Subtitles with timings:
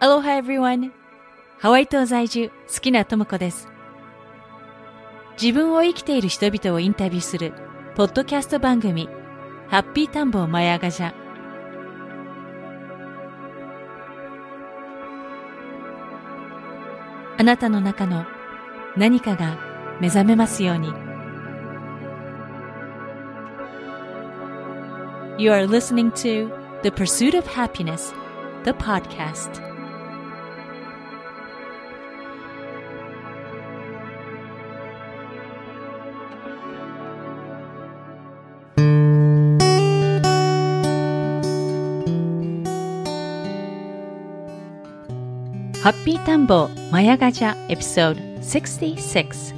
[0.00, 0.92] Aloha everyone!
[1.58, 3.68] ハワイ島在住、好きなともこです。
[5.42, 7.52] 自分を生きている人々をインタビューする、
[7.96, 9.08] ポッドキャスト番組、
[9.66, 11.12] ハッピータンボーマヤガジャ。
[17.36, 18.24] あなたの中の
[18.96, 19.58] 何かが
[20.00, 20.92] 目覚めますように。
[25.42, 26.52] You are listening to
[26.84, 28.14] The Pursuit of Happiness,
[28.64, 29.67] the podcast.
[45.88, 49.54] ハッピータンボーマヤガジャエピソード66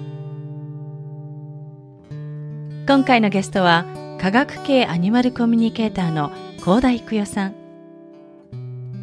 [2.87, 3.84] 今回のゲストは
[4.20, 6.31] 科学系アニマルコミュニケーターの
[6.64, 7.55] 高田育代さん。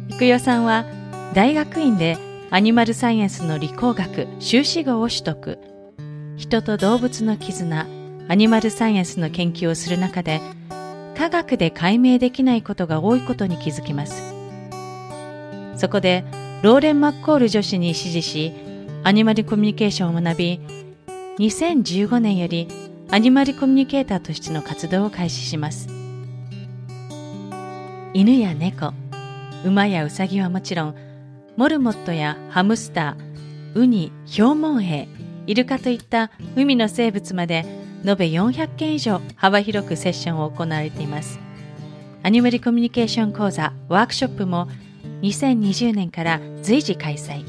[0.08, 0.86] 育代さんは
[1.34, 2.16] 大学院で
[2.48, 5.58] アニマルサイエンスの理工学修士号を取得。
[6.38, 7.86] 人と動物の絆
[8.28, 10.40] アニマルサイエンスの研究をする中で
[11.14, 14.34] 科学で解明できないことが多いことに気づきます。
[15.76, 16.24] そこで
[16.60, 18.52] ローレン・マッコール女子に師事し、
[19.04, 20.60] アニマルコミュニケーションを学び、
[21.38, 22.66] 2015年より
[23.12, 25.88] アニマルコミュニケーターとしての活動を開始します。
[28.12, 28.92] 犬や猫、
[29.64, 30.96] 馬やウサギはもちろん、
[31.56, 35.08] モルモットやハムスター、ウニ、ヒョウモンエ
[35.46, 37.64] イ、イルカといった海の生物まで
[38.04, 41.38] 延べ400件以上幅広くセッションを行われています。
[42.24, 44.66] アニマルコミュニケーション講座、ワークショップも
[45.22, 47.44] 2020年から随時開催。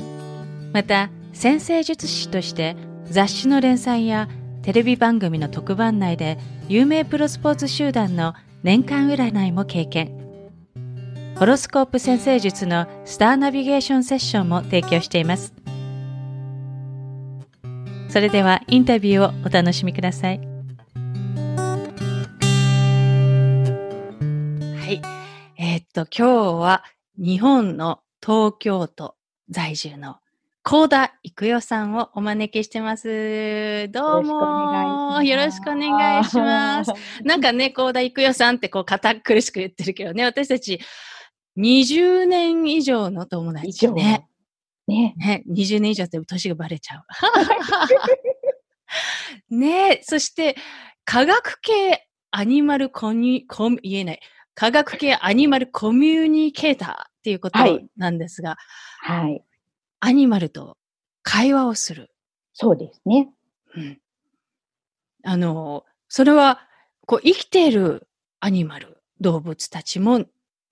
[0.74, 2.76] また、先生術師として
[3.06, 4.28] 雑誌の連載や
[4.62, 10.20] テレビ番組の特番内で有名プロスポーツ集団の年間占いも経験。
[11.38, 15.54] ホロスコープ先生術のスターナビゲーションセッションも提供しています。
[18.10, 20.40] それではインタビューをお楽しみください。
[20.40, 20.44] は
[24.90, 25.02] い。
[25.58, 26.84] えーっと、今日は
[27.22, 29.16] 日本の東京都
[29.50, 30.20] 在住の
[30.64, 33.90] 高田育代さんをお招きしてます。
[33.92, 36.94] どうもよろしくお願いします。
[37.26, 40.80] なんかね、高田育代さんってこう堅苦しく言ってるけどね、私たち
[41.58, 44.26] 20年以上の友達ね。
[44.88, 45.14] ね。
[45.18, 47.06] ね、20年以上って年がバレちゃう。
[49.54, 50.56] ねそして
[51.04, 54.20] 科学系アニマルコミュコミ言えない。
[54.60, 58.58] 科学系アニマルコミュニケーターっていうことはいなんですが、
[59.00, 59.42] はい。
[60.02, 60.76] アニマルと
[61.24, 62.12] 会話をする。
[62.52, 63.30] そうですね。
[63.78, 64.02] うん
[65.24, 66.60] あの、それは、
[67.06, 68.10] こう、生きている
[68.42, 70.26] アニマル、動物たちも、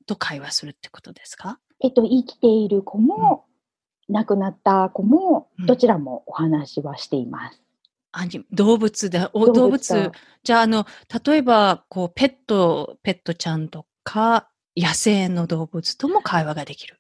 [0.06, 1.60] と会話するってことですか？
[1.82, 3.46] えっと、生きている子も、
[4.10, 7.62] 亡くなった子もうん、どちらもお話はしています。
[8.18, 10.12] アニ動物で、お動動物。
[10.44, 10.86] じゃあ、あの、
[11.26, 17.00] 例えば、こう、ペット、ペットちゃんとか、野生の動物とも会話ができる。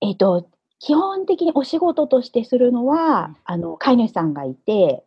[0.00, 0.48] えっと、
[0.80, 3.36] 基本的にお仕事としてするのは、うん。
[3.44, 5.04] あの、飼い主さんがいて、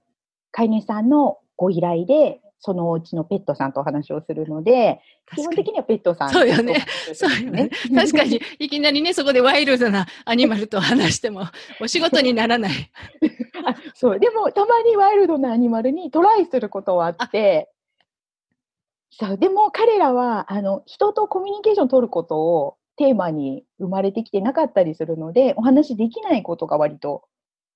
[0.52, 5.02] 飼い主さんのご依頼で、そのお家のペットさんとお話をするので、
[5.34, 6.86] 基本的にはペットさんとそうよね。
[7.14, 7.70] そうよね。
[7.96, 11.44] 確かに、いきなりね、そこでワイルドなアニマルと話しても、
[11.80, 12.72] お仕事にならない。
[13.66, 17.69] あそう、でもたまにワイルドなアニマルにトライすることはあって、
[19.12, 27.24] そう、でも彼らは、あの、人とコミュニケーションを取ることをテーマに生まれてきてなかったりするので、お話できないことが割と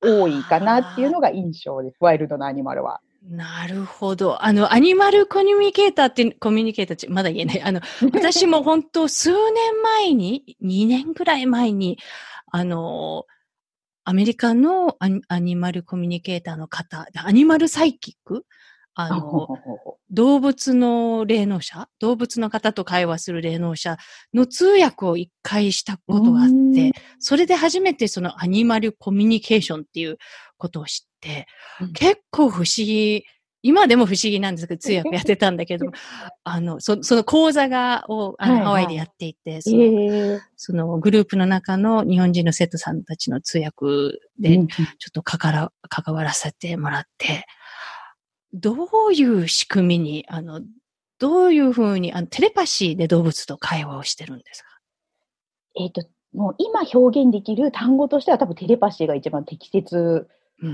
[0.02, 3.00] 多いかなっていうのが印象です、ワイルドなアニマルは。
[3.30, 4.44] なるほど。
[4.44, 7.62] あの、アニマルコミュニケーターって、コミュニケーターって、まだ言えない。
[7.62, 7.80] あの、
[8.14, 11.98] 私も本当数年前に、2年ぐらい前に、
[12.52, 13.26] あの、
[14.04, 18.46] アメリカのアニアニマルコミュニケーターの方、アニマルサイキック
[18.96, 19.48] あの、
[20.12, 23.98] 動物の霊能者動物の方と会話する霊能者
[24.34, 30.18] の通訳を一回したことがあってん、それで初めてそのアニマルコミュニケーションっていう
[30.64, 31.46] ことを知って、
[31.82, 31.94] うん。
[31.94, 33.26] 結構不思議、
[33.66, 35.86] 今でも不思議なんですけど、通訳やってたんだけど、
[36.44, 38.66] あの、そその講座が、をあの、はいはい。
[38.66, 39.88] ハワイでやっていて、うそのえ
[40.36, 40.42] え。
[40.58, 43.86] そのグループの中の日本人の生徒さんたちの通訳
[44.40, 47.46] で、うんちょっと関わら関わらせてもらって、
[48.54, 48.74] ど
[49.10, 50.62] ういう仕組みに、あの、
[51.20, 54.68] どういうふうに、あの、テレパシーで動物と会話をしてるんですか？
[55.80, 60.28] えっ、と、もう今表現できる単語としては多分テレパシーが一番適切うん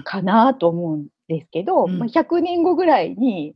[0.03, 1.99] かなと思うんですけど、うん。
[1.99, 3.55] まあ、100年後ぐらいに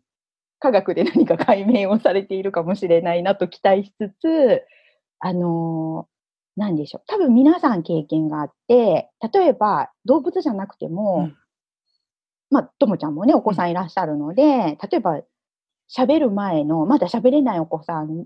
[0.59, 4.63] 科学で何か解明をされているかもしれないなと期待しつつ、
[5.19, 6.07] あの
[6.55, 7.03] なんでしょう。
[7.07, 11.37] 多分皆さん経験があって、例えば動物じゃなくても、うん、
[12.51, 15.21] まあ、ともちゃんもね、お子さんいらっしゃるので、うん、例えば
[15.95, 18.25] 喋る前の、まだ喋れないお子さん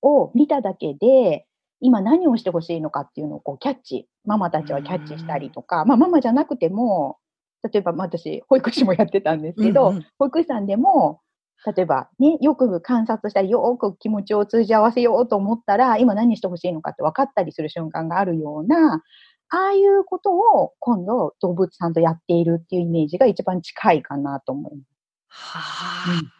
[0.00, 1.46] を見ただけで、
[1.80, 7.18] 今何をしてほしいのかっていうのをこうキャッチ、ママたちはキャッチしたりとか、まあママじゃなくても、
[7.62, 11.20] 例えば、まあ、私、保育士もやってたんですけど、うんうん、保育士さんでも、
[11.64, 19.02] 例えばね、よく観察したり、よく気持ちを通じ合わせようと思ったら、今何してほしいのかって分かったりする瞬間があるような、
[19.48, 24.86] ああいうことを今度動物さんとやっているっていうイメージが一番近いかなと思います。
[25.28, 26.32] はあ、うん、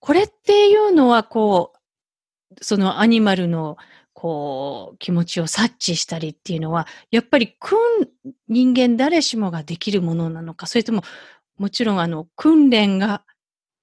[0.00, 1.78] これっていうのは、こう、
[2.60, 3.76] そのアニマルの
[4.20, 7.78] こう、気持ちを察知したりっていうのは、やっぱり、訓、
[8.48, 11.02] 人間誰しもができるものなのか、それとも、
[11.56, 13.22] もちろん、あの、訓練が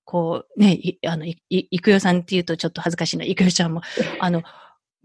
[0.03, 0.77] こう、ね、
[1.07, 3.81] あの、い、いくよさんっていうとちょっと恥ずかしいな、いくよちゃんも、
[4.19, 4.43] あの、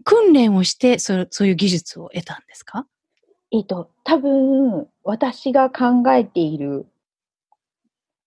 [0.03, 2.85] 訓練をしてそ、そういう技術を得たんですか？
[3.51, 6.87] えっと、多分、私が考えている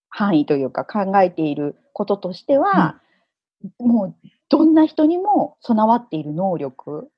[0.09, 2.99] 範囲というか、考えていることとしては、
[3.79, 4.15] うん、もう、
[4.49, 7.09] どんな人にも備わっている能力、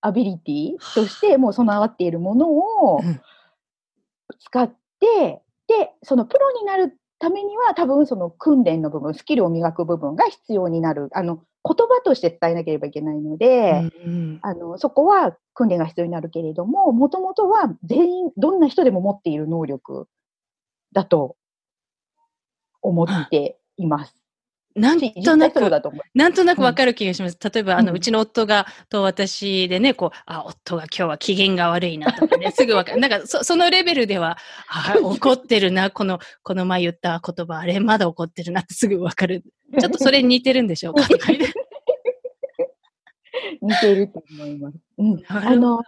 [0.00, 3.00] アビリティとしてもう備わっているものを
[4.40, 4.68] 使っ
[5.00, 11.08] て、で、そのプロになるためには多分その訓練の部分、スキルを磨く部分が必要になる。
[11.12, 20.08] あの、言葉として伝えなければいけないので、うんうん、あの、そこは訓練が必要になるけれども、もともとは全員、どんな人でも持っている能力
[20.92, 21.36] だと
[22.82, 24.21] 思っています。
[24.74, 25.60] なんとなく、
[26.14, 27.38] なんとなくわかる気がします。
[27.52, 33.00] 例えば、あの、うちの夫が、と私でね、こう、あ、夫が今日は機嫌が悪いなとかね、 すぐわかる。
[33.00, 34.38] なんか、そ、そのレベルでは、
[34.68, 39.42] あ、怒ってるな、この、この前言った言葉、あれ、まだ怒ってるなってすぐわかる。
[39.78, 41.02] ちょっとそれに似てるんでしょうか？
[43.60, 44.76] 似てると思います。
[44.98, 45.22] うん。
[45.28, 45.80] あの、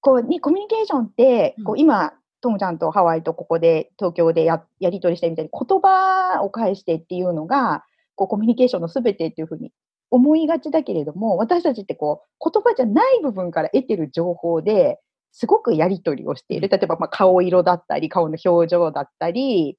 [0.00, 7.84] こう、に、コミュニケーションって、こう、今、ともちゃんとハワイとここで、東京でや、やりとりしてみたり、言葉を返してっていうのが、
[8.14, 9.72] こうコミュニケーションのすべてっていうふうに
[10.10, 15.00] 思いがちだけれども、私たちってこう、言葉じゃない部分から得てる情報で、
[15.32, 16.68] すごくやりとりをしている。
[16.68, 19.76] 例えば、まあ、顔色だったり、顔の表情だったり、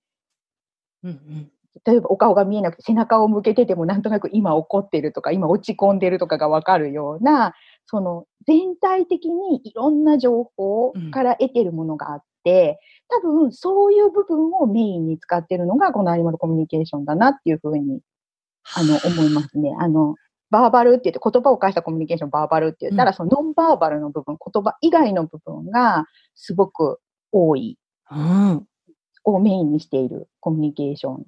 [1.04, 1.52] うんうん、
[1.86, 7.54] 例えばお顔が見えなくて背中を向けててもなんとなく今怒ってるとか今落ち込んでるとかがわかるような
[7.86, 12.80] その全体的にいろんな情報から得てるものがあって、
[13.12, 18.02] うん、多分そういう部分をメインに使ってるのがこのアニマルコミュニケーションだなっていうふうに
[18.73, 19.75] あの、思いますね。
[19.79, 20.15] あの、
[20.50, 27.00] バーバルって言って言葉を返したコミュニケーションバーバルって言ったら、うん、そのノンバーバルの部分、言葉以外の部分がすごく
[27.31, 27.77] 多い、
[28.12, 28.67] うん、
[29.23, 31.25] をメインにしているコミュニケーション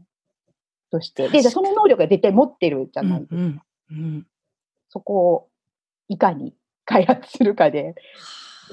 [0.91, 1.29] として。
[1.29, 3.35] で、その能力が絶対持ってるじゃないですか。
[3.35, 4.27] うんうん、
[4.89, 5.49] そこを
[6.07, 6.53] いかに
[6.85, 7.95] 開発するかで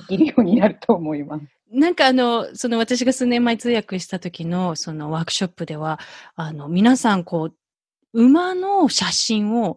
[0.08, 1.46] できるようになると思います。
[1.72, 5.99] なんかあの、その私が数年前通訳した時のそのワークショップでは、
[6.37, 7.55] あの、皆さんこう、
[8.14, 9.76] 馬の写真を、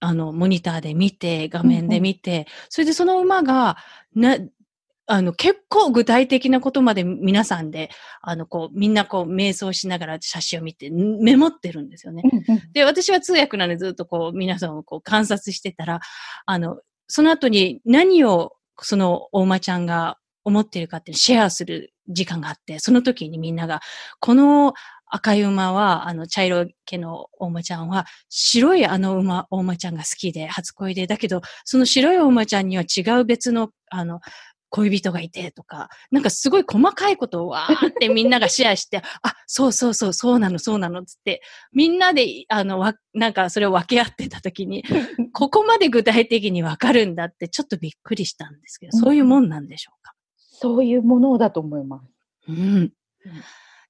[0.00, 3.78] あの、モニターで見て、画面で見て、それでその馬が、
[4.14, 4.38] な、
[5.06, 7.90] あの、結構具体的なことまで皆さんで、
[8.22, 12.22] あの、こう、みんなこう、瞑想しながら写真を見て、メモってるんですよね。
[12.72, 16.00] で、私は通訳なんでずっとこう、皆さんをこう、観察してたら、
[16.46, 23.80] あの、その後に何を、その、お馬ちゃんが思っているかってシェアする時間があって、その時にみんなが、
[24.20, 24.74] この
[25.14, 34.20] 赤い馬は、あの、茶色毛のお馬ちゃんは、白いあの馬、お馬ちゃんが好きで、初恋で、だけど、その白いお馬ちゃんには違う別の、あの、
[34.70, 41.42] 恋人がいてとか、なんかすごい細かいことをわーってみんながシェアして、 あ、そうそうそう、そうなの、そうなの、つって、
[41.72, 44.82] みんなで、あの、わ、なんかそれを分け合ってた時に、
[45.32, 52.10] ここまで具体的にわかるんだってちょっとびっくりしたんですけど、そういうもんなんでしょうか、そういうものだと思います。
[52.48, 52.92] うん。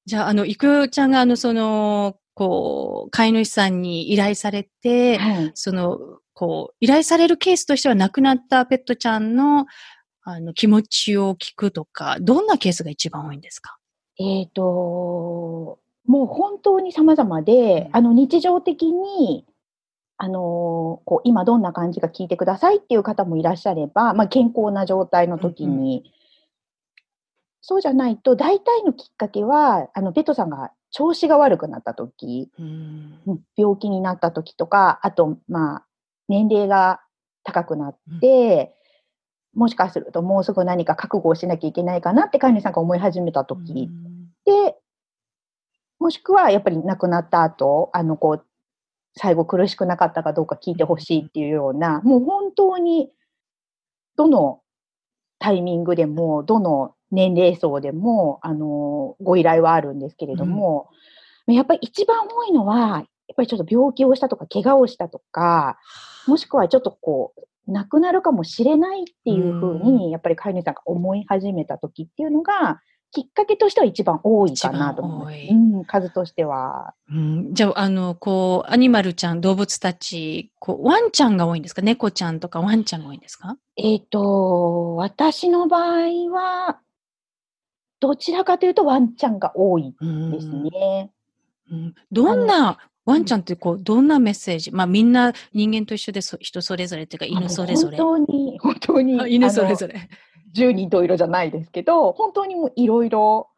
[0.06, 5.98] じゃあ、あの、いくちゃんが、あの、その、こう、飼い主さんに依頼されて、はい、その、
[6.34, 9.66] こう、依頼されるケースとしては亡くなったペットちゃんの、
[10.24, 13.78] あの、気持ちを聞くとか、どんなケースが一番多いんですか？
[14.18, 19.46] えっ、ー、と、もう本当に様々で、あの、日常的に、
[20.16, 26.04] あのこう、今どんな感じか聞いてくださいっていう方もいらっしゃれば、まあ、健康な状態の時に、
[27.66, 35.86] そうじゃないと、大体のきっかけは、あの、ペットさんが調子が悪くなった時、うん、病気になった時とか、あと、まあ、
[36.28, 37.00] 年齢が
[37.42, 38.76] 高くなって、
[39.54, 44.76] うん、もしかするともうすぐ何か覚悟をしなきゃいけないかなって飼い主さんが思い始めた時、うん、で、
[45.98, 48.46] もしくはやっぱり亡くなった後、あの、こう、
[49.16, 53.10] 最後苦しくなかったかどうか聞いてほしいっていうような、もう本当に、
[54.16, 54.60] どの
[55.38, 60.88] タイミングでも、どの年齢層でも、あの、ご依頼はあるんですけれども、
[61.46, 65.78] やっぱり一番多いのは、やっぱりちょっと病気をしたとか、怪我をしたとか、
[66.26, 72.80] もしくはちょっとこう、亡くなるかもしれないっていうふうに、やっぱり飼い主さんが思い始めた時っていうのが、
[73.10, 75.54] きっかけとしては一番多いかなと思います。
[75.54, 76.94] うん、数としては。
[77.08, 81.82] うん、じゃあ、あの、こう、アニマルちゃん、動物たち、こう、ワンちゃんが多いんですか？
[81.82, 83.56] 猫ちゃんとかワンちゃんが多いんですか？
[83.76, 86.80] えっ、ー、と、私の場合は、
[88.06, 91.10] どちらかというとワンちゃんが多いですね。
[91.70, 94.72] うん、どんな、ワンちゃんってこう、どんなメッセージ？
[94.72, 97.96] まあみんな人間と一緒で人それぞれっていうか犬それぞれ。
[97.96, 99.34] 本当に、本当に。
[99.34, 99.94] 犬それぞれ。
[100.52, 103.48] 十人十色じゃないですけど、本当にもういろいろ、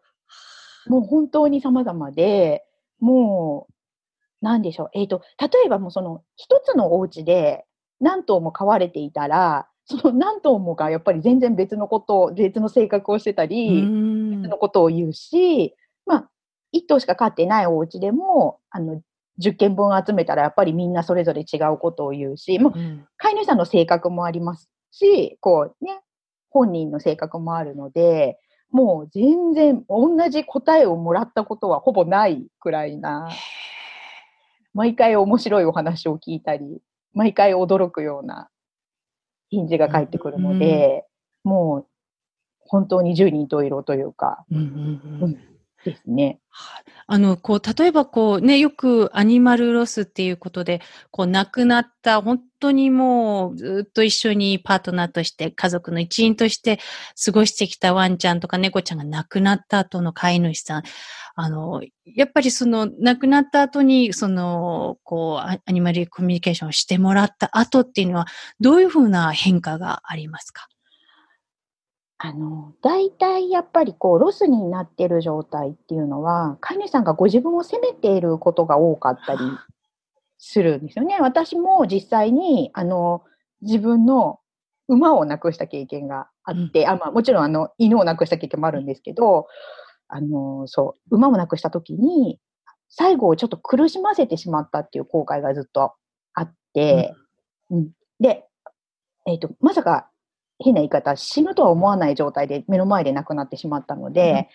[0.86, 2.64] もう本当に様々で、
[3.00, 4.90] もう、なんでしょう。
[4.94, 7.64] えっ、ー、と、例えばもうその、一つのお家で
[8.00, 15.74] 何頭も飼われていたら、その何頭もがやっぱり全然別のことを、別の性格をしてたり、別のことを言うし、
[16.04, 16.30] まあ、
[16.72, 19.00] 一頭しか飼ってないお家でも、あの、
[19.40, 22.72] 10件分集めたらやっぱりみんなそれぞれ違うことを言うし、もう、
[23.16, 26.00] 飼い主さんの性格もありますし、こうね、
[26.50, 28.40] 本人の性格もあるので、
[28.70, 33.28] もう全然同じ答えをもらったことはほぼないくらいな、
[34.74, 36.80] 毎回面白いお話を聞いたり、
[37.14, 38.48] 毎回驚くような
[39.50, 41.04] 返事が返ってくるので、
[41.44, 41.86] うん、もう
[42.60, 45.38] 本当に十人十色というか、うんうんうん、
[45.90, 46.38] ですね。
[47.06, 56.80] あの、こう、例えばこうね、よくアニマルロスっていうことで、こう、亡くなった、本当にもうずっと一緒にパートナーとして、家族の一員として
[57.24, 60.82] 過ごしてきたワンちゃんとか猫ちゃんが亡くなった後の飼い主さん、
[61.36, 68.26] あの、やっぱりその、亡くなった後に、その、こう、アニマルコミュニケーションをしてもらった後っていうのは、
[68.60, 70.68] どういうふうな変化がありますか？
[72.18, 79.40] あの、大体やっぱりこう、ロスになってる状態っていうのは、飼い主さんがご自分を責めていることが多かったり
[80.38, 81.18] するんですよね。
[81.20, 83.22] 私も実際に、あの、
[83.60, 84.40] 自分の
[84.88, 89.46] 馬を亡くした経験があって、うん、あまあ、もちろんあの、犬を亡くした経験もあるんですけど、
[90.08, 92.40] あの、そう、馬を亡くした時に、
[92.88, 95.92] 最後をちょっと苦しませてしまったっていう後悔がずっと
[96.32, 97.14] あって、
[97.70, 98.44] うん、うん、で、
[99.26, 100.08] えっ、ー、と、まさか
[100.58, 104.48] 変な言い方、死ぬとは思わない状態で目の前で亡くなってしまったので、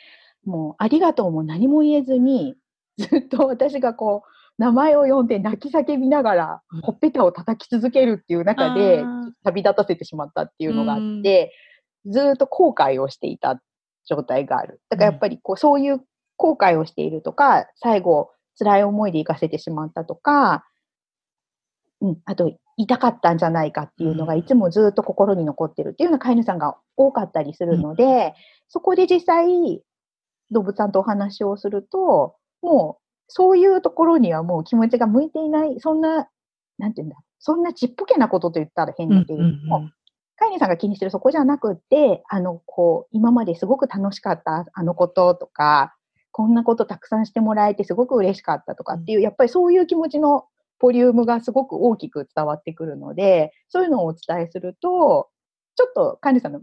[0.46, 2.56] うん、もうありがとうも何も言えずに、
[2.98, 9.04] ずっと私がこう、名前を呼んで泣き叫びながら、ほっぺたを叩き続けるっていう中で、
[9.44, 11.54] 旅立たせてしまったっていうのがあって、
[12.06, 13.62] ずっと後悔をしていた
[14.06, 14.82] 状態がある。
[14.90, 16.02] だからやっぱりこう、そういう
[16.38, 20.66] 後悔をしているとか、最後、辛い思いで行かせてしまったとか、
[22.02, 28.34] うん、あと、痛かったんじゃないかっていうのがいつもずっと心に残ってるっていうような飼い主さんが多かったりするので、うん、
[28.70, 29.82] そこで実際、
[30.52, 36.28] 動物さんとお話をすると、もう、そういうところにはもう気持ちが向いていない、そんな、
[36.78, 39.90] なんていうんだ、そんなちっぽけなことと言ったら変だけれども、
[40.36, 45.96] 飼い主さんが気にしてるそこじゃなくって、あの、こう、今まですごく楽しかったあのこととか、
[46.32, 50.46] こんなことたくさんしてもらえてすごく嬉しかったとかっていう、やっぱりそういう気持ちの
[50.82, 55.30] ボリュームがすごく大きく伝わってくるので、そういうのをお伝えすると、
[55.76, 56.62] ちょっと管理さんの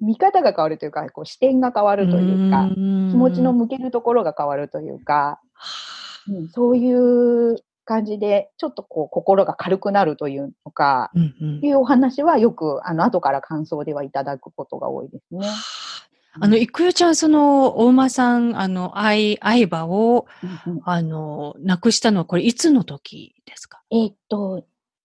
[0.00, 2.74] 見方が変わるというか、こう視点が変わるというか、気
[3.16, 5.40] 持ちの向けるところが変わるというか、
[6.28, 15.48] うん、そういう感じで、ちょっとこう心が軽くなるというのか、うんうん、いうお話はよく、あの、後から感想ではいただくことが多いですね。
[16.40, 20.26] あの、いくよちゃん、その、お馬さん、あの、愛、愛馬を、
[20.66, 23.82] うんうん、あの、亡くしたのは、これ、いつの時ですか？
[23.90, 24.64] えー、っと、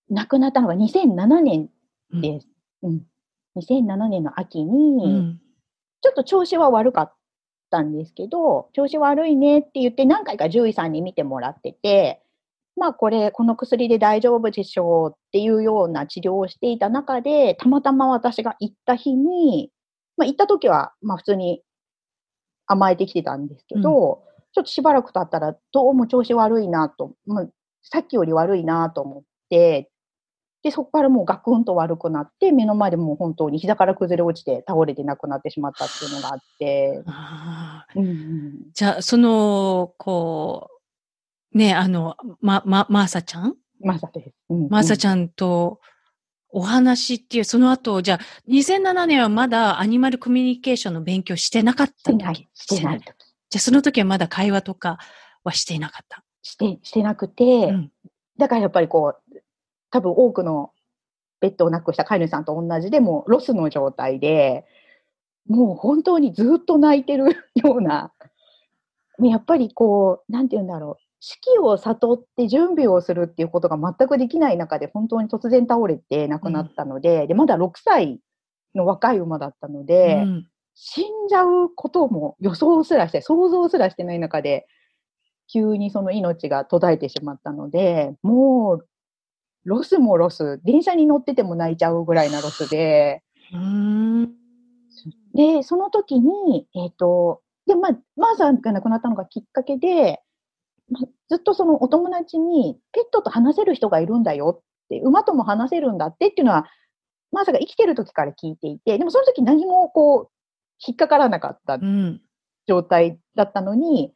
[0.09, 1.69] 亡くなったのは2007年
[2.11, 2.47] です。
[2.83, 2.91] うん。
[2.91, 3.01] うん、
[3.57, 5.39] 2007年の秋に、うん、
[6.01, 7.13] ちょっと調子は悪かっ
[7.71, 12.21] たんですけど、調子悪いねって言って、何回か獣医さんに見てもらってて、
[12.75, 19.71] まあこれ、この薬で大丈夫でしょうっていうような治療をしていた中で、たまたま私が行った日に、
[20.17, 21.61] まあ、行った時は、まあ、普通に
[22.67, 27.47] 甘えてきてたんですけど、うん、ちょっとしばらく経ったら、どうも調子悪いなと、まあ、
[27.81, 29.89] さっきより悪いなと思って、
[30.63, 37.03] で、そこからもうガクンと悪くなって、目の前でもう本当に膝から崩れ落ちて倒れて亡くなってしまったっていうのがあって。
[37.95, 40.69] うんうん、じゃあ、その、こ
[41.53, 43.55] う、ね、あの、ま、ま、マーサちゃん？
[43.81, 44.35] マーサです。
[44.49, 45.81] うん、マーサちゃんと、
[46.53, 52.13] お話っていう、その後、じゃあ、2007年はまだアニマルコミュニケーションの勉強してなかった時？
[52.13, 52.49] してない。
[52.53, 53.05] してない時。
[53.05, 54.99] じゃあ、その時はまだ会話とか
[55.43, 56.23] はしていなかった？
[56.43, 57.91] して、してなくて、うん、
[58.37, 59.41] だからやっぱりこう、
[59.89, 60.71] 多分多くの
[61.39, 64.65] ペットを亡くした飼い主さんと同じでもうロスの状態で、
[65.47, 68.13] もう本当にずっと泣いてるような、
[69.19, 71.02] やっぱりこう、なんて言うんだろう。
[71.25, 78.19] 死期を悟って準備をするっていうことが全くできない中で本当に突然倒れて亡くなったので、うん、で、まだ6歳
[78.75, 84.67] の若い馬だったので、うん、死んじゃうことも予想すらして、想像すらしてない中で、
[85.47, 88.87] 急にその命が途絶えてしまったので、もう、
[89.63, 93.23] ロスもロス、電車に乗ってても泣いちゃうぐらいなロスで、
[95.33, 100.32] で、その時に、えっ、ー、と、で、まあ、マーサーが亡くなったのがきっかけで、まあ、
[101.29, 106.65] ずっとそのお友達に、ペットと話せる人がいるんだよって、馬とも話せるんだってっていうのは、
[107.31, 110.29] マーサーが生きてる時から聞いていて、でもその時何もこう、
[110.85, 111.79] 引っかからなかった
[112.67, 114.13] 状態だったのに、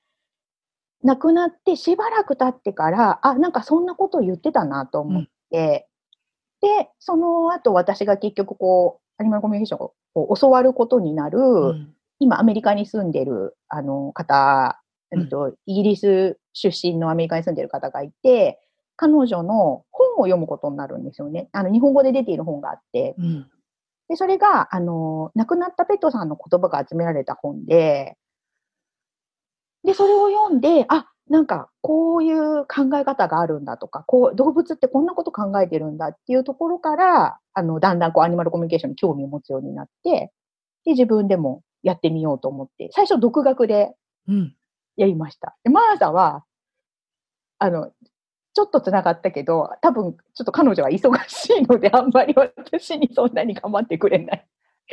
[1.04, 5.88] うん、亡くなってしばらく経ってから、あ、なんかそんなことを言ってたなと思って、
[6.62, 14.80] うん、で、その後私が結局こう、アニマルコミュニケーションを教わることになる、うん、今アメリカに住んでるあの方、
[15.12, 18.60] えっと、イギリス出身のアメリカに住んでる方がいて、
[18.96, 21.50] 彼女の本を読むことになるんですよね。
[21.52, 23.48] あの、日本語で出ている本があって、うん、
[24.10, 28.18] で、それが、あの、亡くなったペットさんの言葉が集められた本で、
[29.84, 40.32] で、それを読んで、あ、なんか、こういう考え方があるんだとか、こう、動物ってこんなこと考えてるんだっていうところから、あの、だんだんこう、アニマルコミュニケーションに興味を持つようになって、
[40.86, 43.94] で、自分でもやってみようと思って、最初独学で
[44.96, 45.58] やりました。
[45.64, 46.44] で、マーサは、
[47.60, 47.92] あの、
[48.54, 54.48] ちょっと繋がったけど、多分、ちょっと彼女は忙しいので、あんまり私にそんなに頑張ってくれない。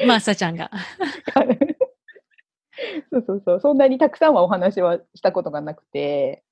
[0.07, 0.71] マーサちゃんが。
[3.11, 3.61] そうそうそう。
[3.61, 6.43] そんなにたくさんはお話はしたことがなくて、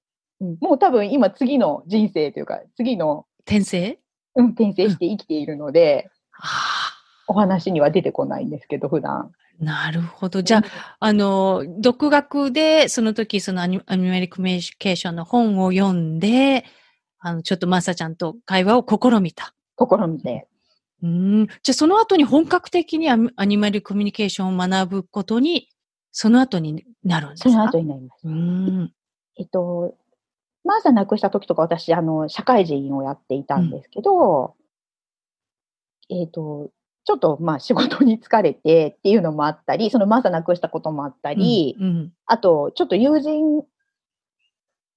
[0.41, 3.27] うん、もう多分今次の人生というか、次の。
[3.47, 3.99] 転生？
[4.37, 6.11] うん、転生して生きているので、
[7.29, 9.33] うん、お話には出てこないんですけど、普段。
[9.63, 10.43] なるほど。
[10.43, 16.65] じゃあ、あの、独学で、その時、そのアニメリコミュニケーションの本を読んで、
[17.21, 19.55] あの、ちょっとマサちゃんと会話を試みた。
[19.79, 20.49] 試みて。
[21.03, 21.47] うん。
[21.47, 25.69] じゃあその後に本格的にアニマルコミュニケーションを学ぶことに、
[26.11, 27.51] その後になるんですか？
[27.51, 28.27] その後になります。
[28.27, 28.93] うん。
[29.39, 29.97] えっと、
[30.65, 34.57] マーサ亡くした時とか私、あの、社会人をやっていたんですけど、
[36.11, 36.71] うん、えっと、
[37.05, 43.63] ちょっとまあ仕事に疲れてっていうのもあったり、そのマーサ亡くしたこともあったり、うんうん、あと、ちょっと友人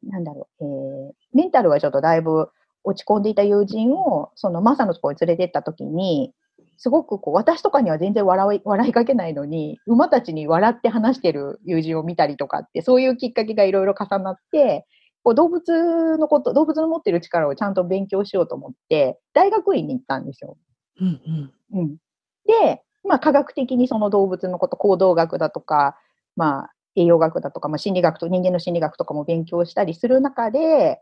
[0.07, 2.49] なんだろう、えー、メンタルがちょっとだいぶ
[2.83, 6.33] 落ち込んでいた友人を、そのマサのところに連れてった時に、
[6.77, 14.85] すごくこう、私とかには全然笑い、 笑いかけないのに、馬たちに笑って話してる友人を見たりとかって、そういうきっかけがいろいろ重なって、
[15.23, 20.57] こう動物のこと、動物の持ってる力をちゃんと勉強しようと思って、大学院に行ったんですよ。
[21.01, 21.53] うんうん。
[21.73, 21.97] うん。
[22.45, 25.97] で、まあ科学的にその動物のこと、行動学だとか、
[26.35, 31.01] まあ栄養学だとか、まあ、心理学と人間の心理学とかも勉強したりする中で、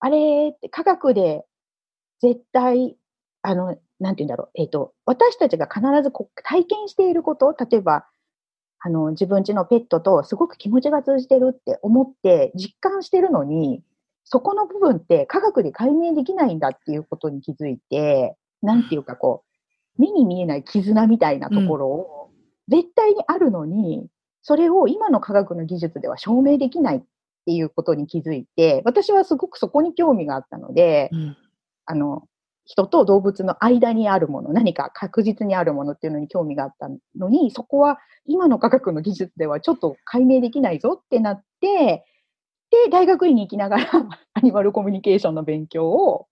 [0.00, 1.44] あれって科学で
[2.20, 2.96] 絶対、
[3.42, 8.06] あの、なんて言うんだろう、えっ、ー、と、私たちが必ずこ体験していること、例えば、
[8.80, 13.82] あの、自分家のペットとすごく気持ちが通じてるって思って実感してるのに、
[14.24, 19.47] そこの部分って科学で解明できないんだっていうことに気づいて、なんていうかこう、
[19.98, 22.30] 目に見えない絆みたいなところを、
[22.68, 24.06] 絶対にあるのに、
[24.42, 27.00] それを今の科学の技術では証明できないっ
[27.46, 31.36] ていうことに気づいて、私はすごくそこに興味があったので、うん、
[31.86, 32.22] あの、
[32.64, 42.04] 人と動物の間にあるもの、何か確実にあるものっていうのに興味があったのに、そこは今の科学の技術ではちょっと解明できないぞってなって、
[42.70, 43.90] で、大学院に行きながら
[44.34, 46.26] アニマルコミュニケーションの勉強を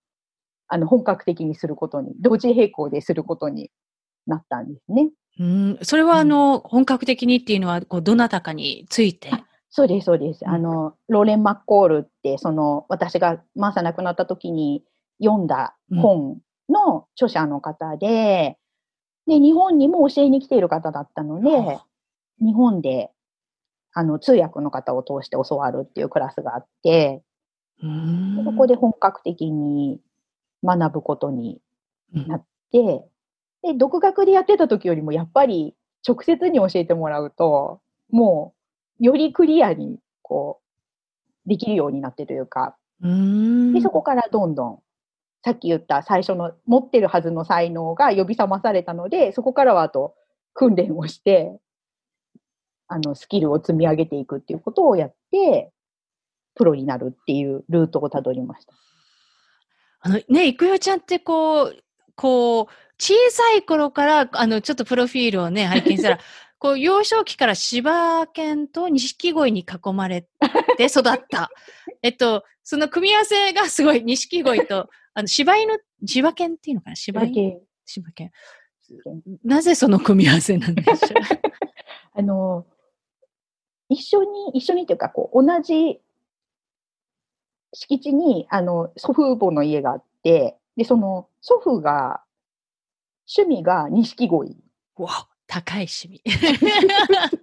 [0.67, 3.71] あの本格的にすることに、同時並行ですることに
[4.25, 5.09] なったんですね。
[5.39, 9.29] うん、それはあの、本格的にっていうのは、こう、どなたかについて？
[9.69, 10.47] そうです、そうです。
[10.47, 14.83] あの、ローレン・マッコールって、その、私がマーサ亡くなった時に
[15.23, 18.57] 読んだ本の著者の方で、
[19.27, 21.79] うん、で、日本にも教えに来ている方だったので、
[22.39, 23.11] 日本で、
[23.93, 27.21] あの、通訳の方を通して教わるっていうクラスがあって、
[27.79, 29.99] そこで本格的に
[30.67, 31.61] 学ぶことに
[32.13, 33.05] なって、
[33.63, 35.75] で、独学でやってた時よりもやっぱり
[36.07, 38.53] 直接に教えてもらうと、も
[38.99, 40.59] うよりクリアにこ
[41.45, 42.75] う、できるようになってというか、
[43.73, 44.79] で、そこからどんどん、
[45.45, 50.15] さっき言った最初の持ってるはずの才能が呼び覚まされたので、そこからはあと
[50.53, 51.57] 訓練をして、
[52.89, 55.71] あの、スキルを積み上げていくっていうことをやって、
[56.55, 58.73] プロになるっていうルートをたどりました。
[60.07, 61.83] あのね、いくよちゃんってこう、
[62.15, 62.65] こう、
[62.99, 66.19] 小さい頃から、あの、ちょっとプロフィールをね、拝見したら、
[66.59, 70.21] こう、幼少期から柴犬と錦鯉に囲まれ
[70.77, 71.51] て育った。
[72.01, 76.95] えっと、その組み合わせがすごい、錦鯉と、あの、柴犬、柴犬っていうのかな？
[76.95, 77.59] 柴犬？
[77.85, 78.31] 柴犬。
[79.43, 80.97] なぜその組み合わせなんでしょう？
[82.15, 82.65] あの、
[83.89, 85.99] 一緒に、一緒にというか、こう、同じ
[87.73, 92.21] 敷地に、あの、祖父母の家があって、で、その、祖父が、
[93.27, 94.57] 趣味が錦鯉。
[94.95, 96.21] わあ高い趣味。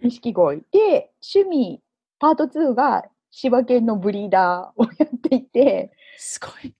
[0.00, 0.62] 錦鯉。
[0.70, 1.82] で、趣味、
[2.18, 6.74] パート2が柴犬のブリーダーをやっていて、すごい。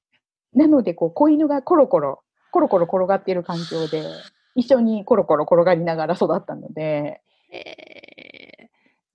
[0.53, 4.03] なので、こう、子犬がコロコロ、コロコロ転がっている環境で、
[4.55, 8.49] 一緒にコロコロ転がりながら育ったので、えー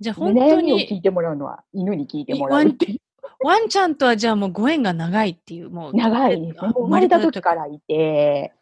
[0.04, 3.00] じゃあ本当悩みを聞にいてもらうのは犬に聞いてもらうっていう。
[3.44, 5.94] ワンちゃんとはじゃあもうご縁が長いっていう、もう。
[5.96, 8.54] 長い生まれた時からいて、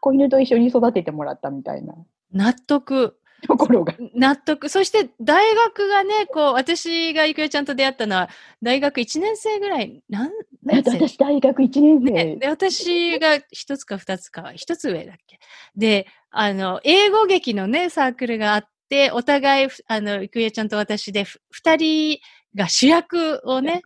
[0.00, 1.94] 子犬と一緒に育ててもらったみたいな
[2.32, 3.16] 納得。
[3.46, 3.94] ところが。
[4.14, 4.68] 納得。
[4.68, 8.30] そして大学がね、こう、私がゆくよちゃんと出会ったのは、
[8.62, 10.30] 大学1年生ぐらい、なん、
[10.62, 12.10] 何生私、大学1年生。
[12.10, 15.38] ね、で、私が一つか二つか、一つ上だっけ？
[15.76, 22.18] で、あの、英語劇のね、サークルがあって、お互い、あの、ゆくよちゃんと私で、ふ二人
[22.54, 23.82] が主役をね、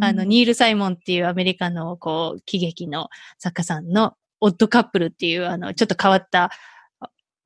[0.00, 6.50] あの、ニール・サイモンっていうアメリカの、こう、喜劇の作家さんの、オッドカップルっていう、あの、ちょっと変わった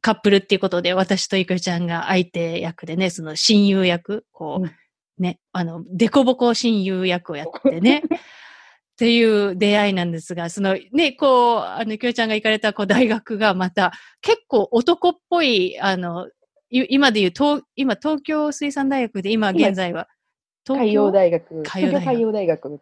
[0.02, 4.72] カップルっていうことで、私とゆくよちゃんが相手役でね、その親友役、こう、うん。
[5.18, 8.02] ね、あの、デコボコ親友役をやってね、
[8.92, 16.28] っていう出会いなんですが、そのね、こう、あの、ゆくよちゃんが行かれたこう大学がまた結構男っぽい、あの、
[16.70, 20.08] い今で言う、東今東京水産大学で、今現在は、
[20.66, 21.62] 海洋大学。
[21.64, 22.80] 海洋大学海洋大学。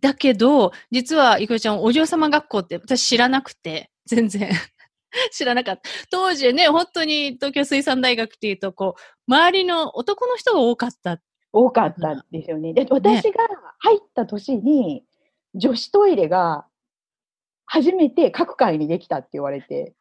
[0.00, 4.50] だけど、実は、ゆくよちゃん、お嬢様学校って私知らなくて、 全然
[5.32, 5.82] 知らなかった。
[6.10, 11.20] 当時ね、本当に東京水産大学っていうと、こう、周りの男の人が多かった。
[11.52, 12.74] 多かったんですよね。
[12.74, 13.46] で、私が
[13.78, 15.04] 入った年に、
[15.54, 16.66] 女子トイレが
[17.66, 19.94] 初めて各階にできたって言われて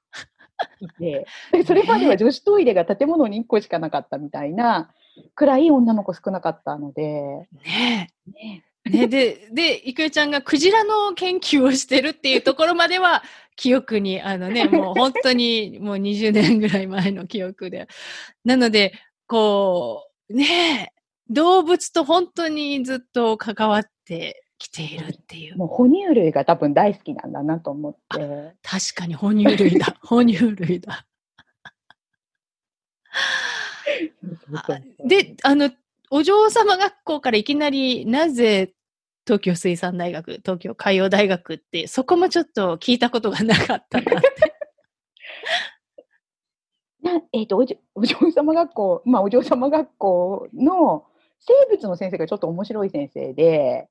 [0.79, 4.93] いて、でそれまでは 女子トイレが建物に1個しかなかったみたいな
[5.36, 8.10] くらい女の子少なかったので、ね
[8.86, 13.23] ねで、で、ゆくよちゃんがクジラの研究をしてるっていうところまでは、
[13.56, 17.88] 記憶に、あのね、 もう本当にもう20年ぐらい前の記憶で。
[18.43, 18.93] なので、
[19.28, 25.58] こう、ねえ、動物と本当にずっと関わってきているっていう。
[25.58, 28.56] もう哺乳類が多分大好きなんだなと思って。
[28.63, 29.95] 確かに哺乳類だ。
[30.02, 31.06] 哺乳類だ。
[34.53, 35.71] あで、あの、
[36.10, 38.73] お嬢様学校からいきなりなぜ
[39.25, 44.29] 東京水産大学、東京海洋大学って、そこもちょっと聞いたことがなかったなって。
[47.01, 47.77] なえっ、とお嬢
[48.34, 51.06] 様学校、まあ、お嬢様学校の
[51.39, 53.89] 生物の先生がちょっと面白い先生で、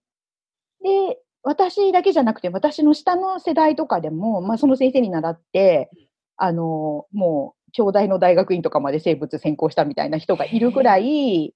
[0.82, 5.90] で、私だけじゃなくて、私の下の世代とかでも、まあ、その先生に習って、
[6.36, 11.54] あの、もう、京大の大学院とかまで生物専攻したみたいな人がいるぐらい、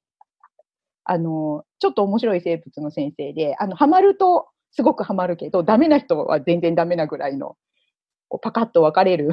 [1.05, 7.57] あの、ちょっと面白い生物の先生で、あの、ハマるとすごくハマるけど、ダメな人は全然ダメなぐらいの、
[8.29, 9.31] こうパカッと分かれる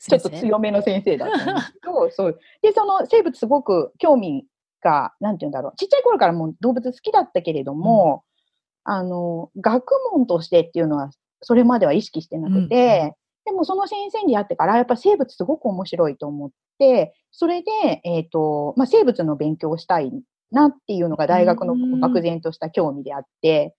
[0.00, 2.38] ちょっと強めの先生だったんですけど、そう。
[2.62, 4.44] で、その生物すごく興味
[4.82, 5.72] が、なんて言うんだろう。
[5.76, 8.24] ちっちゃい頃からもう動物好きだったけれども、
[8.84, 13.14] あの、学問としてっていうのは、それまでは意識してなくて、うんう
[13.46, 20.10] でもその先生に会ってから、やっぱ生物すごく面白いと思って、それで、えっ、と、まあ、生物の勉強をしたい
[20.50, 22.00] なっていうのが大学のうん。
[22.00, 23.74] 漠然とした興味であって、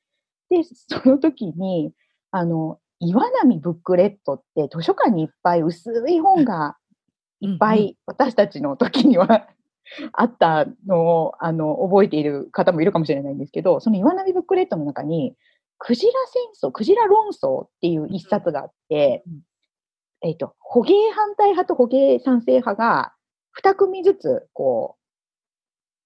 [0.50, 1.92] で、その時に、
[2.32, 6.78] あの、岩波ブックレットって図書館にいっぱい薄い本が
[7.42, 9.48] いいっぱい私たちの時には
[10.14, 15.36] あったのをあの覚えている方もいるかもしれないんですけど、その岩波ブックレットの中に、
[15.78, 16.12] クジラ
[16.60, 19.42] 戦争、クジラ論争っていう一冊があって、うん
[20.22, 23.14] えっ、と、捕鯨反対派と捕鯨賛成派が
[23.52, 25.02] 二組ずつ、こう、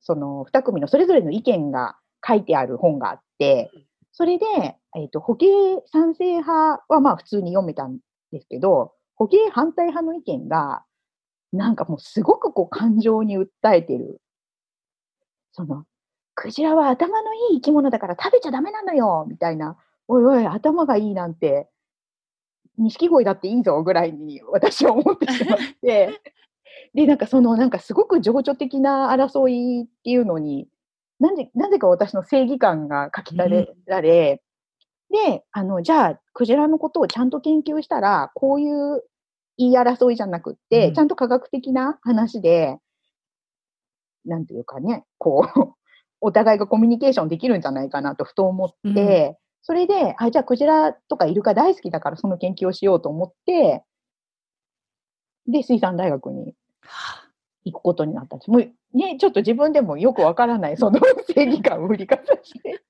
[0.01, 3.71] その二組のそれぞれの意見が書いてある本があって、
[4.11, 4.45] それで、
[4.95, 7.99] えっ、と、捕鯨賛成派はまあ普通に読めたん
[8.31, 10.83] ですけど、捕鯨反対派の意見が、
[11.53, 14.21] なんかもうすごくこう感情に訴えてる。
[15.53, 15.85] その、
[16.35, 19.77] クジラは頭のいい生き物だから食べちゃダメなのよみたいな。
[20.07, 21.69] おいおい、頭がいいなんて、
[22.81, 26.21] 錦鯉だっていいぞぐらいに私は思ってしまって。
[26.93, 30.67] で、なんかその、なんかすごく情緒的な争いっていうのに、
[31.19, 34.41] なんで、なぜか私の正義感が書き立てられ、
[35.11, 39.03] で、あの、じゃあ、クジラのことをちゃんと研究したら、こういう
[39.57, 40.93] 言い争いじゃなくって、うん。
[40.93, 42.77] ちゃんと科学的な話で、
[44.25, 45.73] なんていうかね、こう、
[46.21, 53.83] お互いがコミュニケーションできるんじゃないかなとふと思って、うんそれで、あ、じゃあクジラとかイルカ大好きだからその研究をしようと思って、
[55.47, 57.27] で、水産大学には
[57.63, 58.51] 行くことになったんです。
[58.51, 60.99] もうね、ちょっと自分でもよくわからない、その
[61.33, 62.81] 正義感を振りかざして。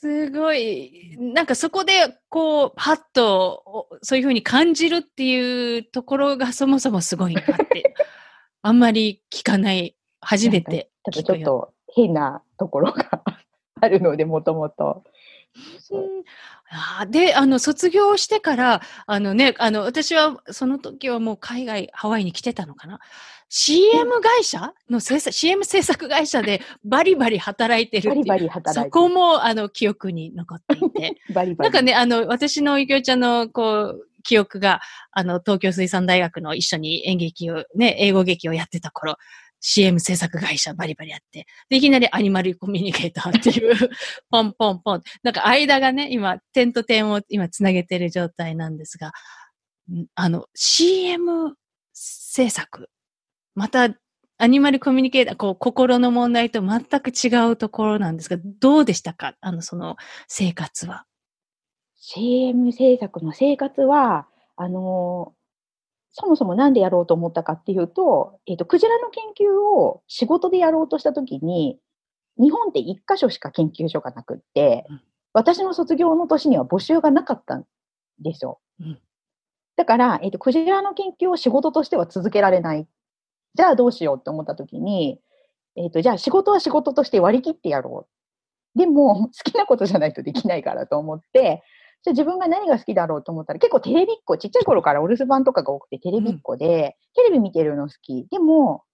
[0.00, 1.92] すごい、なんかそこで、
[2.28, 7.96] こう、パッと、おそういうふうに感じるっていうところがそもそもすごいなって、
[8.62, 11.46] あんまり聞かない、初めて多分聞くよ。
[11.46, 13.22] ちょっと変なところが
[13.82, 15.04] あるので、もともと。
[17.08, 23.00] で、あの、卒業してから、あのね、あの、私は、その時はもう海外、ハワイに来てたのかな
[23.48, 28.24] ?CM 会社の制作、CM 制作会社でバリバリ働いてるっていう。
[28.26, 31.16] バリバリ働いてそこも、あの、記憶に残っていて。
[31.32, 31.70] バリバリ。
[31.70, 39.16] なんかね、あの、私のゆきおちゃんの、こう、記憶が、あの、東京水産大学の一緒に演劇を、ね、英語劇をやってた頃、
[39.60, 43.74] CM 制作会社バリバリやって、で、いきなりアニマルコミュニケーターっていう、
[44.30, 45.02] ポンポンポン。
[45.22, 49.12] なんか間がね、今、点と点を今つなげてる状態なんですが、
[50.14, 51.54] あの、CM
[51.92, 52.90] 制作、
[53.54, 53.88] また、
[54.40, 59.34] アニマルコミュニケーター、こう、心の問題と全く違うところなんですが、どうでしたか？
[59.40, 59.96] あの、その、
[60.28, 61.06] 生活は。
[61.96, 65.37] CM 制作の生活は、あのー
[66.12, 71.78] そもそもなんでやろうと思ったかっていうと、えっ、と、クジラの研究を仕事でやろうとしたときに、
[72.38, 75.00] 日本って一箇所しか研究所がなくって、うん
[75.34, 77.64] 私の卒業の年には募集がなかったん
[78.18, 78.60] ですよ。
[78.80, 78.98] うん
[79.76, 82.88] だから、えっ、と、クジラの研究を仕事としては続けられない。
[83.54, 85.20] じゃあどうしようって思ったときに、
[85.76, 88.08] えっ、と、じゃあ仕事は仕事として割り切ってやろ
[88.74, 88.78] う。
[88.78, 91.62] でも、好きなことじゃないとできないからと思って、
[92.04, 98.26] じゃあ自分が何が好きだろうと思ったら、結構テレビっ子、ちっちゃい頃からお留守番とかが多くてテレビっ子で、テレビ見てるの好き。
[98.30, 98.84] でも、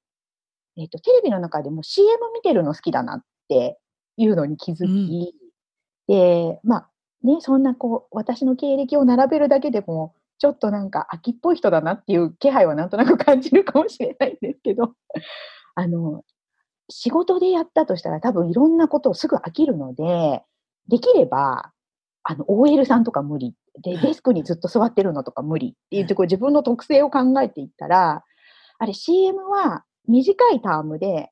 [0.76, 3.78] えっ、と、テレビの中でも CM 見てるの好きだなって
[4.16, 5.34] いうのに気づき、
[6.08, 6.90] で、まあ、
[7.22, 14.94] ね、そんなこう、私の経歴を並べるだけでも、ちょっとなんか秋っぽい人だなっていう気配はなんとなく感じるかもしれないんですけど、
[15.74, 16.24] あの、
[16.90, 20.42] 仕事でやったとしたら多分いろんなことをすぐ飽きるので、
[20.88, 21.72] できれば、
[22.24, 23.54] あの、OL さんとか無理。
[23.82, 25.68] で、デスクにずっと座ってるのとか無理。
[25.68, 28.24] っていうところ自分の特性を考えていったら、
[28.78, 31.30] あれ CM は短いタームで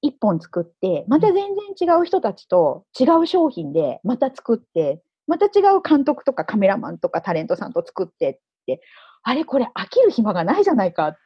[0.00, 8.80] 一本作って、また全然違う人たちと違う商品でまた作って、また違う監督とかカメラマンとかタレントさんと作ってって、
[9.22, 11.16] あれこれ飽きる暇がないじゃないかっ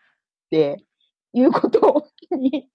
[0.51, 0.85] て
[1.33, 2.69] いうことに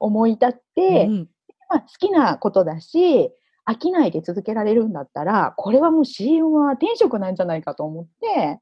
[0.00, 1.28] 思い立って、うん。
[1.68, 3.30] まあ、好きなことだし、
[3.68, 8.60] 飽きないで続けられるんだったら、これはもう CM は天職なんじゃないかと思って、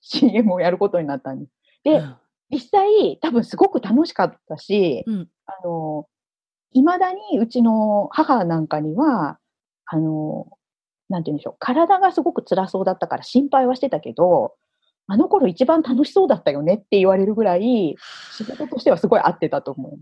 [0.00, 1.52] CM をやることになったんです。
[1.84, 2.02] で、
[2.50, 6.06] 実際、多分すごく楽しかったし、うんあの、
[6.72, 9.38] 未だにうちの母なんかには、
[9.86, 10.46] あの、
[11.08, 14.54] なんて言うんでしょう、体がすごく辛そうだったから心配はしてたけど、
[15.06, 17.96] あの頃一番楽しそうだったよねって言われるぐらい、
[18.32, 19.92] 仕事としてはすごい合ってたと思う。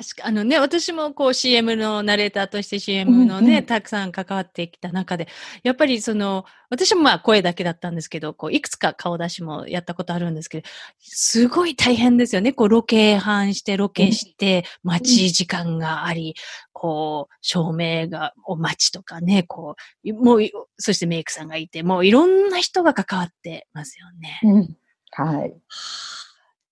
[0.00, 5.28] 確か、あのね、私もこう CM のナレーターとして CM のね、うんうんたくさん関わってきた中で、
[5.62, 10.68] やっぱりその、私もまあ声だけだったんですけど、こう、いくつか顔出しもやったことあるんですけど、
[11.00, 12.54] すごい大変ですよね。
[12.54, 16.34] こう、ロケ班して、ロケして、待ち時間があり、
[16.72, 20.40] こう、照明が、お待ちとかね、こう、もう、
[20.78, 24.40] そしてメイクさんがいて、もういろんな人が関わってますよね。
[24.44, 24.76] うん。
[25.10, 25.54] はい。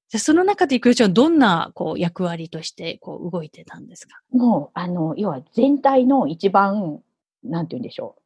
[0.09, 4.19] じゃあその中でいくよちゃん、どんな、こう、役割として、こう、動いてたんですか？
[4.31, 7.01] もう、あの、要は全体の一番、
[7.45, 8.23] なんて言うんでしょう。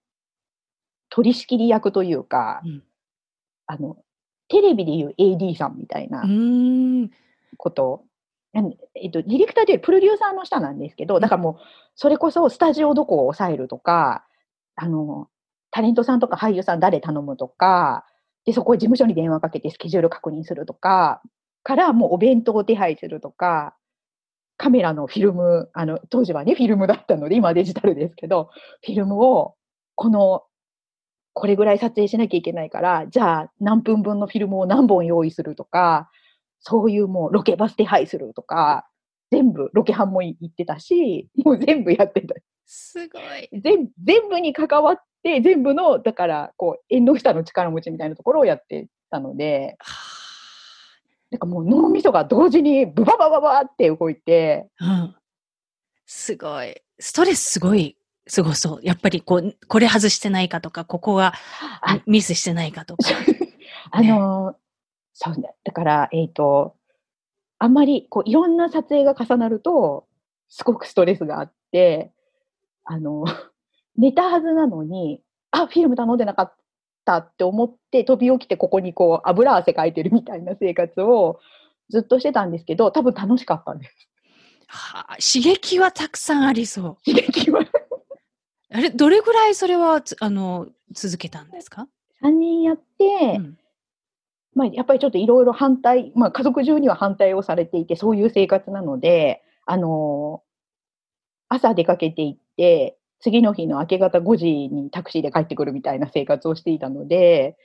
[1.10, 2.82] 取り仕切り役というか、うん
[3.66, 3.96] あの、
[4.48, 6.22] テレビでいう AD さんみたいな。
[7.56, 8.04] こと、
[8.54, 8.60] え
[9.08, 11.56] っと、ディレクターというよりプロデューサーの下なんですけど、だからもう、
[11.96, 14.24] それこそスタジオどこを抑えるとか、
[14.76, 15.28] あの、
[15.70, 18.04] タレントさんとか俳優さん誰頼むとか、
[18.44, 21.22] で、そこへ事務所に電話かけてスケジュール確認するとか、
[21.62, 23.76] からもうお弁当を手配するとか、
[24.56, 28.50] カメラのフィルム、あの、当時はね、フィルムだったので、今はデジタルですけど、
[28.84, 29.54] フィルムを、
[29.96, 30.44] この、
[31.34, 36.10] これぐらい撮影しなきゃいけないから、じゃあ何分分のフィルムを何本用意するとか、
[36.60, 38.86] そういうもうロケバス手配するとか、
[39.32, 42.34] 全部、ロケハンも行ってたし、もう全部やってた。
[42.66, 43.48] すごい。
[43.62, 49.76] 全全部に関わって、全部の、だから、こう、縁の下の力持ちみたいなところをやってたので、
[51.32, 55.16] なんかもう脳みそが同時にブババババって動いて、うん。
[56.04, 56.76] すごい。
[57.00, 57.96] ストレスすごい
[58.30, 58.80] 過ごそう。
[58.82, 61.32] やっぱりこう、これ外してないかとか、ここが
[61.80, 63.04] あミスしてないかとか。
[63.90, 64.56] あの、
[65.14, 65.54] そうね。
[65.64, 66.76] だから、えっ、と、
[67.58, 70.06] あんまり、こう、いろんな撮影が重なると、
[70.50, 72.12] すごくストレスがあって、
[72.84, 73.24] あの、
[73.96, 76.54] 寝たはずなのに、あ、フィルム頼んでなかっ
[77.04, 81.40] たって思って、飛び起きてここにこう、油汗かいてるみたいな生活を
[81.90, 84.08] ずっとしてたんですけど、多分楽しかったんです。
[84.68, 87.10] はあ、刺激はたくさんありそう。
[87.10, 87.60] 刺激は。
[88.70, 91.88] あれ、どれぐらいそれはつ、あの、続けたんですか
[92.22, 93.58] ？3人やって、うん
[94.54, 100.42] まあ、やっぱりちょっといろいろ反対、まあ、家族中には反対をされていて、そういう生活なので、あの
[101.48, 107.56] 朝出かけていって、次の日の明け方5時にタクシーで帰ってくるみたいな生活をしていたので、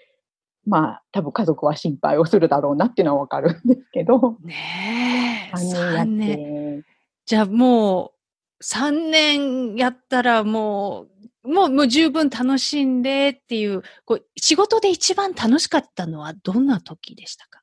[0.65, 6.37] まあ、多分家族は心配をするだろうなっていうのはわかるんですけど、ねえ、3人やっ三年。
[6.83, 6.87] て、
[7.25, 8.13] じゃあも
[8.59, 11.07] う、3年やったらも
[11.43, 17.61] う、もう、もう十分楽しんでっていう、こう仕事で一番楽しかったのはどんな時でしたか？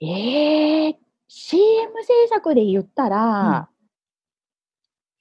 [0.00, 3.68] ええ CM 制作で言ったら、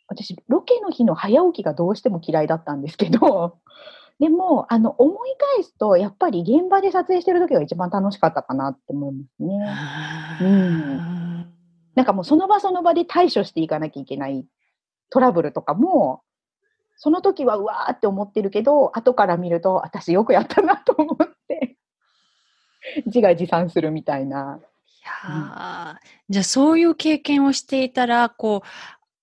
[0.07, 3.57] 私、ロケの日の早起きがどうしても嫌いだったんですけど、
[4.19, 9.69] でも、あの、思い返すと、やっぱり現場で撮影してる時が一番楽しかったかなって思いますね。
[10.41, 11.53] うん
[11.95, 14.45] なんかもうその場その場で対処していかなきゃいけない
[15.09, 16.21] トラブルとかも、
[16.97, 21.77] その時はうわーって思ってるけど、後から見ると、私よくやったなと思って、
[23.05, 24.59] 自画自賛するみたいな。
[24.59, 28.67] いやーじゃあそういう経験をしていたら、こう、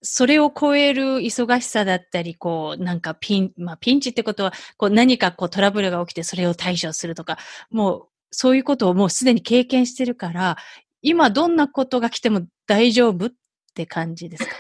[0.07, 7.39] それを超える忙しさだったり、こう、なんかピン、まあピンチってことは、こう何かこうトラブルが起きてそれを対処するとか、
[7.71, 10.57] もうそういうことをもうすでに経験してるから、
[11.03, 13.31] 今どんなことが来ても大丈夫っ
[13.75, 14.53] て感じですか？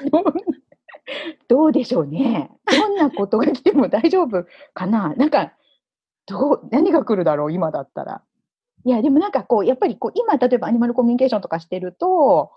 [1.48, 2.50] どうでしょうね。
[2.70, 5.14] どんなことが来ても大丈夫かな。
[5.16, 5.52] なんか、
[6.26, 8.22] どう、何が来るだろう、今だったら。
[8.84, 12.52] いや、でもなんかこう、やっぱりこう、今、例えばアニマルコミュニケーションとかしてると、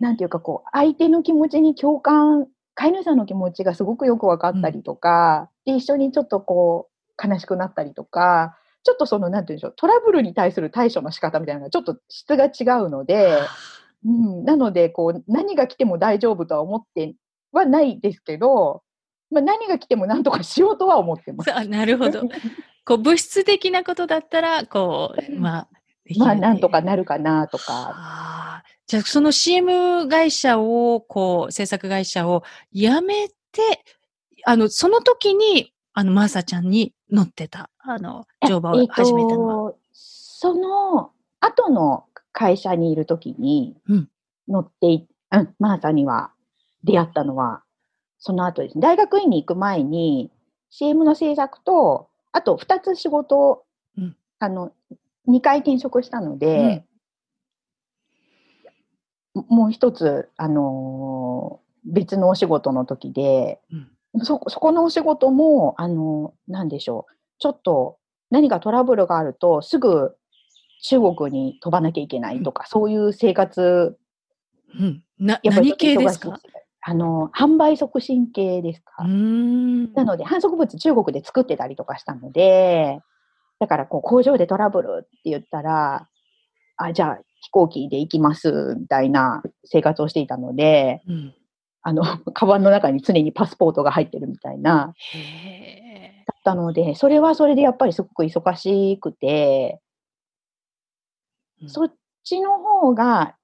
[0.00, 13.38] なんていうかこう、相手の気持ちに共感、飼い主さんの気持ちがすごくよく分かったりとか、で、一緒にちょっとこう、悲しくなったりとか、ちょっとその、なんていうんでしょう、トラブルに対する対処の仕方みたいなのがちょっと質が違うので、
[14.04, 17.14] うん、なので、こう、何が来ても大丈夫とは思って
[17.52, 18.82] はないですけど、
[19.30, 21.52] まあ、何が来ても何とかしようとは思ってます。
[21.52, 22.22] あなるほど。
[22.84, 25.68] こう物質的なことだったら、こう、まあ、
[26.16, 28.62] まあ、なんとかなるかなとか。
[28.88, 33.34] じゃあ、その CM 会社を、こう、制作会社を辞めて、
[34.44, 39.70] あの、その時に、あの、マーサちゃんに乗ってた、あの、乗馬を始めたのは。
[39.70, 39.78] えっと
[40.40, 44.08] その後の会社にいるときにうん
[44.46, 46.30] 乗ってい、うん、マーサには
[46.84, 47.64] 出会ったのは、
[48.18, 48.80] その後ですね。
[48.80, 50.30] 大学院に行く前に
[50.70, 53.64] CM の制作と、あと2つ仕事を、
[53.98, 54.70] うんあの、
[55.26, 56.84] 2回転職したので、
[59.34, 63.76] もう一つ、あのー別のお仕事の時で、う
[64.20, 67.12] んそ、そこのお仕事も、あのーなんでしょう。
[67.38, 67.98] ちょっと
[68.30, 70.16] 何かトラブルがあると、すぐ
[70.82, 73.96] 中国に飛ばなきゃいけないとか、そういう生活、
[74.78, 75.02] うん。
[75.18, 76.38] な、やっぱり何系ですか？
[76.82, 79.04] あの、販売促進系ですか？
[79.94, 83.00] なので、反則物中国で作ってたりとかしたので、
[83.60, 86.08] だからこう工場でトラブルって言ったら、
[86.76, 91.34] あ、じゃあ飛行機で行きますみたいな生活をしていたので、うん。
[91.82, 92.02] あの、
[92.34, 94.94] カバンの中に常にパスポートが入ってるみたいな。
[96.26, 99.80] だったので、それはそれでやっぱりすごく忙しくて、
[101.60, 103.34] うんそっちの方が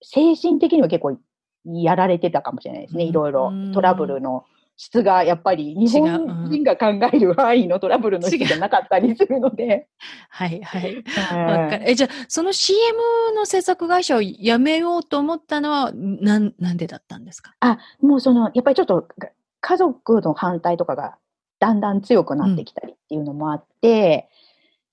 [0.00, 1.18] 精神的には結構
[1.66, 3.04] やられてたかもしれないですね。
[3.04, 4.46] うんいろいろトラブルの
[4.80, 9.88] 質がやっぱり日本人が考える範囲のトラブルの質じゃなかったりするので。
[10.30, 11.02] はいはい。
[11.04, 11.90] はいわかる。
[11.90, 12.96] え、じゃあ、その CM
[13.34, 17.54] の制作会社を辞めようと思ったのは、なん、なんでだったんですか？
[17.58, 19.30] あ、もうその、やっぱりちょっとが
[19.60, 21.18] 家族の反対とかが
[21.58, 24.28] だんだん強くなってきたりっていうのもあって、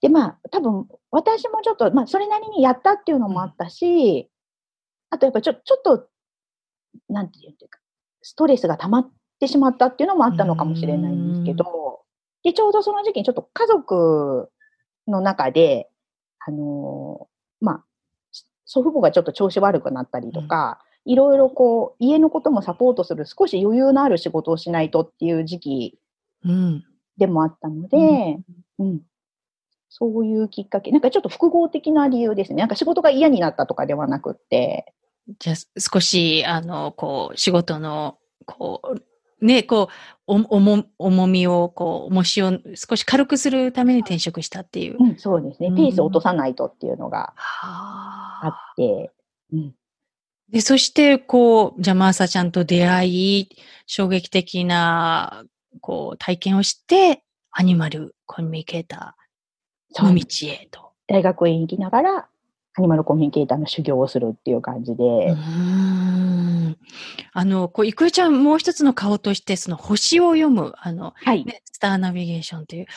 [0.01, 4.31] で、まあ、多分私もちょっと、まあ、それなりにやったっていうのもあったし、
[5.11, 6.07] あとやっぱりちょちょっと、
[7.07, 7.79] なんていうか、
[8.23, 9.11] ストレスが溜まって
[9.47, 12.01] しまったっていうのもあったのかもしれないんですけど、
[12.43, 14.49] で、ちょうどその時期にちょっと家族
[15.07, 15.89] の中で、
[16.39, 17.83] あのーまあ、
[18.65, 25.99] 祖父母がちょっと調子悪くなったりとか、いろいろこう、家のこともサポートする少し余裕のある仕事をしないとっていう時期
[26.43, 26.83] うん。
[27.17, 27.97] でもあったので、
[28.79, 29.01] うん。
[29.89, 32.57] そういうきっかけ、なんかちょっと複合的な理由ですね。
[32.57, 34.93] なんか仕事が嫌になったとかではなくって、
[35.39, 39.01] じゃあ少し、あの、こう、仕事の、こう、
[39.41, 39.95] ね、こう、
[40.27, 44.97] お重重みを、こう、重しを少し軽くするために転職したっていう。
[44.99, 45.69] うん、そうですね。
[45.69, 49.11] うんペースを落とさないとっていうのがはあって、
[49.53, 49.75] うん。
[50.49, 53.49] で、そして、こう、じゃあ、マーサちゃんと出会い、
[53.87, 55.43] 衝撃的な、
[55.81, 60.91] こう、体験をして、アニマルコミュニケーターの道へと。
[61.07, 62.29] 大学院行きながら、
[62.77, 65.03] アニマルコミュニケーターの修行をするっていう感じで。
[67.31, 71.45] あの、こう、いくよちゃん、もう一つの顔として、その星を読む、あの、はい。
[71.45, 72.87] ね、スターナビゲーションという、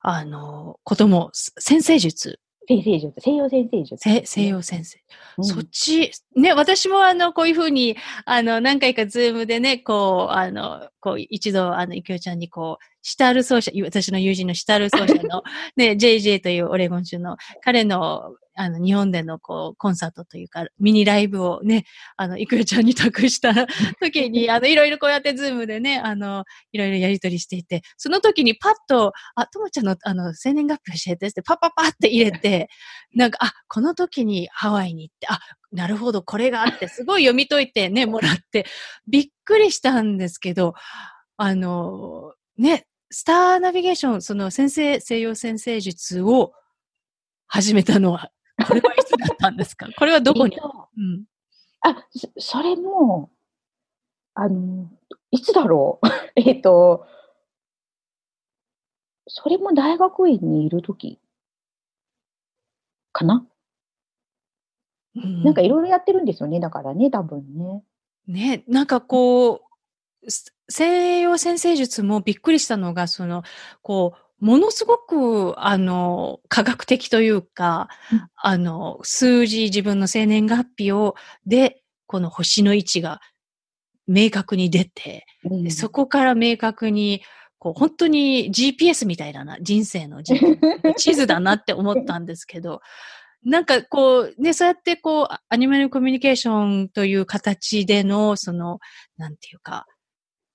[0.00, 4.98] あの、ことも、す占星術、占星術、西洋占星術、せ西洋占星。
[5.38, 15.44] うんそっち、ね、私もあの、こういうふうに、あの、何回かズームでね、こう、あの、こう、一度、あの、いくよちゃんにこう、シタール奏者、私の友人のシタール奏者の、
[15.76, 21.84] ね、JJ というオレゴン州の、彼の、あの、日本での、こう、コンサートというか、ミニライブをね、
[22.16, 23.54] あの、いくよちゃんに託した
[24.02, 32.68] 時に、あの、いろいろこうやってズームでね、あの、いろいろやりとりしていて、その時にパッと、あ、ともちゃんの、あの、生年月日教えてって、パッパッパって入れて、
[33.14, 35.38] なんか、あ、この時にハワイに行って、あ、
[35.70, 38.66] なるほど、これがあって、すごい読み解いてね、もらって、
[39.06, 40.74] びっくりしたんですけど、
[41.36, 46.52] あの、ね、スターナビゲーション、その占星、西洋占星術を
[47.46, 48.30] 始めたのは、
[48.66, 49.88] これはいつだったんですか？
[49.96, 50.54] これはどこに？
[50.54, 51.24] えっとうん。
[51.80, 53.30] あ、そそれも、
[54.34, 54.90] あの、
[55.30, 56.06] いつだろう？
[56.40, 57.06] えっと、
[59.28, 61.20] それも大学院にいるとき
[63.12, 63.46] かな、
[65.16, 65.42] うん。
[65.44, 67.82] なんかいろいろやってるんですよね、だからね、多分ね。
[68.26, 69.62] ね、なんかこ
[70.24, 73.42] う、す西洋先生術もびっくりしたのが、その、
[73.82, 78.28] こう、ものすごく、あの、科学的というか、うん。
[78.36, 81.16] あの、数字、自分の生年月日を、
[81.46, 83.20] で、この星の位置が
[84.06, 85.64] 明確に出て、うん。
[85.64, 87.22] でそこから明確に、
[87.58, 92.80] こう、本当に GPS みたいだな、人生の地図だなって思ったんですけど、
[93.44, 98.78] なんかこう、ね、そうやってこう、アアニマルコミュニケーションという形での、その、
[99.16, 99.86] なんていうか、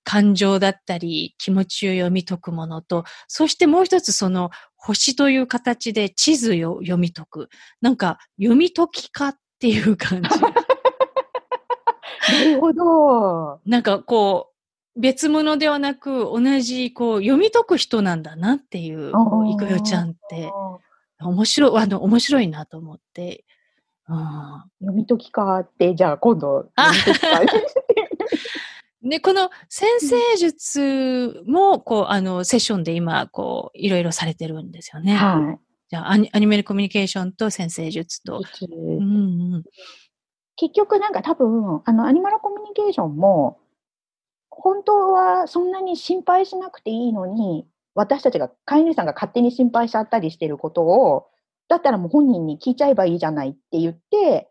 [0.04, 7.48] 感情だったり、気持ちを読み解くものと、そしてもう一つその、星という形で地図を読み解く。
[7.80, 10.28] なんか、読み解き家っていう感じ。
[12.32, 13.60] なるほど。
[13.66, 14.50] なんかこ
[14.96, 19.10] う、別物ではなく、同じ、こう、読み解く人なんだなっていう、
[19.50, 20.50] いくよちゃんって、
[21.20, 23.44] 面白い、あの、面白いなと思って。
[24.06, 24.16] うん
[24.80, 27.64] 読み解きかって、じゃあ今度、あ読み解きか
[29.04, 35.14] で、この先生術も、こう、あの、セッションで今、こう、いろいろされてるんですよね。
[35.14, 35.58] は
[35.90, 38.40] じゃあアニ、アニメルコミュニケーションと先生術と。
[38.40, 38.64] い。
[38.64, 39.64] うんうん。
[40.56, 43.58] 結局なんか多分、あの、アニマルコミュニケーションも、
[44.48, 51.26] 本当はそんなに心配しなくていいのに、私たちが、飼い主さんが勝手に心配しちゃったりしてることを、
[51.68, 54.48] だったらもう本人に聞いちゃえばいいじゃないって言って、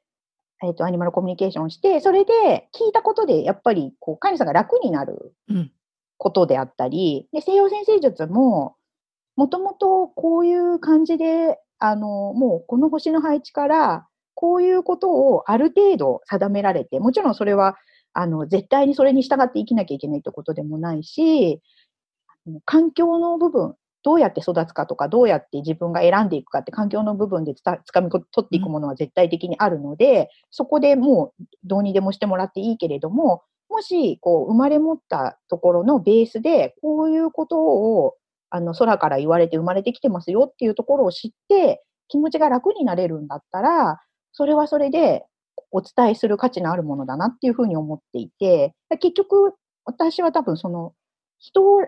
[0.64, 5.72] えっ、と、アニマルコミュニケーションして、それで聞いたことで、やっぱり、こう、飼い主さんが楽になるうん。
[6.18, 8.76] ことであったり、で、西洋先生術も、
[9.36, 17.76] もともとこういう感じで、あの、もうこの星の配置から、こういうことをある程度定められて、もちろんそれは、
[18.14, 21.62] あの、絶対にそれに従って生きなきゃいけないってことでもないし、
[22.66, 38.16] 環境の部分、どうやって育つかとか、どうやって自分が選んでいくかって環境の部分でつかみ取っていくものは絶対的にあるので、そこでもうどうにでもしてもらっていいけれども、もし、こう、生まれ持ったところのベースで、こういうことを、
[38.52, 44.00] あの、空から言われて生まれてきてますよっていうところを知って、気持ちが楽になれるんだったら、
[44.32, 45.26] それはそれで
[45.72, 50.94] お伝えする価値のあるものだなっていうふうに思っていて、結局、私は多分その、
[51.40, 51.82] 人を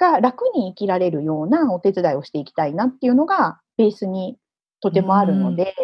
[0.00, 4.38] が楽に生きられるようなお手伝いをしていきたいなっていうのが、ベースに
[4.80, 5.74] とてもあるので、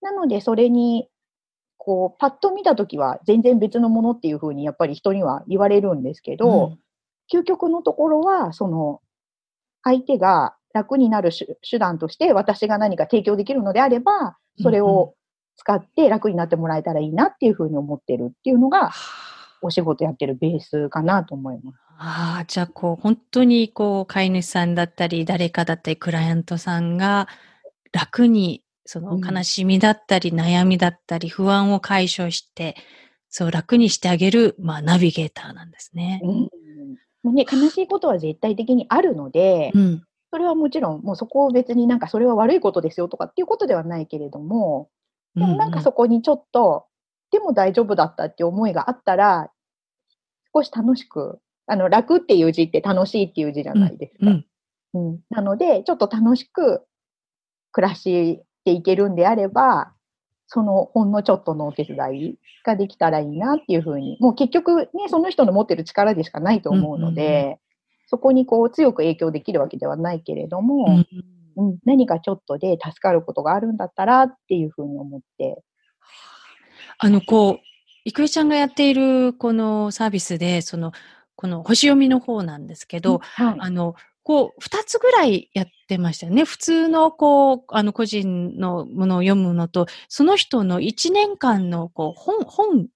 [0.00, 1.08] なので、それに、
[1.76, 6.76] こう、パッと見たときは全然別のものっていうふうにやっぱり人には言われるんですけど、
[7.32, 9.00] 究極のところは、その、
[9.82, 15.14] 相手が楽になる手手段として私が何か提供できるのであれば、それを
[15.56, 18.92] 使って楽になってもらえたらいいなっていうふうに思ってるっていうのが、
[19.60, 21.87] お仕事やってるベースかなと思います。
[22.00, 27.26] ああ、じゃあこう、本当にこう、飼い主さんだったり、誰かだったり、クライアントさんが
[27.92, 32.76] 楽に、そのうん悲しみだったり、悩みだったり、不安を解消して、
[33.28, 36.20] そう楽にしてあげる、まあ、ナビゲーターなんですね。
[36.22, 36.48] うん
[37.34, 40.02] ね、悲しいことは絶対的にあるので、うん。
[40.30, 44.88] それはもちろん、もうそこを別になんかそれは悪いことですよとかっていうことではないけれども、
[45.34, 46.86] でもなんかそこにちょっと、
[47.30, 49.50] でも大丈夫だったっていう思いがあったら、
[50.54, 54.26] 少し楽しく、あの、楽っていう字って楽しいっていう字じゃないですか。
[54.26, 54.44] うん。
[54.94, 56.82] うんなので、ちょっと楽しく
[57.72, 59.92] 暮らしていけるんであれば、
[60.46, 67.58] そのほんのちょっとのお手伝いができたらいいなっていうふうに、もう結局ね、その人の持ってる力でしかないと思うので、うんうんう
[68.10, 71.06] そこにこう強く影響できるわけではないけれども、うん
[71.56, 75.62] うん何かちょっとで助かることがあるんだったらっていうふうに思って。
[76.98, 77.58] あの、こう、
[78.04, 80.92] 郁恵ちゃんがやっているこのサービスで、その、
[81.38, 83.56] この星読みの方なんですけど、はい。
[83.60, 86.42] あの、こう、二つぐらいやってましたよね。
[86.42, 92.88] 普通の、こう、あの、個人のものを読むのと、その人の一年間の、こう、本、本、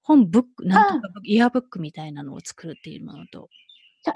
[0.00, 3.48] 本ブック、なんとか、イヤーブックみたいなのを作るっていうものと。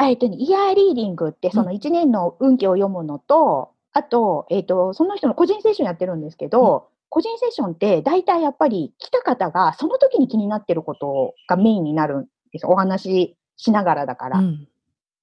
[0.00, 12.66] えっ、とね、イヤーリーディングって、その1年の運気を読むのと、あと、えっ、と、その人の個人セッションやってるんですけど、個人セッションって大体やっぱり来た方がその時に気になってることがメインになるんです。
[12.66, 14.38] お話ししながらだから。
[14.38, 14.68] うん。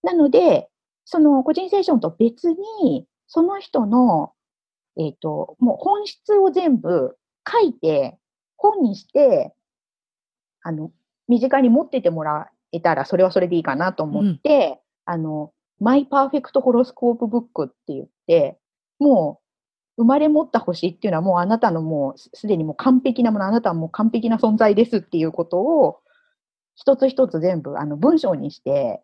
[0.03, 0.69] なので、
[1.05, 4.33] その個人セッションと別に、その人の、
[4.97, 7.17] えっ、と、もう本質を全部
[7.49, 8.17] 書いて、
[8.57, 9.53] 本にして、
[10.61, 10.91] あの、
[11.27, 18.57] 身近に持っててもらえたら、それはそれでいいかなと思って、あの、 My Perfect Horoscope Book って言って、
[18.99, 19.45] もう、
[19.97, 25.99] 生まれ持った星っていうのはもうあなたのもうすすでにもう完璧なもの、あなたはもう完璧な存在ですっていうことを、
[26.75, 29.01] 一つ一つ全部あの文章にして、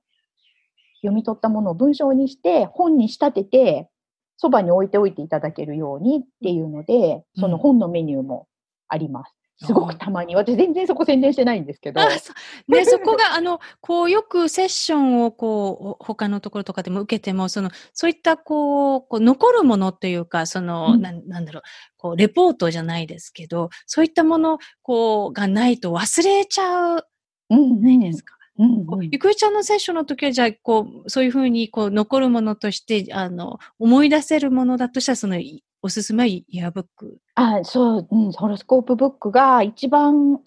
[1.02, 3.90] 読み取ったものを文章にして、本に仕立てて、
[4.38, 8.48] そばに置いておいていただけるようにっていうので、その本のメニューも
[8.88, 9.36] あります。
[9.64, 12.02] すごくたまに、私全然そこ宣伝してないんですけど。
[12.02, 12.34] あ、そ
[12.68, 12.72] う。
[12.72, 21.64] ね、 そこが、あの、こう、よくセッションを、こう、他のところとかでも受けても、その、そういった、こう、こう残るものというか、その、うんなん、なんだろう、
[21.98, 27.06] こう、レポートじゃないですけど、そういったもの、こう、がないと忘れちゃう、
[27.52, 28.36] うん、ないですか？
[28.60, 37.18] うんゆくえちゃんのセッションの時は、じゃあ、こう、そういうふうに、こう、残るものとして、あの、思い出せるものだとしたら、その、いおすすめはイヤーブック。
[37.36, 40.42] あ、そう、うん、ホロスコープブックが一番、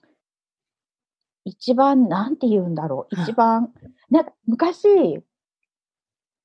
[1.45, 3.17] 一番、なんて言うんだろう。
[3.17, 3.73] はい一番、
[4.11, 4.87] なんか昔、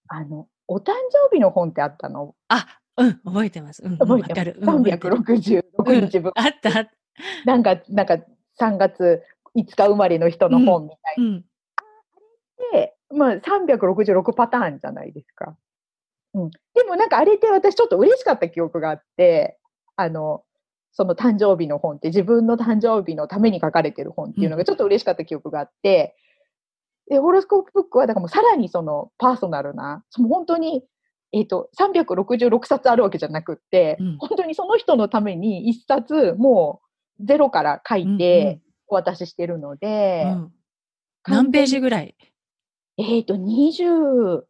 [0.08, 2.36] あの、お誕生日の本ってあったの？
[2.48, 2.66] あ、
[2.98, 3.84] うん、覚えてます。
[3.84, 4.58] うん、うん覚えてる。
[4.62, 4.76] ます？
[4.76, 6.32] うん覚えてる366日分。
[6.36, 6.92] あった、あった。
[7.46, 8.18] なんか、なんか、
[8.60, 9.22] 3月
[9.58, 11.46] 5日生まれの人の本みたいうん。
[12.74, 15.56] で、まあ、366パターンじゃないですか。
[16.34, 16.50] うん。
[16.74, 19.58] でもなんかあれって私ちょっと嬉しかった記憶があって、
[19.96, 20.44] あの、
[20.92, 26.16] その誕生日の本って自分の誕生日のために書かれてる本っていうのがちょっと嬉しかった記憶があって、
[27.10, 30.84] で、ホロスコープブックはだからもうさらにそのパーソナルな、その本当に、
[31.32, 36.82] えっ、と、366冊あるわけじゃなくって、うん本当にその人のために一冊も
[37.20, 40.54] うゼロから書いてお渡ししてるので、うんうん
[41.28, 42.16] 何ページぐらい？
[42.98, 44.42] えっ、と、23、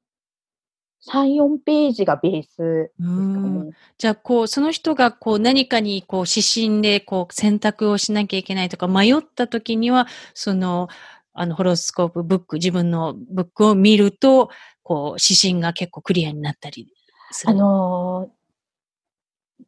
[1.04, 3.76] 4ページがベースですかうんね。
[3.98, 10.88] じゃあ、こう、その人が、こう、何かに、こう、指針で、こう、選択をしなきゃいけないとか、迷った時には、その、
[11.34, 14.50] あの、ホロスコープブック、自分のブックを見ると、
[14.84, 16.94] こう、指針が結構クリアになったり
[17.32, 17.52] する？
[17.52, 18.40] あのー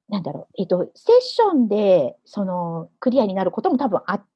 [0.07, 4.30] なんだろう、えっ、と、セッションで、その、クリアになることも多分あって、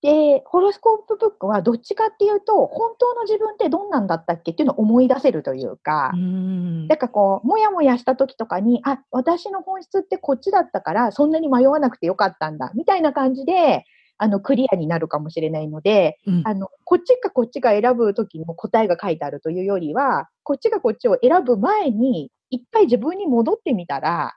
[0.00, 6.86] で、ホロスコープブックはどっちかっていうと、本当の自分ってどんなんだったっけっていうのを思い出せるというか、うん。
[6.86, 13.84] なんかこう、もやもやした時とかに、あ、私の本質ってこっちだったから、そんなに迷わなくてよかったんだ、みたいな感じで、
[14.18, 16.42] あの、クリアになるかもしれないので、うん。
[16.44, 24.36] あの、こっちかこっちか選ぶ時の答えが書いてあるというよりは、こっちがこっちを選ぶ前に、一回自分に戻ってみたら、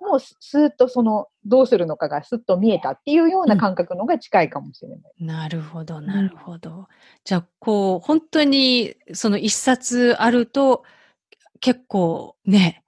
[0.00, 5.00] もうススーッとその、どうするのかがスッと見えたっていうような感覚のが近いかもしれない。
[5.18, 6.88] なるほど、なるほど。
[7.24, 10.84] じゃあ、こう、本当に、その一冊あると、
[11.60, 12.84] 結構ね、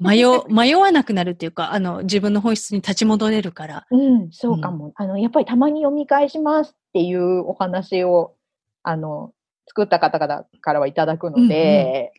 [0.00, 3.86] 迷、 迷わなくなるっていうか、あの、自分の本質に立ち戻れるから。
[3.90, 4.92] うん、そうかも。
[4.96, 8.34] あの、やっぱりたまに読み返しますっていうお話を、
[8.82, 9.32] あの、
[9.68, 12.12] 作った方々からはいただくので、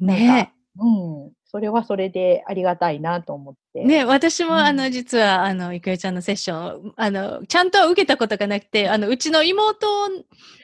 [0.00, 3.84] なんねうん、それはそれでありがたいなと思って。
[3.84, 4.58] ね、私も、うん。
[4.58, 9.86] あの、実は、あの、いくえちゃんのセッション、あの、ちゃんとは受けたことがなくて、あの、うちの妹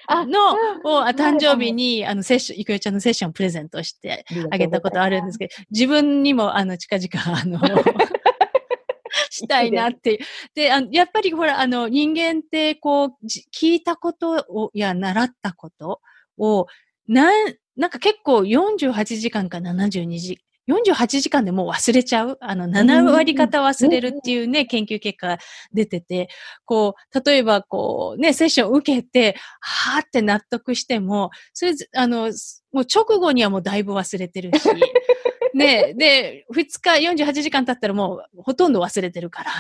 [0.09, 0.55] あの、
[0.85, 7.61] を、誕生日に、あの、セッション、いくえちゃんのセッションをプレゼントしてあげたことあるんですけど、自分にも、あの、近々、あの、
[9.31, 10.19] したいなっていう。
[10.55, 16.01] で、あのやっぱりほら、あの、人間って、こう、じ聞いたことを、や、習ったこと
[16.39, 16.67] を、
[17.07, 20.39] なん、なんか結構48時間か72時
[20.69, 22.39] 48時間でもう忘れちゃう。
[22.41, 25.39] あの、7割方忘れるっていうね、研究結果が
[25.73, 26.29] 出てて、
[26.65, 32.33] こう、例えばこう、ね、セッション受けて、はーって納得しても、それ、あの、
[32.73, 34.69] もう直後にはもうだいぶ忘れてるし、
[35.55, 39.51] ね、で、2日48時間経ったらもうほとんど忘れてるから。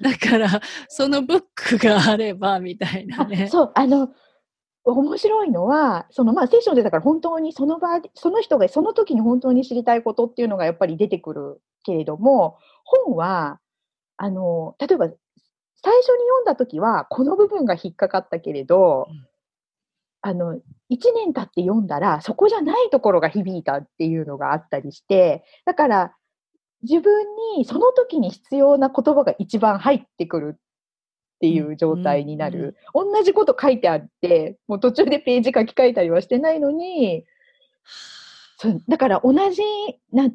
[0.00, 3.48] だから、そのブックがあれば、みたいなね。
[3.48, 4.08] そう、あの、
[4.84, 13.60] 面白いのは、そのまあセッションでだから本当にその場、その人がその時に本当に知りたいことっていうのがやっぱり出てくるけれども、本は、
[14.16, 15.06] あの、例えば
[15.82, 19.26] 最初に読んだ時はこの部分が引っかかったけれど、うん、
[20.22, 20.60] あの、1
[21.14, 26.14] 年経って読んだらそこじゃないところが響いたっていうのがあったりして、だから
[26.82, 27.26] 自分
[27.56, 30.60] にその時に必要な言葉が一番入ってくる
[31.40, 32.76] っていう状態になる。
[32.94, 37.24] うんうん、同じこと書いてあって、もう途中でページ書き換えたりはしてないのに、
[38.58, 39.62] そうだから同じ
[40.12, 40.28] な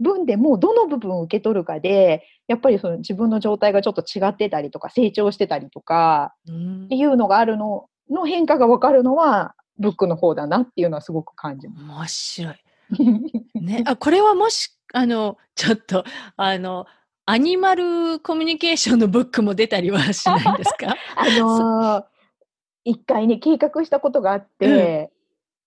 [0.00, 12.42] 文でもどの部分を受け取るかで、やっぱりその自分の状態がちょっと違ってたりとか、成長してたりとか、っていうのがあるのの変化がわかるのは、ブックの方だなっていうのはすごく感じます。
[12.42, 12.56] 面白い。
[13.60, 16.04] ね、あこれはもし、あの、ちょっと、
[16.36, 16.86] あの、
[17.30, 20.96] アニマルコミュニケーションのブックも出たりはしないんですか？
[21.14, 22.04] あのー、
[22.84, 25.12] 一回ね、計画したことがあって、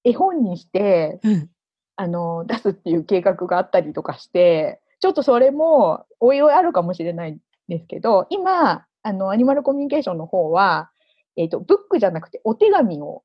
[0.03, 1.49] うん、絵本にして、うん、
[1.97, 7.37] あのー、出すっていう計画があったりとかして、ちょっとそれも、おいおいあるかもしれないん
[7.67, 10.89] ですけど、今、あの、アニマルコミュニケーションの方は、
[11.35, 13.21] えっ、ー、と、ブックじゃなくてお手紙を、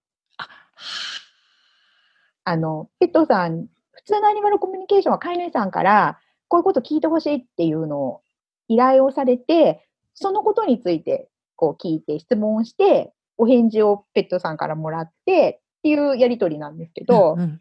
[2.44, 6.18] あの、ペットさん、普通のアニマルコミュニケーションは飼い主さんから、
[6.48, 8.22] こういうこと聞いてほしいっていうのを
[8.68, 17.60] 依頼をされて、そのことについてこう聞いて質問をして、お返事をペットさんからもらってっていうやりとりなんですけど、うんうん、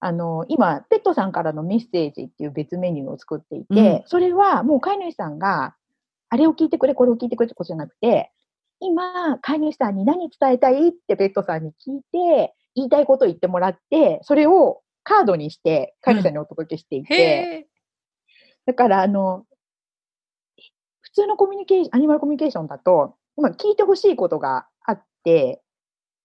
[0.00, 5.74] あの、今、ペットさんからのメッセージっていう別メニューを作っていて、うん、それはもう飼い主さんが、
[6.28, 8.32] あれを聞いてくれ、これを聞いてくれってことじゃなくて、
[8.80, 17.68] 今、飼い主さんに何伝えたいってペットさんに聞いて、言いたいことを言ってもらって、それをカードにして飼い主さんにお届けしていて、
[18.66, 19.44] うん、だから、あの、
[21.12, 25.62] 普通のコミュニケーション、アニマルコミュニケーションだと、まあ、聞いてほしいことがあって、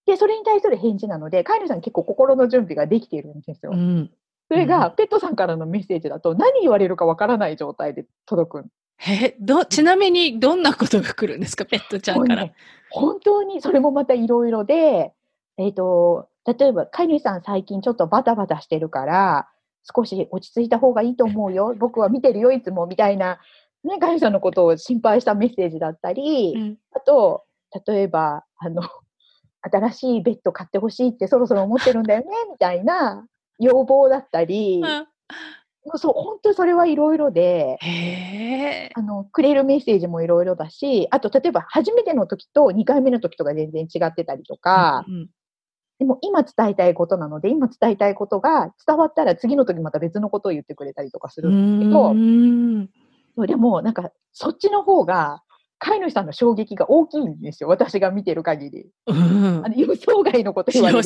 [0.06, 3.72] で、それに対する返事なので、飼い主さん結構心の準備ができているんですよ。
[3.74, 4.10] うん、
[4.48, 8.66] それが、ペットさんからのメッセージだと、何言われるかわからない状態で届く。
[9.06, 12.44] え、ど、ちなみにどんなことが来るんですか、ペットちゃんから。
[12.44, 12.54] ね、
[12.90, 15.12] 本当に、それもまたいろいろで、
[15.58, 19.48] えっ、ー、と、例えば、飼い主さん最近ちょっとバタバタしてるから、
[19.94, 21.74] 少し落ち着いた方がいいと思うよ。
[21.78, 23.40] 僕は見てるよ、いつも、みたいな
[23.84, 27.44] ね、ガイさんのことを心配したメッセージだったり、うん、あと、
[27.86, 28.82] 例えば、あの、
[29.60, 33.26] 新しいベッド買ってほしいってそろそろ思ってるんだよね、 みたいな
[33.58, 37.78] 要望だったり、うん、そう、本当それはいろいろで、
[38.94, 45.30] あの、くれるメッセージもいろいろだし、あと、例えば、初めての時と2回目の時とか全然違ってたりとか、うんうん、
[45.98, 52.14] でも今伝えたいことなので、今伝えたいことが伝わったら次の時また別のことを言ってくれたりとかするんですけど、
[53.38, 55.44] そうでも、なんか、そっちの方が、
[55.78, 57.68] 飼い主さんの衝撃が大きいんですよ。
[57.68, 58.90] 私が見てる限り。
[59.06, 61.02] うん、あの予想外のこと言われる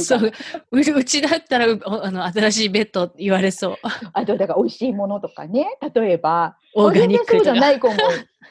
[0.73, 0.99] う。
[0.99, 3.77] うちだったらあの、新しいベッド言われそう。
[4.15, 5.77] あと、だから美味しいものとかね。
[5.95, 7.95] 例えば、オーガニックそうじゃない子も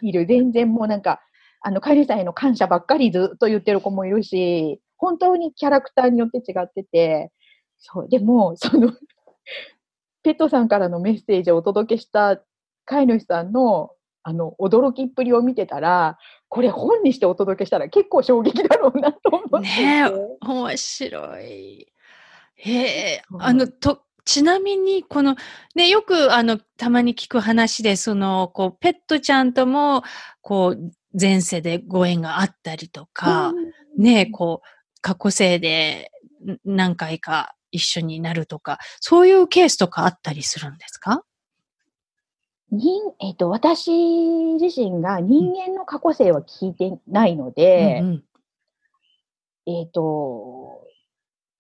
[0.03, 0.27] いる。
[0.27, 1.19] 全然もうなんか、
[1.61, 7.31] あの、飼い主さんへの感謝ばっかりずっと言ってる子もいるし、本当にキャラクターによって違ってて、
[7.79, 8.93] そう、でも、その
[10.21, 12.39] ペットさんからのメッセージをお届けした
[12.85, 13.91] 飼い主さんの
[14.23, 16.17] あの驚きっぷりを見てたら、
[16.47, 20.03] これ本にしてお届けしたら結構衝撃だろうなと思ってね
[20.41, 21.87] 面白い。
[22.55, 22.79] へ
[23.15, 25.35] え、あの、と、ちなみに、この、
[25.73, 30.03] ね、よく、あの、たまに聞く話で、その、こう、ペットちゃんとも、
[30.41, 33.51] こう、前世でご縁があったりとか、
[33.97, 34.67] ね、こう、
[35.01, 36.11] 過去世で
[36.63, 41.23] 何回か一緒になるとか、そういうケースとかあったりするんですか？
[42.71, 43.91] 人、えっ、ー、と、私
[44.59, 48.23] 自身が人間の過去性は聞いてないので、うんうん、
[49.65, 50.87] えっ、と、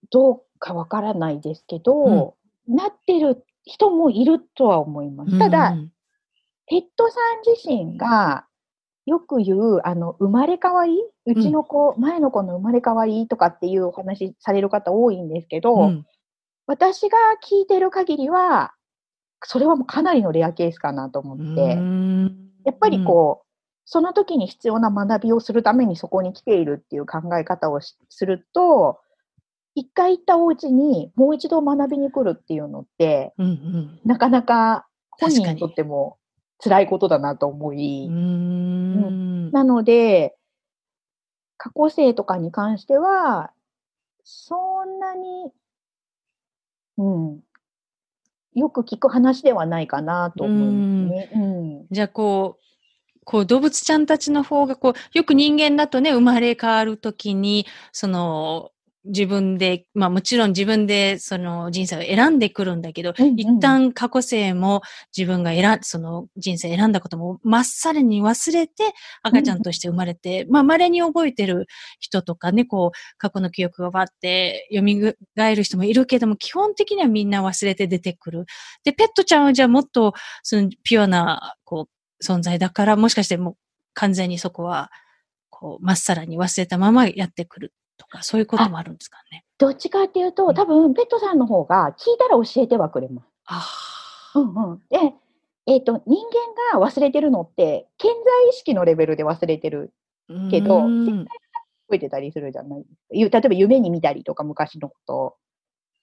[0.09, 2.35] どうかわからないですけど、
[2.67, 5.37] うん、なってる人もいるとは思います。
[5.37, 5.91] ただ、うんうん、
[6.67, 8.45] ペットさん自身が
[9.05, 15.91] よく言う、あの、生まれ変わりうちの子、うん、前の子の生まれ変わりとかっていうお話される方多いんですけど、
[16.67, 18.73] 私が聞いてる限りは、
[19.43, 21.77] それはもうかなりのレアケースかなと思って、
[22.63, 23.47] やっぱりこう、
[23.85, 28.99] その時に必要な学びをするためにそこに来ているっていう考え方をすると、
[29.75, 33.99] 一回行ったお家にもう一度学びに来るっていうのって、うんうん。
[34.05, 36.17] なかなか本人にとっても
[36.63, 39.51] 辛いことだなと思い、うーん。
[39.51, 40.35] なので、
[41.57, 43.51] 過去生とかに関しては、
[44.23, 45.51] そんなに、
[46.97, 47.39] うん、
[48.55, 51.29] よく聞く話ではないかなと思いますね。
[51.33, 51.39] う
[51.83, 51.87] ん。
[51.89, 52.61] じゃあこう、
[53.23, 58.71] こう動物ちゃんたちの方がこう、よく人間だとね、生まれ変わるときに、その、
[59.05, 63.39] 自分で、まあもちろん自分でその人生を選んでくるんだけど、うんうん。
[63.39, 64.81] 一旦過去生も
[65.15, 68.93] 自分が選ん、その人生選んだこともまっさらに忘れて
[69.23, 71.67] 赤ちゃんとして生まれて、まあ稀に覚えてる
[71.99, 78.45] 人とかね、こう過去の記憶がバって蘇る人もいるけども、基本的にはみんな忘れて出てくる。
[78.83, 83.55] で、ペットちゃんはじゃあもっとそのピュアなこう存在だから、もしかしてもう
[83.93, 84.91] 完全にそこは
[85.49, 89.45] こうまっさらに忘れたままやってくるとか、そういうこともあるんですかね。
[89.59, 93.27] どっちかっていうと、うん多分、ペットさんの方が聞いたら教えてはくれます。
[93.45, 93.65] あ
[94.35, 94.79] うんうん。
[94.89, 95.13] で、
[95.67, 96.17] えっ、と、人
[96.73, 99.93] 間が忘れてるのって、顕在意識のレベルで忘れてる、
[100.29, 100.49] あ。
[100.49, 101.25] けどうん
[101.87, 105.35] 覚えてたりするじゃない例えば夢に見たりとか、昔のことを。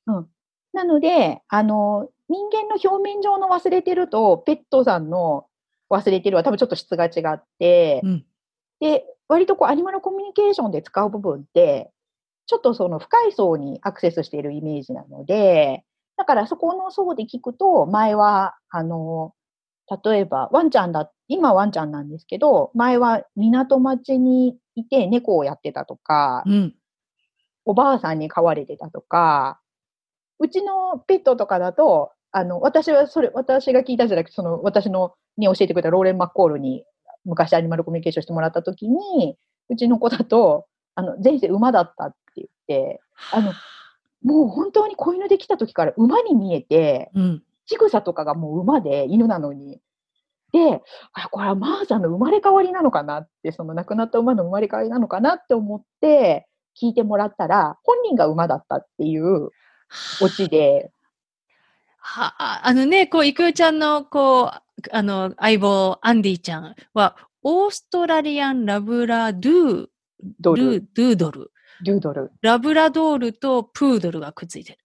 [0.07, 0.29] うん。
[0.73, 5.47] なので、あの、人間の表面上の忘れてると、ペットさんの
[5.91, 8.25] 忘れてるは多分ちょっと質が違って、うん
[8.81, 11.91] で、割とこう、アニマルコミュニケーションで使う部分って、
[12.47, 15.85] ちょっとその深い層にアクセスしているイメージなので、
[16.17, 19.35] だからそこの層で聞くと、前は、あの、
[20.05, 26.75] 例えば、ワンちゃんだ、今ワンちゃんなんですけど、前は港町にいて猫をやってたとか、うん。
[27.65, 29.61] おばあさんに飼われてたとか、
[30.39, 36.85] うちのペットとかだと、あの、私はそれ、私が聞いたんじゃなくて、その、私の、に教えてくれたローレン・マッコールに、
[37.25, 39.37] 昔アニマルコミュニケーションしてもらった時に、
[39.69, 43.01] うちの子だと、あの、前世馬だったって言って、
[43.33, 43.53] あの、
[44.23, 47.43] もう本当に子犬できた時から馬に見えて、うん。
[47.67, 49.81] 仕草とかがもう馬で犬なのに。
[50.53, 56.49] で、あ、これはマーさんの生まれ変わりなのかなって、その亡くなった馬の生まれ変わりなのかなって思って
[56.81, 59.51] 聞いてもらったら、本人が馬だったっていう
[60.23, 60.91] オチで、
[62.11, 64.51] はあ、あのね、こう、いくよちゃんの、こう、
[64.93, 69.87] あの、相棒、アンディちゃんは、オーストラリアンラブラドゥ、
[70.41, 71.53] ドル、ルドゥードル。
[71.85, 72.33] ドゥードル。
[72.41, 74.79] ラブラドールとプードルがくっついてる。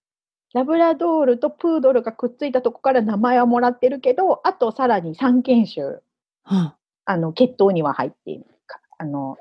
[0.52, 6.02] ラブラドールとプードルがくっついたとこから名前はもらってるけど、あとさらに三犬種、うん
[7.06, 8.44] あの、血統には入っている。
[8.66, 9.38] かあの、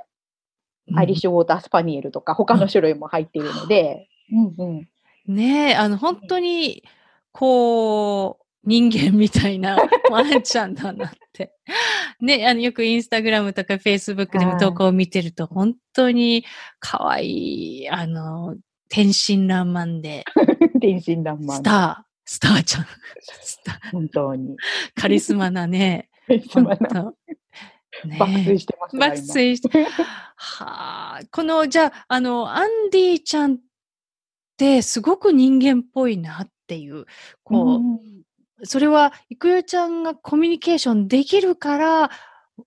[0.95, 4.89] アイリッシュウォータースパニエルとか他の種類も入っているので、うんうん。
[5.27, 6.84] ねえ、あの、本当に、
[7.34, 9.75] こう、人間みたいな
[10.09, 11.51] ワンちゃんだなって。
[12.21, 16.45] ね、あの、よくインスタグラムとかフェイスブックでもはい投稿を見てると、本当に
[16.79, 18.55] 可愛い、あの、
[18.89, 20.23] 天真爛漫で、
[20.79, 21.55] 天真爛漫。
[21.55, 22.86] スター、スターちゃん。
[23.41, 24.55] スター本当に。
[24.95, 26.09] カリスマなね。
[26.49, 27.13] すま本な
[28.01, 29.84] 当ね爆睡してます爆睡して。
[30.36, 33.57] はあ、この、じゃあ、あの、アンディちゃんっ
[34.57, 37.05] てすごく人間っぽいなっていう、
[37.43, 37.99] こう、うん。
[38.64, 42.11] それは、いくよちゃんがコミュニケーションできるから、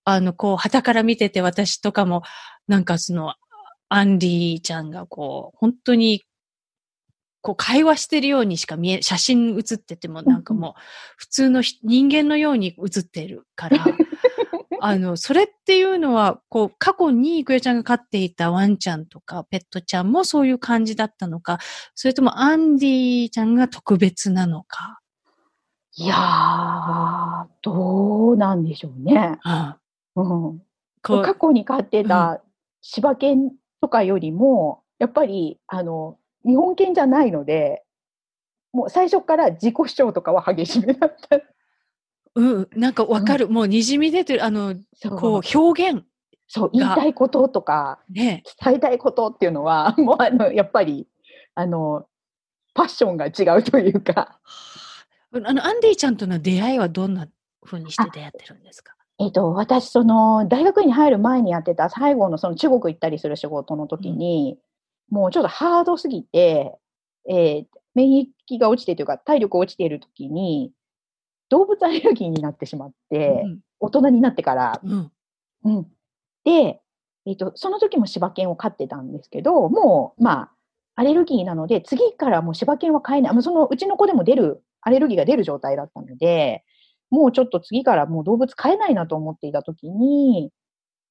[0.04, 2.22] あの、こう、旗から見てて私とかも、
[2.66, 3.34] なんかその、
[3.88, 6.24] アンディちゃんがこう、本当に、
[7.40, 10.80] こう、会話してるようにしか見え、写真写っててもなんかもう、
[11.16, 13.84] 普通のひ人間のように写ってるから、
[14.82, 21.58] あの、それっていうのは、こう、過去にいくよちゃんが飼っていたワンちゃんとかペットちゃんもそういう感じだったのか、
[21.94, 25.00] それともアンディちゃんが特別なのか？
[25.98, 29.38] いやー、どうなんでしょうね。
[30.14, 30.62] うんうん、
[31.00, 32.42] 過去に飼ってた
[32.82, 37.82] 柴犬とかよりも、やっぱり、あの、日本犬じゃないので、
[38.72, 41.40] もう最初から自己主張とかは激しめだった。
[42.36, 43.48] うん、なんかわかる。
[43.48, 44.74] もう滲み出てる、あの、
[45.18, 46.04] こう、表現。
[46.46, 48.42] そう、言いたいこととか、ね。
[48.62, 51.08] 伝えたいことっていうのは、 もうあの、やっぱり、
[51.54, 52.06] あの、
[52.74, 54.38] パッションが違うというか、
[55.32, 57.26] あの、アンディちゃんとの出会いはどんな
[57.64, 58.94] 風にして出会ってるんですか？
[59.18, 64.58] えっと、私、その、大学に入る前にやってた最後のその中国行ったりする仕事の時に、
[65.08, 66.76] もうちょっとハードすぎて、
[67.28, 70.70] えー免疫が落ちてというか、体力が落ちている時に、
[71.48, 73.42] 動物アレルギーになってしまって、
[73.80, 75.12] 大人になってから、うん。
[75.64, 75.76] うん。
[75.76, 75.86] うん。
[76.44, 76.80] で、
[77.26, 80.52] えっと、その時も柴犬を飼ってたんですけど、もう、まあ、
[80.96, 83.32] アレルギーなので、次からもう柴犬は飼えない。
[83.32, 86.64] もうそのうちの子でも出る、アレルギーが出る状態だったので、
[87.10, 90.52] もうちょっと次からもう動物飼えないなと思っていた時に、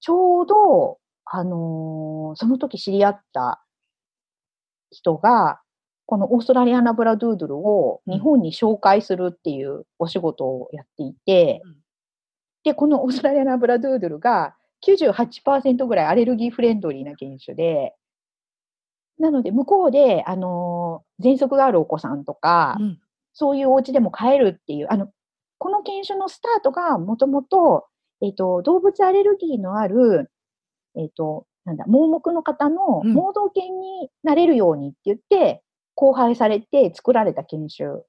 [0.02, 3.64] ちょうど、あのーその時知り合った
[4.92, 5.62] 人が、
[6.06, 11.76] このオーストラリアナブラドゥードルを日本に紹介するっていうお仕事をやっていて、うん。
[12.64, 14.56] で、このオーストラリアナブラドゥードルが
[14.88, 17.94] 98%ぐらいアレルギーフレンドリーな犬種で、
[19.18, 23.00] なので向こうで、あのー、喘息があるお子さんとか、うん。
[23.34, 25.10] そういうお家でも飼えるっていう、あの、
[25.58, 27.86] この犬種のスタートがもともと、
[28.22, 30.32] えっ、と、動物アレルギーのある、
[30.96, 33.14] えっ、と、なんだ、盲目の方のうん。
[33.14, 35.64] 盲導犬になれるようにって言って、
[36.00, 38.02] 交配されて作られた犬種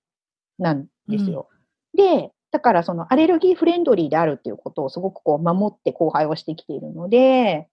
[0.58, 1.48] なんですよ。
[1.94, 7.70] で、だからそのアレルギーフレンドリーであるっていうことをすごくこう守って交配をしてきているので、っ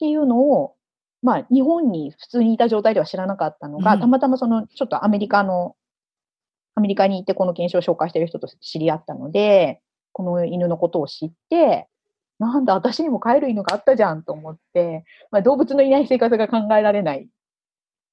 [0.00, 0.74] ていうのを、
[1.22, 4.00] まあ日本に普通にいた状態では知らなかったのが、うん。
[4.00, 5.76] たまたまそのちょっとアメリカの、
[6.74, 9.80] アメリカに行ってこの犬種を紹介している人と知り合ったので、
[10.12, 11.88] この犬のことを知って、
[12.38, 17.20] なんだ、私にも飼える犬があったじゃんと思って、まあ、動物のいない生活が考えられない。
[17.20, 17.28] うん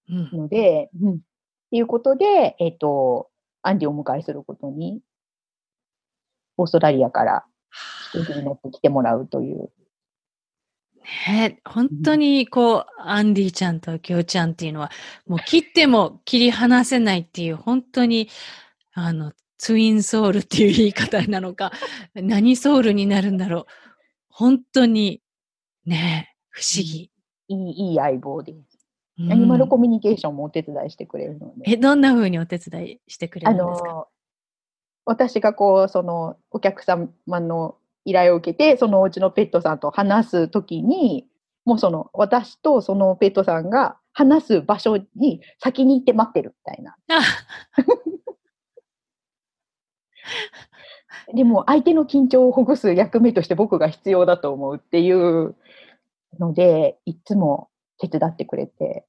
[0.09, 1.13] ので、うん。
[1.13, 1.17] っ
[1.71, 3.29] ていうことで、えっ、と、
[3.61, 5.01] アンディをお迎えすることに、
[6.57, 7.45] オーストラリアから
[8.11, 9.69] 飛行機に乗ってきてもらうという。
[11.27, 14.91] ね、本当にこう、アンディちゃんとキョウちゃんっていうのは、
[15.27, 18.29] もう切っても切り離せないっていう、本当に、
[18.93, 21.71] あの、ツインソウルっていう言い方なのか、
[22.13, 23.65] 何ソウルになるんだろう。
[24.29, 25.21] 本当に、
[25.85, 27.11] ね、不思議。
[27.47, 28.68] いい、いい相棒です。
[29.19, 31.71] うんアニマルコミュニケーションもお手伝いしてくれるので。
[31.71, 33.89] え、どんな風にお手伝いしてくれあるんですか？
[33.89, 34.07] の、
[35.05, 41.27] 私がこう、その、お客様の依頼を受けて、そのお家のペットさんと話すときに、
[41.65, 46.95] もうその、私とそのペットさんが話す場所に先に行って待ってるみたいな。
[47.09, 47.19] あ
[51.33, 55.55] でも相手の緊張をほぐす役目として僕が必要だと思うっていう
[56.39, 59.05] ので、いつも手伝ってくれて、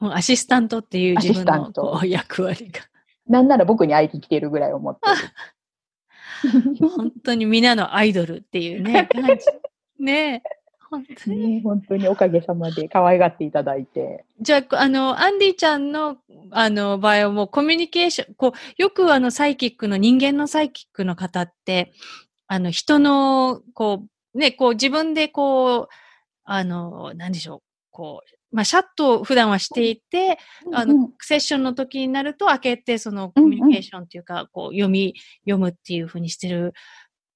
[0.00, 2.80] アシスタントっていう自分の 役割が。
[3.26, 5.16] なんなら僕に会いに来てるぐらい思ってる。
[6.96, 9.46] 本当に皆のアイドルっていうね、 感じ。
[9.98, 10.42] ね
[10.88, 11.54] 本当に。
[11.56, 14.24] ね、本当におかげさまで可愛がっていただいて。
[14.40, 16.18] じゃあ、あの、アンディちゃんの、
[16.52, 21.92] あの、場合はもうコミュニケーション、こう、よくあの、サイキックの、人間のサイキックの方って、
[22.46, 25.88] あの、人の、こう、ね、こう、自分でこう、
[26.44, 30.38] あの、なんでしょう、こう、まあ、シャットを普段はしていて、
[30.72, 36.72] あうんの、セッションの時になると開けて、そのコミュニケーションっていうか、こう、読み、読むっていうふうにしてる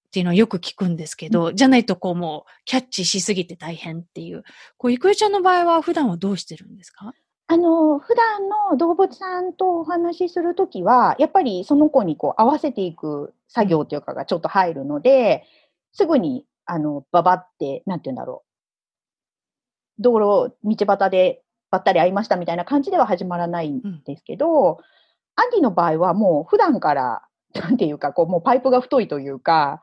[0.08, 4.44] っていうのはよく聞くんですけど、じゃないとこう、もう、キャッチしすぎて大変っていう。
[4.78, 7.12] こう、ゆくえちゃんの場合は普段はどうしてるんですか？
[7.48, 15.44] あの、普段の動物さんとお話しするときは、やっぱりその子にこう合わせていく作業というかがちょっと入るので、
[15.92, 18.49] すぐに、あの、ばばって、なんて言うんだろう。
[20.00, 24.78] 道路、道端でばったり会いましたみたいな感じでは始まらないんですけど、
[25.36, 27.22] アンディの場合はもう普段から、
[27.54, 29.82] なんていうか、こう、もうパイプが太いというか、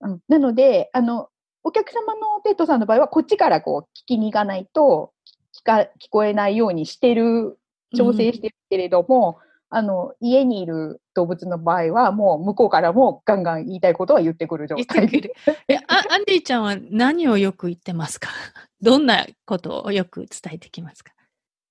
[0.00, 1.28] うん、なので、あの、
[1.62, 5.12] お客様のペットさんの場合は、こっちからこう、聞きに行かないと、
[5.58, 7.58] 聞か、聞こえないようにしてる、
[7.96, 9.38] 調整してるけれども、
[9.72, 15.32] あの、家にいる動物の場合は、もう向こうからもガンガン言いたいことは言ってくる状言って態くる。
[15.68, 18.30] え、あアンディちゃんは何をよく言ってますか？
[18.82, 21.12] どんなことをよく伝えてきますか？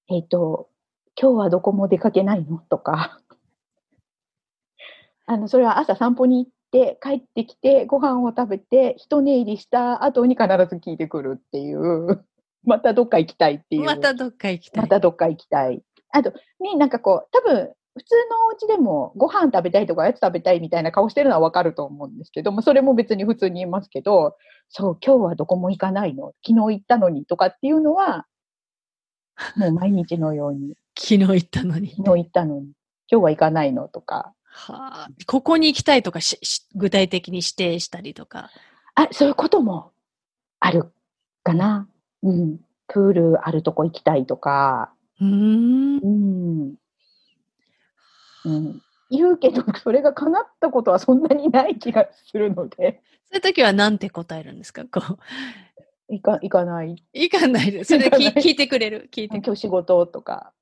[0.09, 0.69] えっと、
[1.21, 2.59] 今日はどこも出かけないの？
[2.69, 3.19] とか、
[5.25, 12.23] あの、それは朝散歩に行って、帰ってきて、ご飯を食べて、一寝入りした後に必ず聞いてくるっていう、
[12.63, 13.83] またどっか行きたいっていう。
[13.83, 14.81] またどっか行きたい。
[14.83, 15.83] またどっか行きたい。
[16.11, 24.37] あと、ね、なんかこう、多分、普通のお家でもご飯食べたいとかおやつ食べたいみたいな顔してるのはわかると思うんですけども、それも別に普通に言いますけど、
[24.69, 26.33] そう、今日はどこも行かないの？
[26.47, 28.25] 昨日行ったのにとかっていうのは、
[29.57, 31.89] もう毎日のように、 昨日行ったのに。
[31.89, 32.71] 昨日行ったのに、
[33.11, 38.49] 今日は行かないのとか、はあ、ここに行きたいとかしし具体的に指定したりとか。
[38.95, 39.91] あ、そういうことも
[40.61, 40.91] ある
[41.43, 41.89] かな。
[42.23, 42.59] うん。
[42.87, 45.97] プールあるとこ行きたいとか、うーん。
[45.97, 46.75] うん。
[48.45, 48.81] うん。
[49.11, 54.85] 言うけど、それが叶ったことはそんなにない気がするので、そういう時は何て答えるんですか？
[54.85, 55.17] こう。
[56.11, 57.03] 行か、行かない。
[57.13, 57.83] 行かないで。
[57.83, 59.09] それで聞聞いてくれる？
[59.11, 60.53] 聞いてくれ今日仕事とか。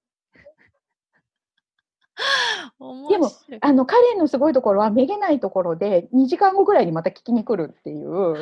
[2.80, 3.10] る。
[3.10, 8.36] でもあの、彼のすごいところは、めげないところで、2時間後ぐらいにまた聞きに来るっていう。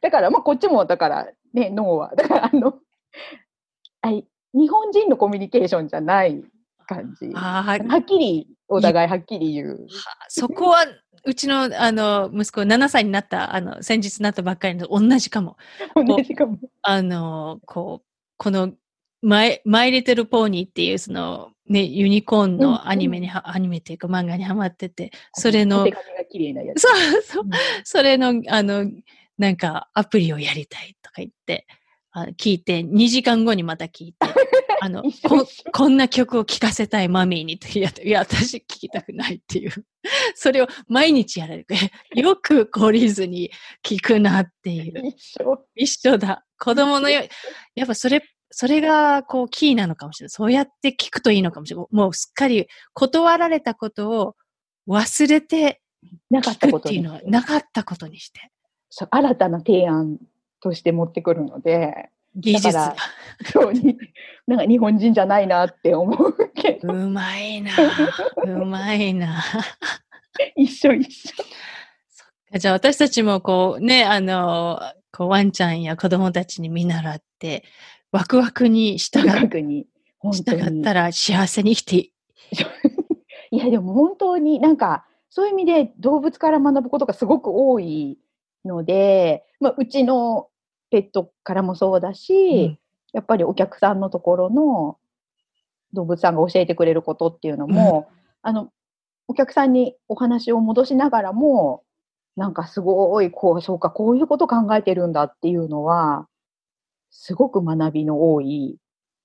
[0.00, 2.14] だから、まあ、こっちも、だから、ね、脳は。
[2.16, 2.78] だから、あの、
[4.00, 6.42] あい日本人のコミュニケーションじゃない
[6.82, 7.30] 感じ。
[7.32, 9.86] はっきり、お互いはっきり言う。
[10.28, 10.86] そこは、
[11.24, 15.56] うちの、あの、息子7歳になった、あの、先日なったばっかりの同じかも。
[15.94, 16.58] 同じかも。
[16.82, 18.06] あの、こう、
[18.36, 18.72] この
[19.22, 26.80] マイ、マイリトルポーニーっていうその、ね、ユニコーンのアニメには、アニメっていうか漫画にハマってて、それの、手紙が綺麗なやつ。
[26.80, 27.50] そうそううん、
[27.84, 28.90] それの、あの、
[29.38, 31.66] なんかアプリをやりたいとか言って、
[32.10, 34.26] あ聞いて、2時間後にまた聞いて、
[34.82, 39.70] あの こ、こんな曲を聴かせたいマミーにって、いや、いや私聞きたくないっていう。
[40.34, 41.76] それを毎日やられて、
[42.20, 43.52] よく懲りずに
[43.84, 45.06] 聞くなっていう。
[45.06, 45.66] 一緒。
[45.76, 46.44] 一緒だ。
[46.58, 47.22] 子供のよ、
[47.76, 50.30] やっぱそれ、それがこうキーなのかもしれない。
[50.30, 51.86] そうやって聞くといいのかもしれない。
[51.92, 54.36] もうすっかり断られたことを
[54.88, 55.80] 忘れて
[56.28, 58.50] なかった聞くってことにいうのはなかったことにして。
[58.90, 60.18] そう新たな提案
[60.60, 62.96] として持ってくるので、技術がだか。
[63.50, 63.98] そうに、
[64.46, 67.72] なんか日本人じゃないなって思うけど、うまいな
[68.44, 69.42] うまいな
[70.56, 71.32] 一緒一緒。
[72.58, 74.80] じゃあ私たちもこうね、あの、
[75.10, 77.64] こうワンちゃんや子供たちに見習って、
[78.12, 79.20] ワクワクに従
[79.60, 79.86] に。
[80.18, 82.12] 本当に従ったら幸せに生きてい
[83.50, 88.18] いや、でも本当になんか、そういう意味で動物から学ぶことがすごく多い
[88.64, 90.48] ので、まあ、うちの
[90.92, 92.78] ペットからもそうだし、うん。
[93.14, 94.98] やっぱりお客さんのところの
[95.94, 98.10] 動物さんが教えてくれることっていうのも、
[98.42, 98.70] あの、
[99.26, 101.82] お客さんにお話を戻しながらも、
[102.36, 106.28] なんかすごい、こう、そうか、こういうこと考えてるんだっていうのは、
[107.10, 108.76] すごく学びの多い、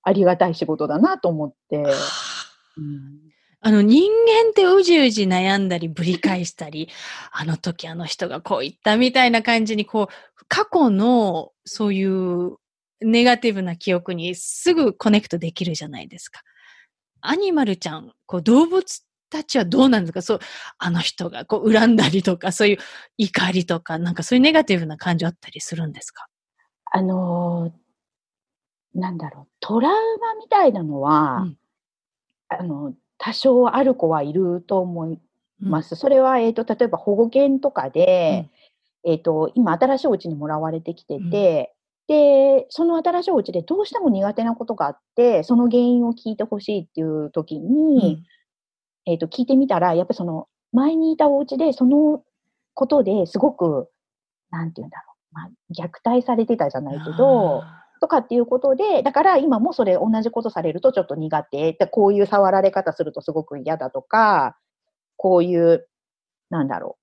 [0.02, 1.84] ありがたい仕事だなと思って。
[2.78, 3.27] うん
[3.60, 4.02] あの人
[4.44, 6.88] 間ってうじうじ悩んだりぶり返したり、
[7.32, 12.56] あの時あの人がこう言ったみたいな感じにこう、過去のそういう
[13.00, 16.42] ネガティブな記憶にすぐコネクトできるじゃないですか。
[17.20, 20.22] アニマルちゃん、こう動物たちはどうなんですか？
[20.22, 20.40] そう、
[20.78, 22.78] あの人がこう恨んだりとか、そういう
[23.18, 26.26] 怒りとか、なんかそういうネガティブな感情あったりするんですか？
[26.92, 27.88] あのー
[28.94, 31.58] なんだろう、トラウマみたいなのは、うん。
[32.48, 35.18] あの、多少ある子はいると思い
[35.60, 35.96] ます。
[35.96, 38.48] それは、えっ、と、例えば保護犬とかで、
[39.04, 41.74] えっ、と、今新しいお家にもらわれてきてて、
[42.06, 48.24] で、その新しいお家でどうしても苦手なことがあって、その原因を聞いてほしいっていう時うに、ん。
[49.06, 52.22] えっ、と、聞いてみたら、やっぱりその、前にいたお家で、その
[52.74, 53.90] ことですごく、
[54.50, 61.72] なんて言うんだろう、まあ、虐待されてたじゃないけど、あとかっていうことで、だから今もそれ同じことされるとちょっと苦手。
[61.72, 64.56] でこういう触られ方するとすごく嫌だとか、
[65.16, 65.86] こういう、
[66.50, 66.96] なんだろ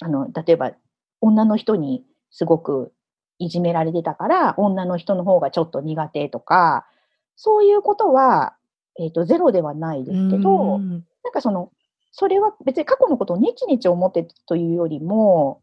[0.00, 0.04] う。
[0.04, 0.72] あの、例えば、
[1.20, 2.92] 女の人にすごく
[3.38, 6.86] いじめられてたから、女の人の方がちょっと苦手とか、
[7.36, 8.54] そういうことは、
[8.98, 11.70] えっ、と、ゼロではないですけど、うんなんかその、
[12.10, 15.62] それは別に過去のことをネチネチ思ってというよりも、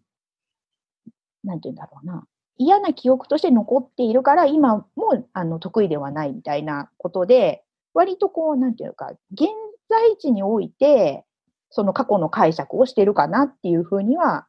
[1.43, 2.25] なんて言うんだろうな。
[2.59, 9.47] 嫌な記憶として残っているから、今もあの得意ではないみたいなことで、割とこう、なんていうか、現
[9.89, 11.25] 在地において、
[11.71, 14.47] その過去の解釈をしてるかなっていうふうには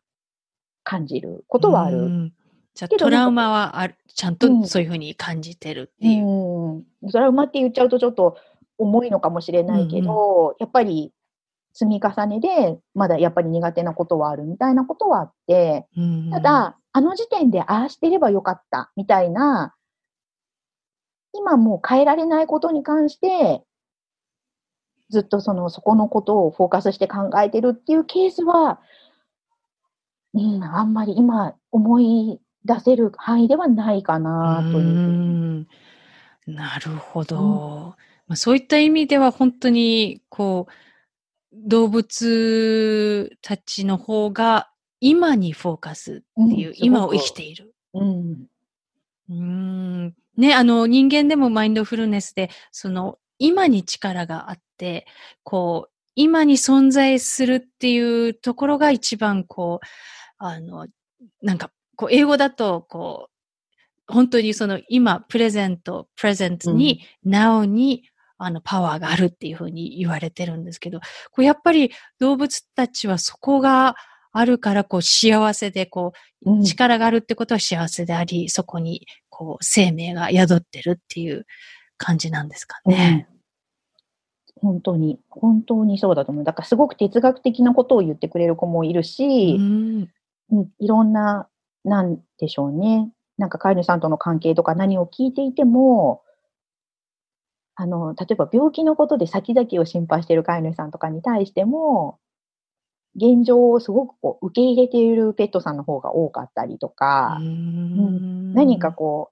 [0.83, 2.01] 感じることはあうる。
[2.09, 2.33] ん
[2.75, 6.27] じゃあトラウマはある、ちゃんうんとそういうふうに感じてるっていう。
[6.27, 7.11] うん。
[7.13, 8.37] トラウマって言っちゃうとちょっと
[8.77, 11.13] 重いのかもしれないけど、やっぱり
[11.73, 19.75] 積み重ねで、まだやっぱり苦手なことはあるみたいなことはあって、うんただ、あの時点でああしてればよかったみたいな、
[21.33, 23.63] 今もう変えられないことに関して、
[25.11, 28.81] ずっとその、そこのことをフォーカスして考えてるっていうケースは、
[30.35, 35.67] うん、あんまり今思い出せる範囲ではないかなというふう
[36.47, 37.97] なるほど。
[38.27, 40.73] まあ、そういった意味では本当に、こう、
[41.53, 44.71] 動物たちの方が
[45.01, 47.75] 今にフォーカスっていう、うん今を生きている。
[47.95, 48.47] うん。
[49.29, 50.15] うーん。
[50.37, 55.07] ね、あの、人間でもマインドフルネスで、その、今に力があって、
[55.43, 59.87] こう、今に存在するっていうところが一番こう、
[60.39, 60.87] あの、
[61.43, 63.29] なんか、こう、英語だと、こ
[64.09, 68.10] う、本当にその今、プレゼント、プレゼントに、now に、
[68.43, 73.97] あの、パワーがあるっていうふうに言われてるんですけど、こう、やっぱり動物たちはそこが
[74.33, 76.19] あるから、こう、幸せで、こう、
[76.51, 81.47] うん力があるってことは幸せであり、そこにこう生命が宿ってるっていう
[81.99, 83.29] 感じなんですかね。
[84.57, 86.45] 本当に、本当にそうだと思う。
[86.45, 90.09] だからすごく哲学的なことを言ってくれる子もいるし、うん
[90.51, 91.49] うん、いろんな、
[91.85, 93.11] なんでしょうね。
[93.39, 96.23] なんか飼い主さんとの関係とか何を聞いていても、
[97.77, 102.19] あの、例えば病気のことで先々を心配している飼い主さんとかに対しても、
[103.17, 109.31] 現状をすごくこう受け入れているペットさんの方が多かったりとか、うん何かこ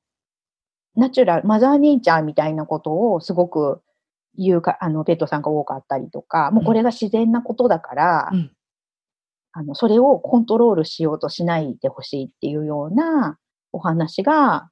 [0.96, 3.82] う、ナチュラル、マザーネイチャーみたいなことをすごく
[4.36, 8.50] 言うか、あの、ペットさんが多かったりとか、もうこれが自然なことだから、うん。
[9.52, 13.38] あの、それをコントロールしようとしないでほしいっていうような
[13.72, 14.70] お話が、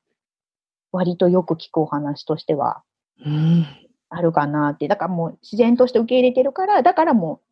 [0.92, 2.82] 割とよく聞くお話としては
[3.24, 3.66] うん。
[4.08, 4.88] あるかなって。
[4.88, 7.46] だからもう自然として受け入れてるから、だからもう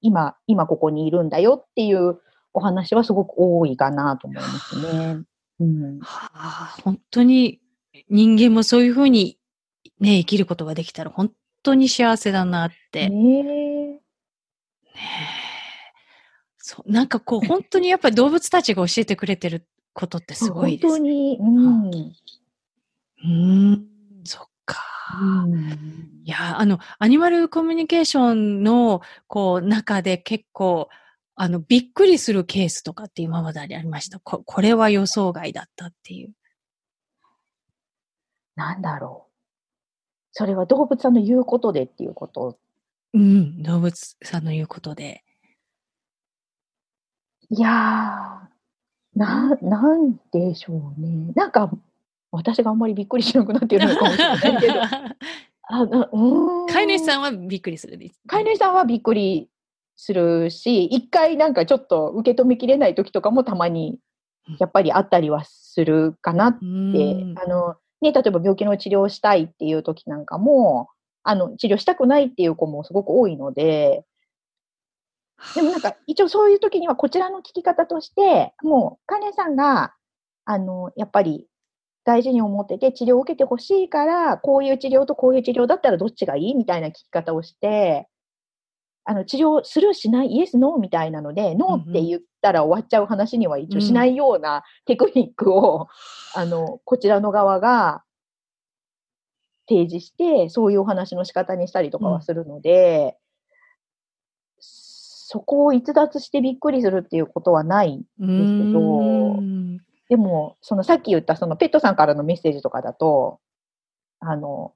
[0.00, 2.20] 今、今ここにいるんだよっていう
[2.52, 5.22] お話はすごく多いかなと思いますね。
[5.60, 5.98] うん。
[6.00, 7.60] はあ、本当に
[8.08, 9.38] 人間もそういうふうに
[10.00, 11.32] ね、生きることができたら本
[11.62, 13.08] 当に幸せだなって。
[13.08, 13.50] ねね
[13.94, 14.00] え。
[14.94, 14.98] え
[16.58, 21.36] そう、なんかこう 本当にやっぱり動物たちが教えてくれてることってすごいですね。
[21.38, 22.16] 本当に、
[23.24, 23.72] うん。
[23.72, 23.86] うーん、
[24.68, 25.46] そっか。
[26.24, 30.88] いや、あの、アニマルコミュニケーションの、こう、中で結構、
[31.34, 34.20] あの、びっくりするケースとかって今までありました。
[34.20, 36.32] ここれは予想外だったっていう。
[38.54, 39.32] なんだろう。
[40.32, 42.58] それは動物さんの言うことでっていうこと？
[43.14, 45.24] うん、動物さんの言うことで。
[47.50, 51.32] いやー、な、なんでしょうね。
[51.34, 51.70] なんか、
[52.32, 54.74] 私があんまりびっくりしなくなっているのかもしれないけど。
[55.68, 56.66] あなうーん。
[56.66, 57.98] 飼い主さんはびっくりする。
[57.98, 58.20] です。
[58.26, 59.48] 飼い主さんはびっくり
[59.96, 63.98] するし、一回なんかちょっと受け止めきれない時とかもたまに
[64.58, 67.34] やっぱりあったりはするかなっうて、ん。
[67.38, 70.88] あの、ね、例えば病気の治療をしたいっていう時なんかも、
[71.22, 74.04] あの、治療したくないっていう子もすごく多いので、
[75.54, 79.94] でもなんか一応そういう時にはこちらの聞き方として、もう、カネさんが、
[80.44, 81.46] あの、やっぱり
[82.04, 88.08] 大事に思ってて治療を受けてほしいから、こういう治療とこういう治療だったらどっちがいいみたいな聞き方をして、
[89.04, 95.88] あの、治療するしないイエス、ノーみたいなので、ノーって言ったら終わっちゃう話には一応しないようなテクニックを、
[96.34, 98.04] あの、こちらの側が
[99.68, 103.16] 提示して、そういうお話の仕方にしたりとかはするので、
[104.58, 108.04] そこを逸脱してびっくりするっていうことはない。
[108.20, 108.80] うですけど。
[109.40, 109.78] ん
[110.12, 113.40] でも、そのさっき言ったそのペットさんからのメッセージとかだと、
[114.20, 114.74] あの、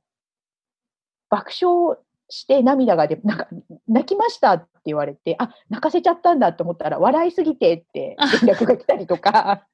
[1.29, 1.99] 爆笑
[2.31, 3.47] して涙が出、なんか、
[3.87, 8.17] 泣きましたって言われて、あ、泣かせちゃったんだと思ったら、笑いすぎてって
[8.47, 9.67] 連絡が来たりとか、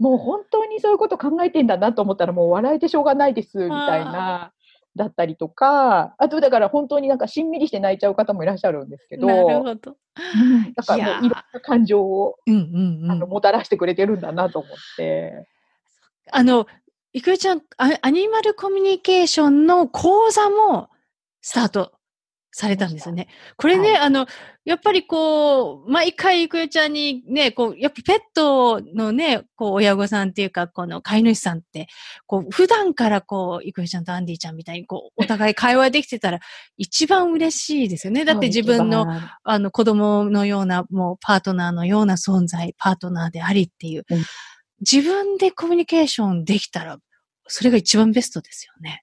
[0.00, 4.52] もう本当にそういうこと考えてんだなと思ったら、もう笑えてしょうがないです、みたいな、
[4.98, 9.92] だったりとか、あとだから本当になんかしんみりして泣いちゃう方もいらっしゃるんですけど、なるほど。
[9.92, 13.10] うんだからもういろんな感情を、うんうんうん。
[13.10, 15.48] あのもたらしてくれてるんだなと思って。
[16.30, 16.66] あの、
[17.14, 20.90] いくえちゃん、アアニマルコミュニケーションの講座も
[21.40, 21.92] スタート
[22.58, 23.28] されたんですよね。
[23.56, 24.26] これね、はいあの、
[24.64, 31.86] やっぱりこう、毎回いくえちゃんにね、こう、やっぱペットのね、こう、親御さんっていうか、この飼い主さんって、
[32.26, 36.40] こう、普段からこう、いくえちゃんとアンディちゃんみたいに、こう、 お互い会話できてたら、
[36.76, 38.24] 一番嬉しいですよね。
[38.24, 39.06] だって自分の、
[39.44, 44.18] あの、子供のような、もうパートナーのような存在、パートナーでありっていう、うん
[44.80, 46.98] 自分でコミュニケーションできたら、
[47.48, 49.02] それが一番ベストですよね。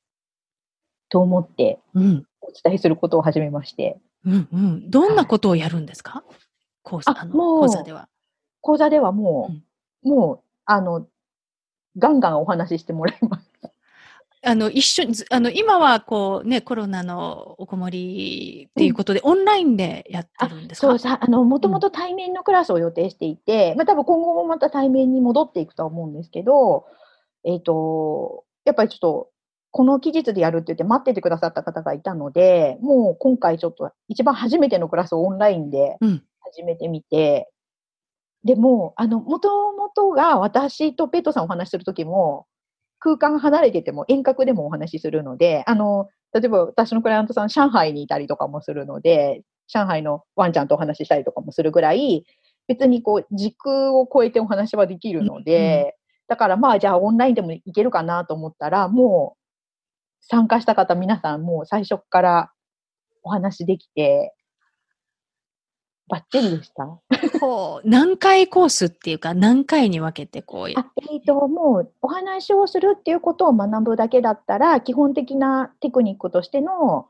[1.09, 2.25] と思ってうん。
[2.47, 4.89] お伝えすることを始めまして、うんうん。
[4.89, 6.23] どんなことをやるんですか？
[6.83, 8.07] 講座、ああの、講座では。
[8.61, 9.51] 講座ではも
[10.03, 11.07] う、もう、あの、
[11.97, 13.51] ガンガンお話ししてもらいます。
[14.47, 20.87] あの、一緒に、ずあの、今はこうね、コロナのおこもりっていうことで、オンラインでやってるんですか？
[20.89, 26.85] そうさ、あの、もともと対面のクラスを予定していて、まあ多分今後もまた対面に戻っていくとは思うんですけど、
[27.43, 29.29] えっ、と、やっぱりちょっと、
[29.75, 36.23] この期日でやるって言って待っててくださった方がいたので、もう今回ちょっと一番初めてのクラスをオンラインでうん。
[36.39, 37.49] 始めてみて、
[38.45, 42.45] でも、あの、もともとが私とペットさんお話しするときも、
[42.99, 52.25] 空間離れてても遠隔でもお話しするので、あの、例えば私のクライアントさん、上海にいたりとかもするので、上海のワンちゃんとお話ししたりとかもするぐらい、
[52.69, 55.97] 別にこう、時空を超えてお話はできるので、
[56.29, 59.44] だからまあ、じゃあオンラインでもいけるかなと思ったら、もう、
[60.27, 62.51] 参加した方皆さんもう最初から
[63.23, 64.33] お話できて、
[66.07, 66.85] バッチリでした？
[67.39, 77.07] こう、何回コースっていうか、何回に分けてこうやあ、えっ、と、もうお話をするっていうことを学ぶだけだったら、基本的なテクニックとしての、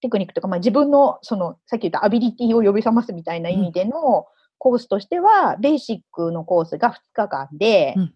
[0.00, 4.26] テクニックとか、まあ、自分の、その、さっき言ったアビリティを呼び覚ますみたいな意味での
[4.56, 8.14] コースとしては、ベーシックのコースが2日間で、うん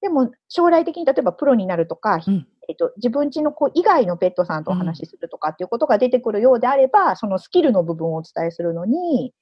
[0.00, 9.32] でも将来的に例えばプロになるとか、うんえっと、自分家の子以外のペットさんとお話しするとかっていうことが出てくるようであれば、そのスキルの部分をお伝えするのに、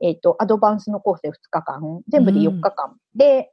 [0.00, 3.50] えっと、アドバンスのコースで2日間、全部で4日間で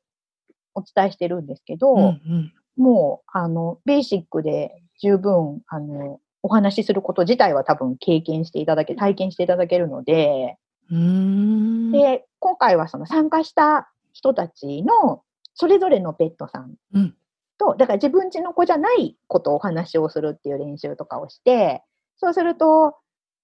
[0.76, 2.54] お伝えしてるんですけど、うんうん。
[2.78, 10.58] もう、あの、ベーシックで十分、あの、お話しすること自体は多分経験していただけ、体験していただけるので、
[10.92, 11.92] うん。
[11.92, 15.24] で、今回はその参加した人たちの
[15.56, 17.16] それぞれのペットさんうん
[17.64, 21.84] と、だから自分家の子じゃないことをお話をするっていう練習とかをして、
[22.18, 22.96] そうすると、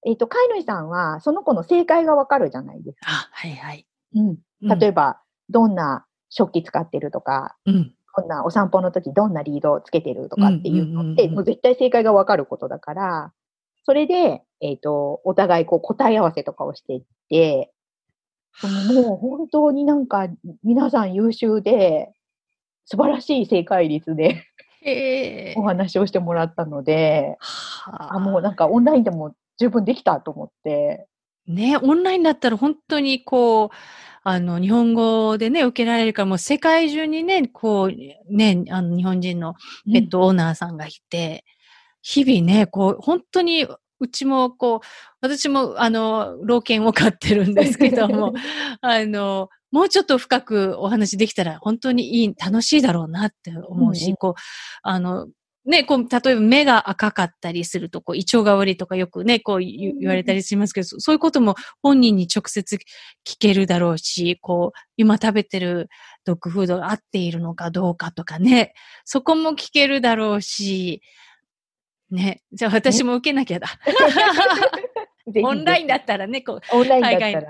[0.05, 3.07] えっ、と、飼い主さんはその子の正解がわかるじゃないですか。
[3.09, 3.85] あ、はいはい。
[4.15, 4.37] うん、
[4.79, 7.93] 例えば、どんな食器使ってるとか、うん。
[8.17, 13.33] どんなお散歩の時どんなリードをつけてるとかっていうのって、うんうんうんうんもう絶対正解がわかることだから、
[13.83, 17.71] それで、えっ、と、お互いこう答え合わせとかをしていって、
[18.53, 20.27] そのもう本当になんか
[20.63, 22.11] 皆さん優秀で、
[22.90, 24.45] 素晴らしい正解率で
[25.56, 25.61] お。
[25.61, 31.07] 話をしてもらったので、はあ、もうなんかオンラインでも十分できたと思って、
[31.48, 33.70] ね、オンラインだったら本当にこう、
[34.24, 39.53] あの、日本語でね、受けられるから、もう世界中にね、こう、ね、あの、日本人の
[39.91, 41.45] ペットオーナーさんがいて、
[42.02, 43.68] 日々ね、こう、本当に、
[44.02, 44.88] うちも、こう、
[45.22, 48.34] 私も、あの、老犬を飼ってるんですけども、
[48.82, 54.15] あの、もうちょっと深くお話できたら、本当にいい、楽しいだろうなって思うし、うんうん。
[54.17, 54.33] こう、
[54.83, 55.27] あの、
[55.65, 62.77] ね、こう、例えば目が赤かったりすると、こう、胃腸が悪いとかよくね、こう言われたりしますけど、そそういうことも本人に直接
[63.25, 65.89] 聞けるだろうし、こう、今食べてる
[66.25, 68.73] ドッグフードが合っているのかどうかとかね、
[69.05, 71.01] そこも聞けるだろうし、
[72.09, 73.67] ね、じゃあ私も受けなきゃだ。
[75.43, 77.41] オンラインだったらね、こオンラインだった海ら。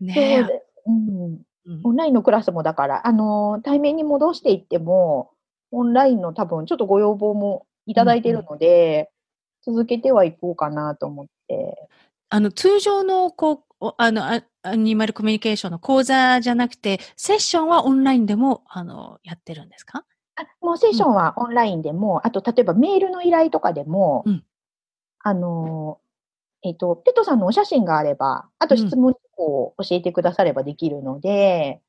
[0.00, 0.14] う、ね。
[0.14, 1.47] そうでうんうん
[1.84, 5.30] オンラインのクラスもだから、あのー対面に戻していっても、
[5.70, 9.10] オンラインの多分ちょっとご要望もいただいているので、
[9.62, 11.88] 続けてはいこうかなと思って。
[12.30, 20.04] あの、通常の、こう、おあの、アアニマルコミュニケーションの講座じゃなくて、セッションはオンラインでも、あの、やってるんですか？
[20.36, 24.44] あもうセッションはオンラインでも、あと例えばメールの依頼とかでも、うん。
[25.20, 26.07] あのー
[26.64, 31.80] えっ、と、ペットさんのお写真があれば、あと質問を教えてくださればできるので、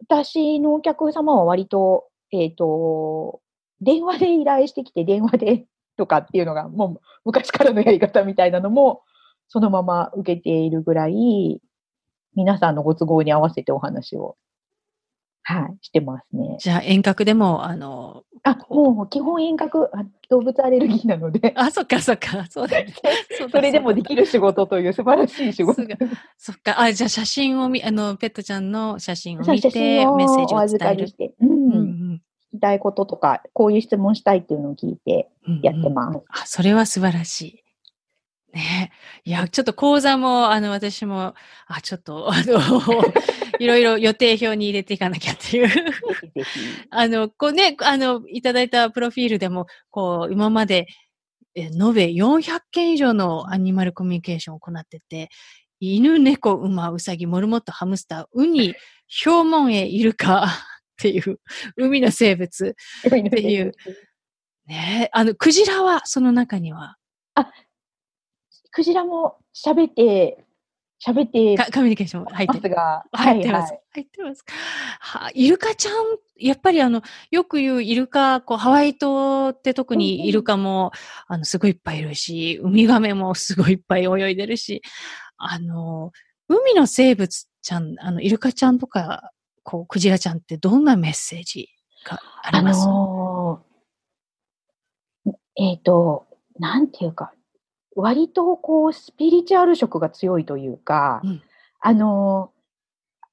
[0.00, 3.40] 私のお客様は割と、えっ、と、
[3.80, 5.66] 電話で依頼してきて、電話で
[5.96, 9.02] とかっていうのが、もう昔からのやり方みたいなのも、
[9.48, 11.60] そのまま受けているぐらい、
[12.34, 14.36] 皆さんのご都合に合わせてお話を、
[15.48, 16.56] はい、してますね。
[16.58, 22.92] じゃあ遠隔でも、あの、あ、もう基本遠隔、あ動物アレルギーなので、 あ、そっかそっか、そうだね。
[23.38, 25.82] そうだそれでもできる仕事という素晴らしい仕事
[26.36, 26.80] そっか。
[26.80, 30.92] あ、じゃあ写真を見、あの、ペットちゃんの写真を見て、メッセージをお預か。
[30.94, 31.78] りして、うん、うんう聞
[32.14, 32.20] ん
[32.50, 36.18] きたいこととか、こういう質問したいっていうのを聞いてうんやってます。
[36.28, 37.65] あ、それは素晴らしい。
[38.56, 38.90] ね
[39.24, 41.34] いや、ちょっと講座も、あの、私も、
[41.66, 42.80] あ、ちょっと、あの、
[43.58, 45.68] いろいろ予定表に入れていかなきゃっていう。
[46.90, 50.86] あの、こうね、あの、いただいたプロフィールでも、こう、今まで、
[51.54, 55.30] え延べ400件以上のアニマルコミュニケーションを行ってて、
[55.80, 58.74] 犬、猫、馬、ウサギ、モルモット、ハムスター、ウニ、
[59.06, 60.48] ヒョウモンエ、イルカっ
[60.98, 61.38] ていう、
[61.76, 62.74] 海の生物。
[63.06, 63.72] っていう。
[64.66, 66.96] ねあの、クジラは、その中には、
[68.76, 70.44] クジラも喋って、
[71.02, 72.60] 喋ってかコミュニケーション入ってる。
[72.60, 73.72] ますが、入ってます。
[73.72, 74.44] はい入ってます。
[75.00, 75.94] はイルカちゃん、
[76.38, 77.00] やっぱりあの、
[77.30, 80.92] よく言うイルカ、こう、ハワイ島って特うんうんにイルカも、
[81.26, 84.82] あの、すごいいっぱいいるし、ウミガメもすごいいっぱい泳いでるし、
[85.38, 86.12] あの、
[86.48, 89.30] 海の生物ちゃん、あの、イルカちゃんとか、
[89.62, 91.70] こう、クジラちゃんってどんなメッセージ
[92.04, 96.26] がありあます、のーえっ、と、
[96.58, 97.32] なんていうか、
[97.96, 101.42] 割とこう、スピリチュアル色が強いというか、うん。
[101.80, 102.50] あの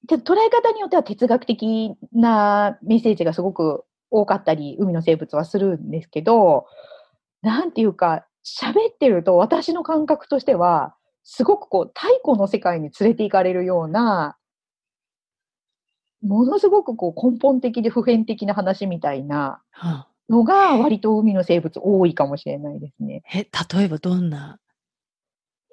[0.07, 6.65] 捉え方によっては哲学的なメッセージがすごく多かったり、海の生物はするんですけど、
[7.41, 14.38] なんていうか、喋ってると私の感覚としては、すごくこう、太古の世界に連れて行かれるような、
[16.22, 23.22] ものすごくこう根本的で普遍的な話みたいなはあのが割と海の生物多いかもしれないですね。
[23.34, 23.47] え、
[23.77, 24.60] 例えばどんな？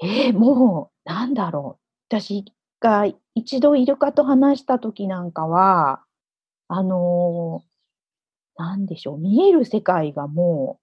[0.03, 1.83] えーもう、なんだろう。
[2.09, 2.45] 私
[2.81, 6.03] が一度イルカと話した時なんかは、
[6.69, 7.71] あのー
[8.57, 10.79] なんでしょう、見える世界がも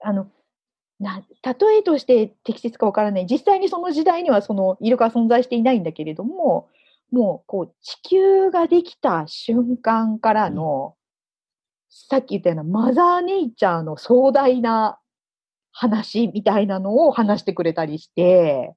[0.00, 0.30] う、あの、
[1.00, 3.26] な例えとして適切かわからない。
[3.26, 6.68] 実際にその時代にはそのイルカは存在していないんだけれども、
[7.10, 10.96] もうこう地球ができた瞬間からの、
[11.88, 14.98] さっき言ったようなマザーネイチャーの壮大な
[15.72, 18.74] 話みたいなのを話してくれたりして、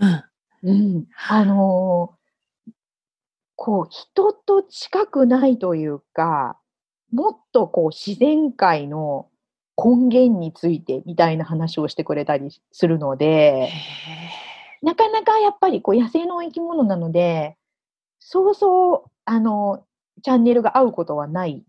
[0.00, 0.24] うん。
[0.62, 2.18] うん、あのー
[3.60, 6.60] こう、人と近くないというか、
[7.12, 9.28] もっとこう、自然界の
[9.76, 13.68] 根源についてみたいな話をしてくれたりするので、
[14.82, 17.56] なかなかやっぱりこう野生の生き物なので、
[18.18, 19.84] そうそう、あの、
[20.22, 21.64] チャンネルが合うことはない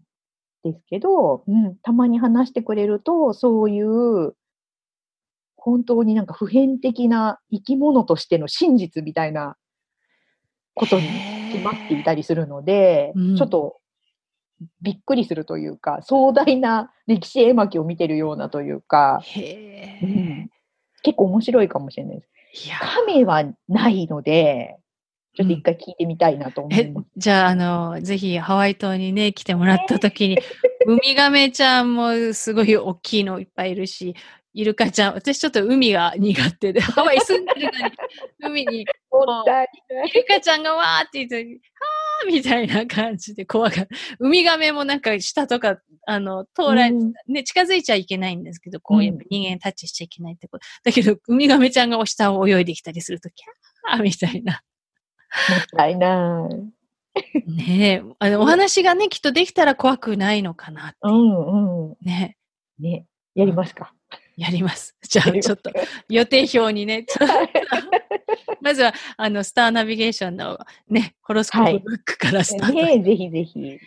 [0.63, 4.35] ですけど、うん、たまに話してくれると、そういう、
[5.55, 9.57] 本当になんか普遍的な生き物としての真実みたいな
[10.73, 11.07] ことに
[11.51, 13.77] 決まっていたりするので、うん、ちょっと
[14.81, 19.21] びっくりするというか、壮大な歴史絵巻を見てるようなというか、
[20.01, 20.49] うん、
[21.03, 22.29] 結構面白いかもしれないです。
[23.05, 24.77] 亀はないので、
[25.35, 27.05] ちょっと一回聞いてみたいなと思います。
[27.05, 30.37] うん、じゃあ、あの、ぜひハワイ島にね、来てもらった時に、
[30.85, 34.15] ウミガメちゃんもすごい大きいのいっぱいいるし、
[34.53, 37.93] イルカちゃん、私ちょっと海が苦手で、ハワイ住んでるのに、
[38.39, 41.45] 海に、イルカちゃんがわーって言って、はー
[42.27, 43.89] みたいな感じで怖がる。
[44.19, 50.65] ウミガメもなんか下とか、あの、通ら、うん、ね、近づいちゃいけないんですけど、こういう人間タッチしちゃいけないってこと。
[50.83, 54.61] だけど、ウミガメちゃんが下を泳いできたりすると、キャーみたいな。
[55.49, 56.55] もったいない。
[57.45, 60.97] ねえ、あの、お話がね、きっとできたら怖くないのかなって。
[61.03, 61.97] うんうん。
[62.01, 62.37] ね。
[62.79, 63.05] ね。
[63.35, 63.93] やりますか。
[64.39, 64.95] やります。
[65.03, 65.71] じゃあ、ちょっと
[66.07, 67.05] 予定表にね、
[68.61, 70.57] まずは、あの、スターナビゲーションの
[70.89, 72.77] ね、ホロスコープブックからスタート。
[72.77, 73.77] はい、ねぜひぜひ。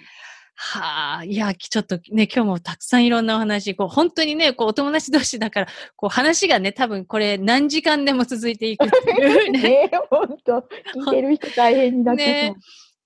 [0.55, 5.66] はあ、いや、ちょっとね、今日もたくさんいろんなお話、こう、本当にね、こう、お友達同士だから、
[5.97, 9.61] こう、話がね、多分これ何時間でも続いていくっていうね。
[9.61, 10.59] ね、本当
[10.95, 12.57] 聞いてる人大変になってね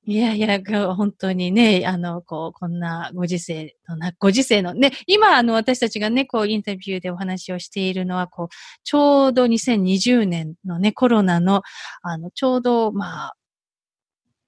[0.08, 0.60] いやいや、
[0.94, 8.48] 本当にね、あの、こう、こんなご時世のな、ご時世のね、今、あの、私たちがね、こう、インタビューでお話をしているのは、こう、
[8.84, 11.62] ちょうど2020年のね、コロナの、
[12.02, 13.36] あの、ちょうど、まあ、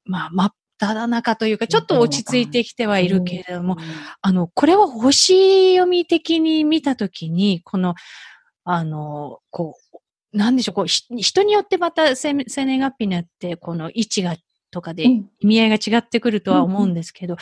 [0.05, 3.79] まあ、真っただ中というか、ちょっと落ち着いてきてはいるけれども、
[4.23, 7.97] あの、これは星読み的に見たときに、この、
[8.63, 9.75] あの、こ
[10.33, 14.37] う、なんでしょう、こう、人によってまた生年月日によって、この位置が
[14.71, 17.39] とかで意味合いが違ってくるとは思うんですけど、うん、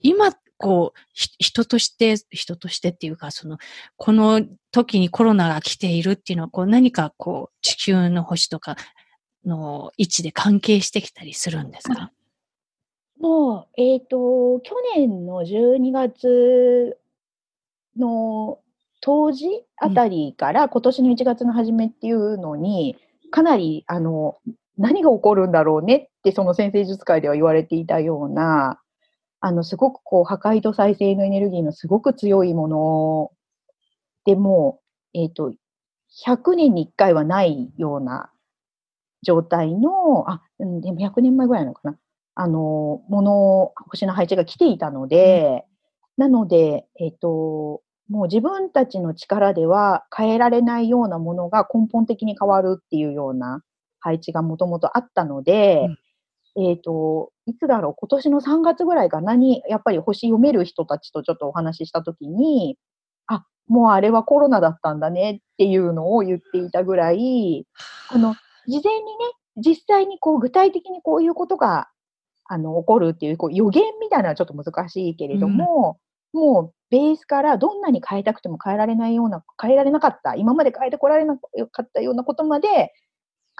[0.00, 3.58] 今、こう、人として、人としてっていうか、その、
[3.96, 4.42] この
[4.72, 8.76] 時にコロナが来ているっていうのは、こう何かこう、地球の星とか
[9.46, 12.12] の位置で関係してきたりするんですか？
[13.20, 16.98] もう、えっ、ー、と、去年の12月
[17.96, 18.58] の
[19.00, 19.46] 当時
[19.76, 22.96] あたりから今年の1月の初めっていうのに、
[23.30, 24.38] かなり、あの、
[24.76, 28.80] 何が起こるんだろうねってその先生術界では言われていたような、
[29.40, 33.30] あの、すごくこう、破壊と再生のエネルギーのすごく強いもの
[34.24, 34.80] でも、
[35.14, 35.54] えっ、ー、と、
[36.26, 38.30] 100年に1回はないような
[39.22, 41.98] 状態の、あ、でも100年前ぐらいなのかな。
[42.34, 45.66] あの、もの、星の配置が来ていたので、
[46.16, 53.62] うん、なので、えっ、ー、と、もう自分たちの力では変えられないようなものが根本的に変わるっていうような
[54.00, 55.98] 配置がもともとあったので、うん、
[56.58, 62.76] えっ、ー、と、いつだろう、今年の3月ぐらいかなに、やっぱり星読める人たちとちょっとお話ししたときに、
[63.28, 67.64] あ、もうあれはコロナだったんだねっていうのを言っていたぐらい、
[68.10, 68.34] あの、
[68.66, 69.10] 事前にね、
[69.56, 71.88] 実際にこう具体的にこういうことが、
[72.44, 75.98] あの、起こるっていう、こう予言みたいなのはちょっと難しいけれども、
[76.34, 82.92] うん、もうベースからどんなに変えたくても変えられないような、変えられなかった、今まで変えてこられなかったようなことまで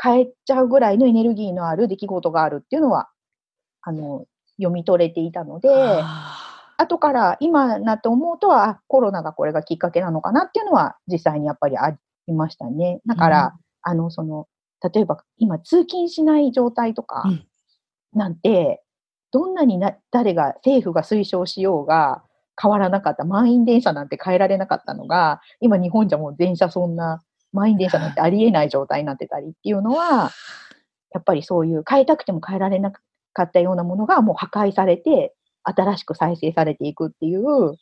[0.00, 3.08] 変えちゃうぐらいのエネルギーのある出来事があるっていうのは、
[3.82, 4.26] あの、
[4.56, 5.68] 読み取れていたので、
[6.76, 11.96] 後から今なって思うとは、コロナがこれがきっかけなのかなっていうのは実際にやっぱりあ
[12.26, 13.00] りましたね。
[13.06, 13.54] だから、
[13.86, 14.46] うん、あの、その、
[14.92, 17.24] 例えば今通勤しない状態とか
[18.12, 18.82] なんて、
[19.32, 22.22] どんなにな誰が政府が推奨しようが
[22.60, 27.22] 変わらなかった満員電車なんて変えられなかったのが今日本じゃもう電車そんな
[27.52, 30.30] 満員電車なんてありえない状態になってたりっていうのは、
[31.12, 32.92] やっぱりそういう変えたくても変えられな
[33.32, 35.34] かったようなものがもう破壊されて、
[35.64, 37.76] 新しく再生されていくっていう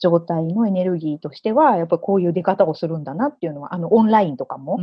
[0.00, 4.78] 状態のエネルギーとしては、やっぱりこういう出方をするんだなっていうのは、あの、オンラインとかも、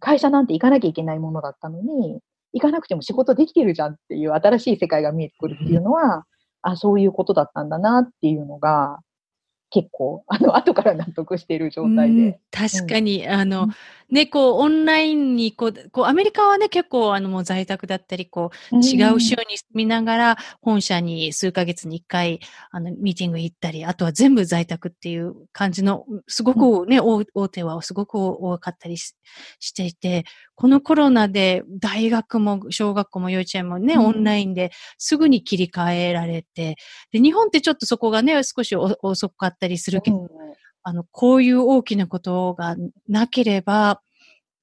[0.00, 2.20] 会社なんて行かなきゃいけないものだったのに、
[2.52, 6.24] 行かなくても仕事できてるじゃんっていう新しい世界が見えてくるっていうのは、
[6.62, 8.98] あ、そういうことだったんだなっていうのが、
[9.74, 12.38] 結構、あの、後から納得している状態で。
[12.52, 13.68] 確かに、うん、あの、
[14.10, 22.40] ね、こう、オンラインに、こう、こう、アメリカはね、結構、あの、もう在宅だったり、こう、違う州に住みながら、本社に数ヶ月に一回、
[22.70, 29.14] あの、ミーティング行ったり、あとは全部在宅っていう感じの、すごくね、うん、大手はすごく多かったりし
[29.74, 30.24] ていて、
[30.54, 36.76] このコロナで大学も小学校も幼稚園もね、オンラインですぐに切り替えられて、
[37.10, 40.43] で、日本ってちょっとそこがね、少し遅かったりするけど、うん
[40.84, 42.76] あの、こういう大きなことが
[43.08, 44.02] なければ、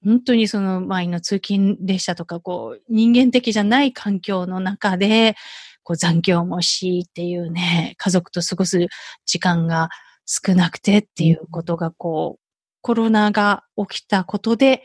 [0.03, 5.35] 本当にその前の通勤列車とか、こう、人間的じゃない環境の中で、
[5.83, 8.87] こう残業もしっていうね、家族と過ごす
[9.25, 9.89] 時間が
[10.25, 12.41] 少なくてっていうことが、こう、
[12.81, 14.83] コロナが起きたことで、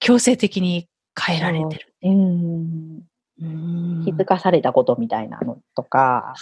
[0.00, 0.88] 強制的に
[1.18, 1.94] 変えられてる。
[2.02, 3.02] うん。
[4.04, 6.34] 気づかされたことみたいなのとか、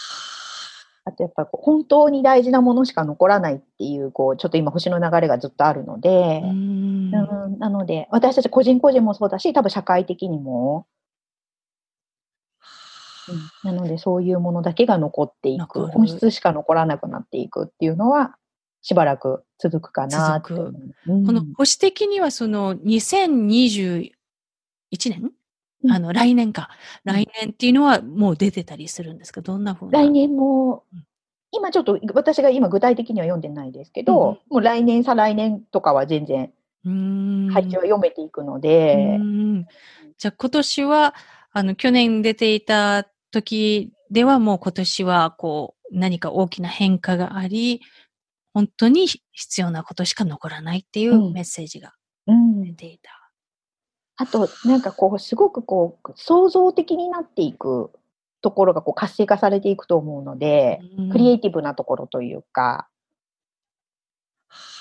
[1.04, 7.10] あとやっぱり本当に大事なものしか残らないっていう、こう、ちょっと今星の流れがずっとあるので、うん。
[7.10, 10.86] なので、私たち個人個人もそうだし、多分社会的にも、
[13.64, 18.36] うん、なのでそういうものだけが残っていく、本質しか残らなくなっていくっていうのは、
[18.82, 20.52] しばらく続くかなって。
[20.54, 20.72] こ
[21.06, 24.12] の保守的にはその2021
[24.92, 25.32] 年
[25.88, 26.68] あの、来年か。
[27.04, 29.40] 来年っていうのはもう出てたりするんですか？
[29.40, 30.84] どんなふう来年も、
[31.52, 36.52] 今ちょっと私が今具体的には読んでないですけど、うん、もう来年、再来年とかは全然、
[36.84, 39.18] 配置は読めていくので。
[40.18, 41.14] じゃあ今年は、
[41.52, 47.80] あの、去年出ていた時ではもう今年はこう、何か大きな変化があり、
[48.52, 51.94] 本当に必要なことしか残らないっていうメッセージが
[52.26, 53.19] 出ていた。
[54.20, 57.90] あと、なんかこう、すごくこう、創造的になっていく
[58.42, 62.86] ところがこう活性化されていくと思うので、うん、クリエイティブなところというか、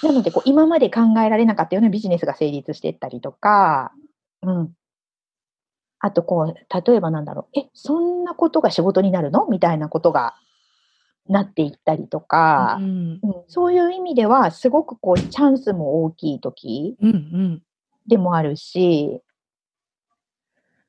[0.03, 3.93] なのでこう、今まで考えられなかったようなビジネスが成立していったりとか、
[4.41, 4.73] うん。
[5.99, 9.47] あとこう、例えばなんだろう、え、そんなことが仕事になるの？
[9.47, 10.35] みたいなことが
[11.29, 16.97] なっていったりとか、うん、うん、そういう意味では、すごくこう、チャンスも大きい時
[18.07, 19.21] でもあるし、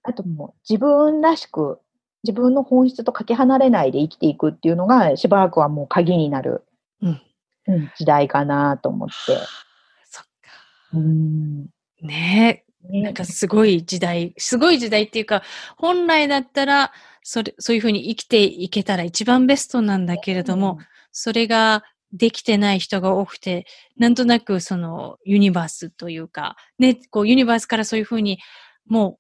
[0.03, 1.79] あともう自分らしく、
[2.23, 6.65] 自分の本質とかけ離れないで生きていくっていうのが、しばらくはもう鍵になる、
[7.03, 7.23] うん、
[7.69, 9.15] うん、時代かなと思って。
[10.11, 10.51] そっか。
[10.95, 11.67] うん、
[12.03, 12.71] ねえ。
[13.03, 15.43] なんかすごい時代、すごい時代っていうか、
[15.77, 23.67] 本来だったら、それ、そういうふうに生きていけたら一番ベストなんだけれども、うん、それができてない人が多くて、
[23.97, 28.39] なんとなくそのユニバースというか、ね、こうユニバースからそういうふうに、
[28.87, 29.19] もう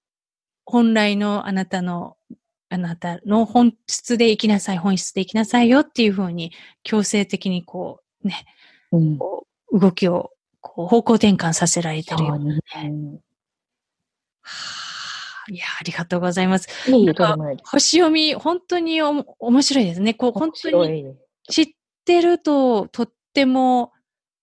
[0.64, 2.16] 本来のあなたの、
[2.68, 8.44] あなたの本質で生きなさい、本質で生きなさいよっていうふうに強制的にこうね、
[8.92, 10.30] うん、こう動きを
[10.60, 12.60] こう方向転換させられてるようなね。
[15.48, 16.68] いや、ありがとうございます。
[16.90, 17.12] いい
[17.64, 20.14] 星読み、本当にお面白いですね。
[20.14, 21.16] こう、本当に
[21.48, 21.66] 知っ
[22.04, 23.92] てると、とっても、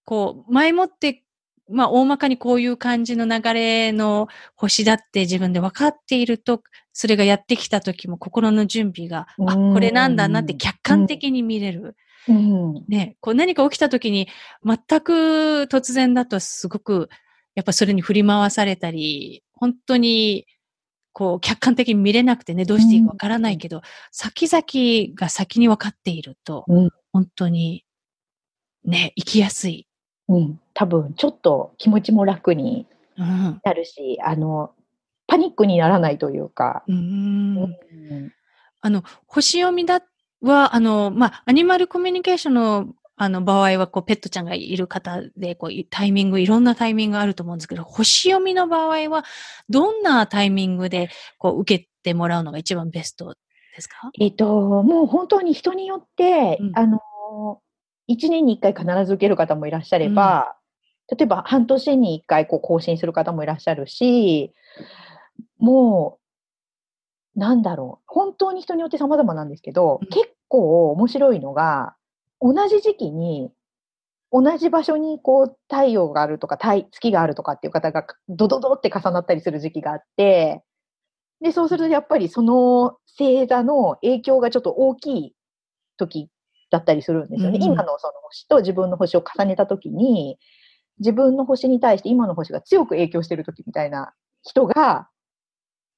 [0.04, 1.24] こう、前もって
[1.70, 6.62] まあ、大まかにこういう感じの流れの星だって自分で分かっていると、
[6.94, 11.96] それがやってきた時も心の準備が、あ、これなんだなって客観的に見れる。
[12.28, 14.28] うん、ね、こう何か起きた時に
[14.66, 15.14] 全く
[15.72, 17.10] 突然だとすごく、
[17.56, 20.46] やっぱそれに振り回されたり、本当に、
[21.14, 23.82] こう、客観的に見れなくてね、どうしていいかわからないけど、うん、
[24.12, 27.84] 先々が先に分かっていると、うん、本当に、
[28.86, 29.87] ね、生きやすい
[30.28, 32.86] うん、多分ちょっと気持ちも楽に
[33.18, 34.72] なるし、うん、あの、
[35.28, 36.84] パニックにならないというか。
[38.82, 40.02] あの、星読みだ
[40.42, 42.88] は、あの、まあ、アニマルコミュニケーションの
[43.20, 49.26] あの場合は、こう、ペットちゃんがいる方で、こう、タイミング、いろんなタイミングがあると思うんですけど、星読みの場合は、
[49.70, 51.10] どんなタイミングで、
[51.40, 53.34] こう、受けてもらうのが一番ベスト
[53.76, 54.12] ですか？
[54.20, 57.00] えっと、もう本当に人によって、うん、あの、
[58.10, 60.56] 1年に1回必ず受ける方もいらっしゃれば、
[61.10, 64.54] うん、例えば半年に1回こう更新する方もいらっしゃるし、
[65.60, 66.20] も
[67.36, 71.96] う、なんだろう、本当に人によって様々なんですけど、うん、結構面白いのが、
[72.42, 73.52] 同じ時期に、
[74.32, 80.64] 同じ場所にこう太陽があるとか月があるとかっていう方がドドドって重なったりする時期があって、
[81.42, 85.36] で、そうするとやっぱりその星座の影響がちょっと大きい
[85.98, 86.30] 時
[86.70, 87.58] だったりするんですよね。
[87.58, 90.38] うん、今のその星と自分の星を重ねたときに、
[91.00, 94.14] 自分の星に対して今の星が強く影響してるときみたいな
[94.44, 95.10] 人が、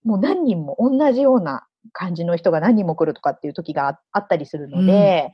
[0.03, 5.33] もう何人も同じような感じの人が何人も来るとかっていう時があったりするので、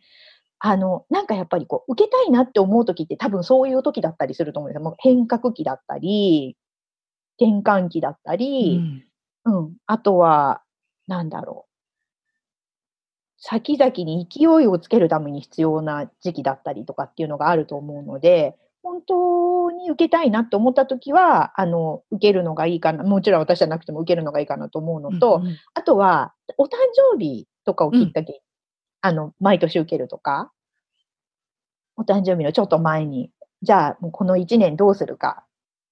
[0.63, 4.83] うん、あの、なんかやっぱりこう、受けたいなって思う時って多分そういう時だったりすると思うんですよ。
[4.83, 6.57] もう変革期だったり、
[7.39, 9.03] 転換期だったり、
[9.45, 10.61] うん、あとは、
[11.07, 11.74] なんだろう。
[13.47, 23.03] 先々に勢いをつけるために必要な時期だったりとかっていうのがあると思うので、本当に受けたいなと思ったときは、あの、受けるのがいいかな。
[23.03, 26.69] もちろん私じゃなくても受けるのがいいかなと思うのと、うんうんあとは、お誕
[27.11, 28.39] 生日とかをきっかけに、
[29.01, 30.51] あの、毎年受けるとか、
[31.97, 33.29] お誕生日のちょっと前に、
[33.61, 35.44] じゃあ、もうこの1年どうするか、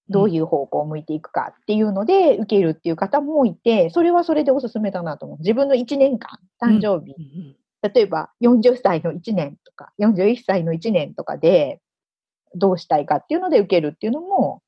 [0.09, 5.38] どういう方向を向いていくかっていうので、受けるっていう方もいて、それはそれでおすすめだなと思う。
[5.39, 7.15] 自分の1年間、誕生日、
[7.81, 11.80] 例えば40歳の1年とか、41歳の1年とかで、
[12.55, 14.61] どうしたいかっていうので受けるっていうのも、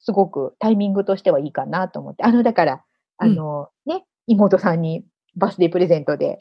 [0.00, 2.22] すごくタイミングとしてはいいかなと思って。
[2.24, 2.84] あの、だから、
[3.18, 5.04] あの、ね、妹さんに
[5.36, 6.38] バースデープレゼントで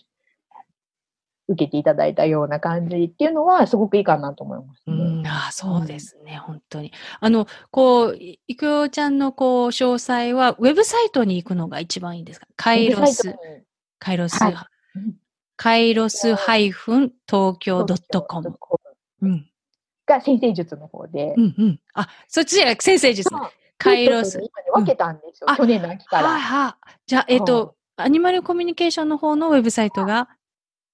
[1.51, 5.21] 受けていただいたような感じっていうのは、すごくいいかなと思いますうね。
[5.21, 6.91] ん、ああ、そうですね、本当に。
[7.19, 12.47] あの、こう、いいくよちゃんのこう、詳細は、ウェブサイトに行くのが一番いいんですか？
[12.55, 13.35] カイロス
[13.99, 14.53] カイロス、はい
[14.95, 15.15] うん
[15.57, 16.73] カイロス東
[17.59, 17.85] 京
[18.27, 18.57] .com。
[19.21, 19.47] うん。
[20.07, 21.35] が先生術の方で。
[21.37, 21.79] うんうん。
[21.93, 23.39] あ、そっちじゃなく先生術ね。
[23.77, 24.39] カイロス。
[24.39, 25.45] 今ね、分けたんですよ。
[25.47, 26.29] うんあ去年の秋から。
[26.29, 26.91] はいはい。
[27.05, 30.29] じゃあ、えっ、と、アニマルコミュニケーションの方のウェブサイトが、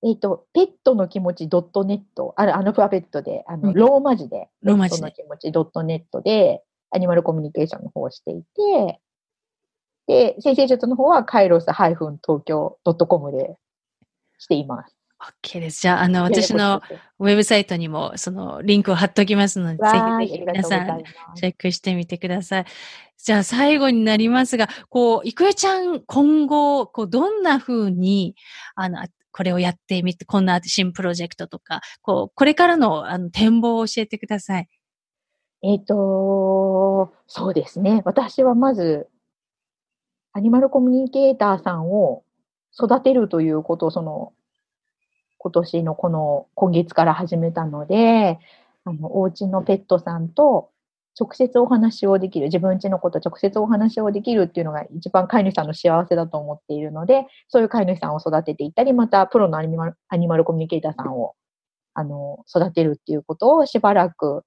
[0.04, 2.02] えっ、と、ペットの気持ち .net、
[2.36, 5.80] あの、アルファベットで、あの、うんローマ字で、ローマ字でペットの気持ち
[6.14, 9.00] .net で、アニマルコミュニケーションの方をしていて、
[10.08, 13.56] で、先生術の方は、カイロス東京 .com で
[14.38, 14.98] しています。
[15.44, 15.82] OK です。
[15.82, 16.82] じゃあ、あの、私の
[17.20, 21.04] ウェブサイトにも、その、リンクを貼っておきますので、わぜひぜひ皆さん。
[21.36, 22.66] チェックしてみてください。
[23.18, 28.36] じゃあ最後になりますが、こう、いくえちゃん今後、こう、どんな風に、
[28.76, 29.02] あの、
[29.38, 34.68] これをやってみて、こんな新プロジェクトとか、こう、これからのあの展望を教えてください。
[35.62, 38.02] えっ、と、そうですね。
[38.04, 39.08] 私はまず、
[40.34, 42.24] アニマルコミュニケーターさんを
[42.74, 44.34] 育てるということを、その、
[45.38, 48.40] 今年のこの今月から始めたので、
[48.86, 50.72] あの、お家のペットさんと
[51.20, 61.34] 直接お話をできる、自分家のこと直接お話をできるっていうのが一番飼い主さんの幸せだと思っているので、そういう飼い主さんを育てていったり、またプロのアニマルアニマルコミュニケーターさんを、
[61.96, 64.44] あの、育てるっていうことをしばらく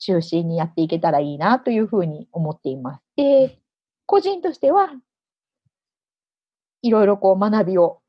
[0.00, 3.02] 中心にやっていけたらいいなというふうに思っています。
[3.16, 3.58] で、
[4.06, 4.90] 個人としては、
[6.82, 8.00] いろいろこう学びを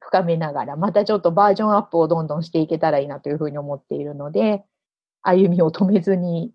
[0.00, 4.64] 深めながら、またちょっとバージョンアップをどんどんしていけたらいいなというふうに思っているので、
[5.22, 6.52] 歩みを止めずに、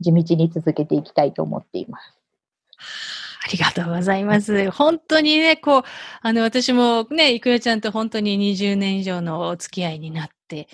[0.00, 2.16] 地道に続けていきたいと思っています。
[3.42, 4.70] ありがとうございます。
[4.70, 5.82] 本当にね、こう、
[6.22, 10.68] あの、私もね、いくよちゃんと本当に20年以上のお付き合いになって、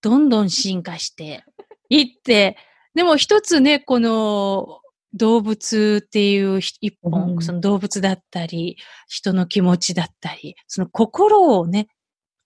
[0.00, 1.44] どんどん進化して
[1.88, 2.56] いって、
[2.94, 4.80] でも一つね、この
[5.14, 8.76] 動物っていう一本、うんその動物だったり、
[9.08, 11.88] 人の気持ちだったり、その心をね、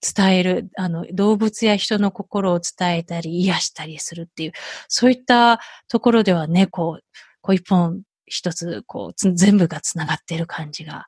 [0.00, 4.52] 伝える、あの、動物や人の心を伝えたり、癒したりするっていう、
[4.88, 7.04] そういったところではね、こう、
[7.40, 11.06] こう一本一つ、こう、つ全部がつながってる感じが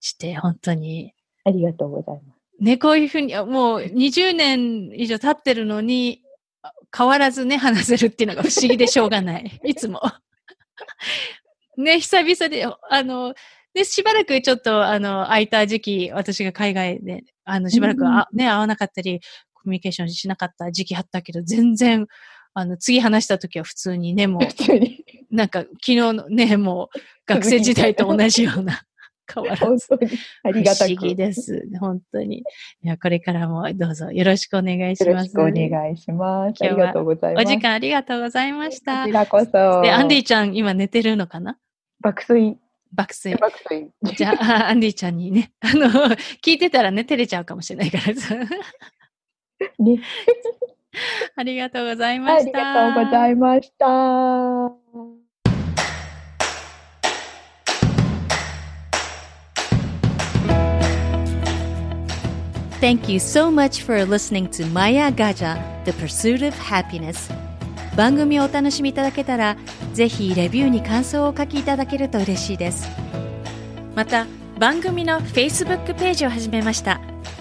[0.00, 1.12] して、本当に、
[1.44, 2.42] ありがとうございます。
[2.60, 6.22] ね、こういうふうに、もう20年以上経ってるのに、
[6.96, 9.60] 変わらずね、話せるっていうのが不思議でしょうがない。
[9.64, 10.00] いつも。
[11.76, 13.34] ね、久々で、あの、
[13.74, 19.20] で、しばらくちょっと、あの、空いた時期、私が海外で、あの、しばらくあ、ね、会わなかったり、
[19.54, 22.06] コミュニケーションしなかった時期あったけど、全然、
[22.54, 24.42] あの、次話した時は普通にね、もう。
[25.34, 28.82] なんか、昨日のね、もう、学生時代と同じような、
[29.32, 29.88] 変わらず。
[30.42, 30.88] ありがたく。
[30.88, 31.66] 不思議です。
[31.80, 32.38] 本当に。
[32.38, 32.42] い
[32.82, 35.08] や、これからもどうぞよろしくお願いします。
[35.08, 36.62] よろしくお願いします。
[36.62, 37.46] あ今日はりがとうございます。
[37.46, 39.02] お時間ありがとうございました。
[39.02, 39.80] こちらこそ。
[39.82, 41.56] で、アンディちゃん、今寝てるのかな？
[42.00, 42.58] 爆睡。
[42.92, 43.34] 爆睡。
[43.36, 43.90] 爆睡。
[44.14, 45.88] じゃあ、アンディちゃんにね、 あの、
[46.42, 48.34] 聞いてたらね、照れちゃうかもしれないからさ。
[49.78, 50.00] ね。
[51.36, 52.58] ありがとうございまありした。
[52.58, 54.72] がとうございました。
[62.80, 67.30] Thank you so much for listening to Maya Gaja, The Pursuit of Happiness.
[67.96, 69.56] 番組をお楽しみいただけたら、
[69.92, 72.88] ぜひレビューに感想をお書きいただけると嬉しいです。
[73.94, 74.26] また、
[74.58, 77.00] 番組の Facebook ページを始めました。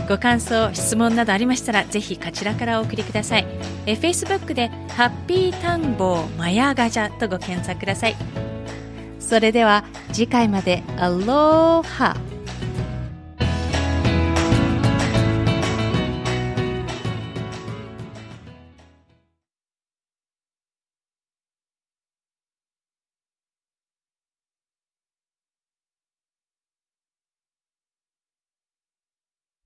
[0.10, 3.46] ご感想、質問などありましたら、ぜひこちらからお送りください。
[3.86, 8.16] え Facebook で、ハッピータンボーマヤガジャとご検索ください。
[9.20, 12.18] それでは、次回まで、アローハ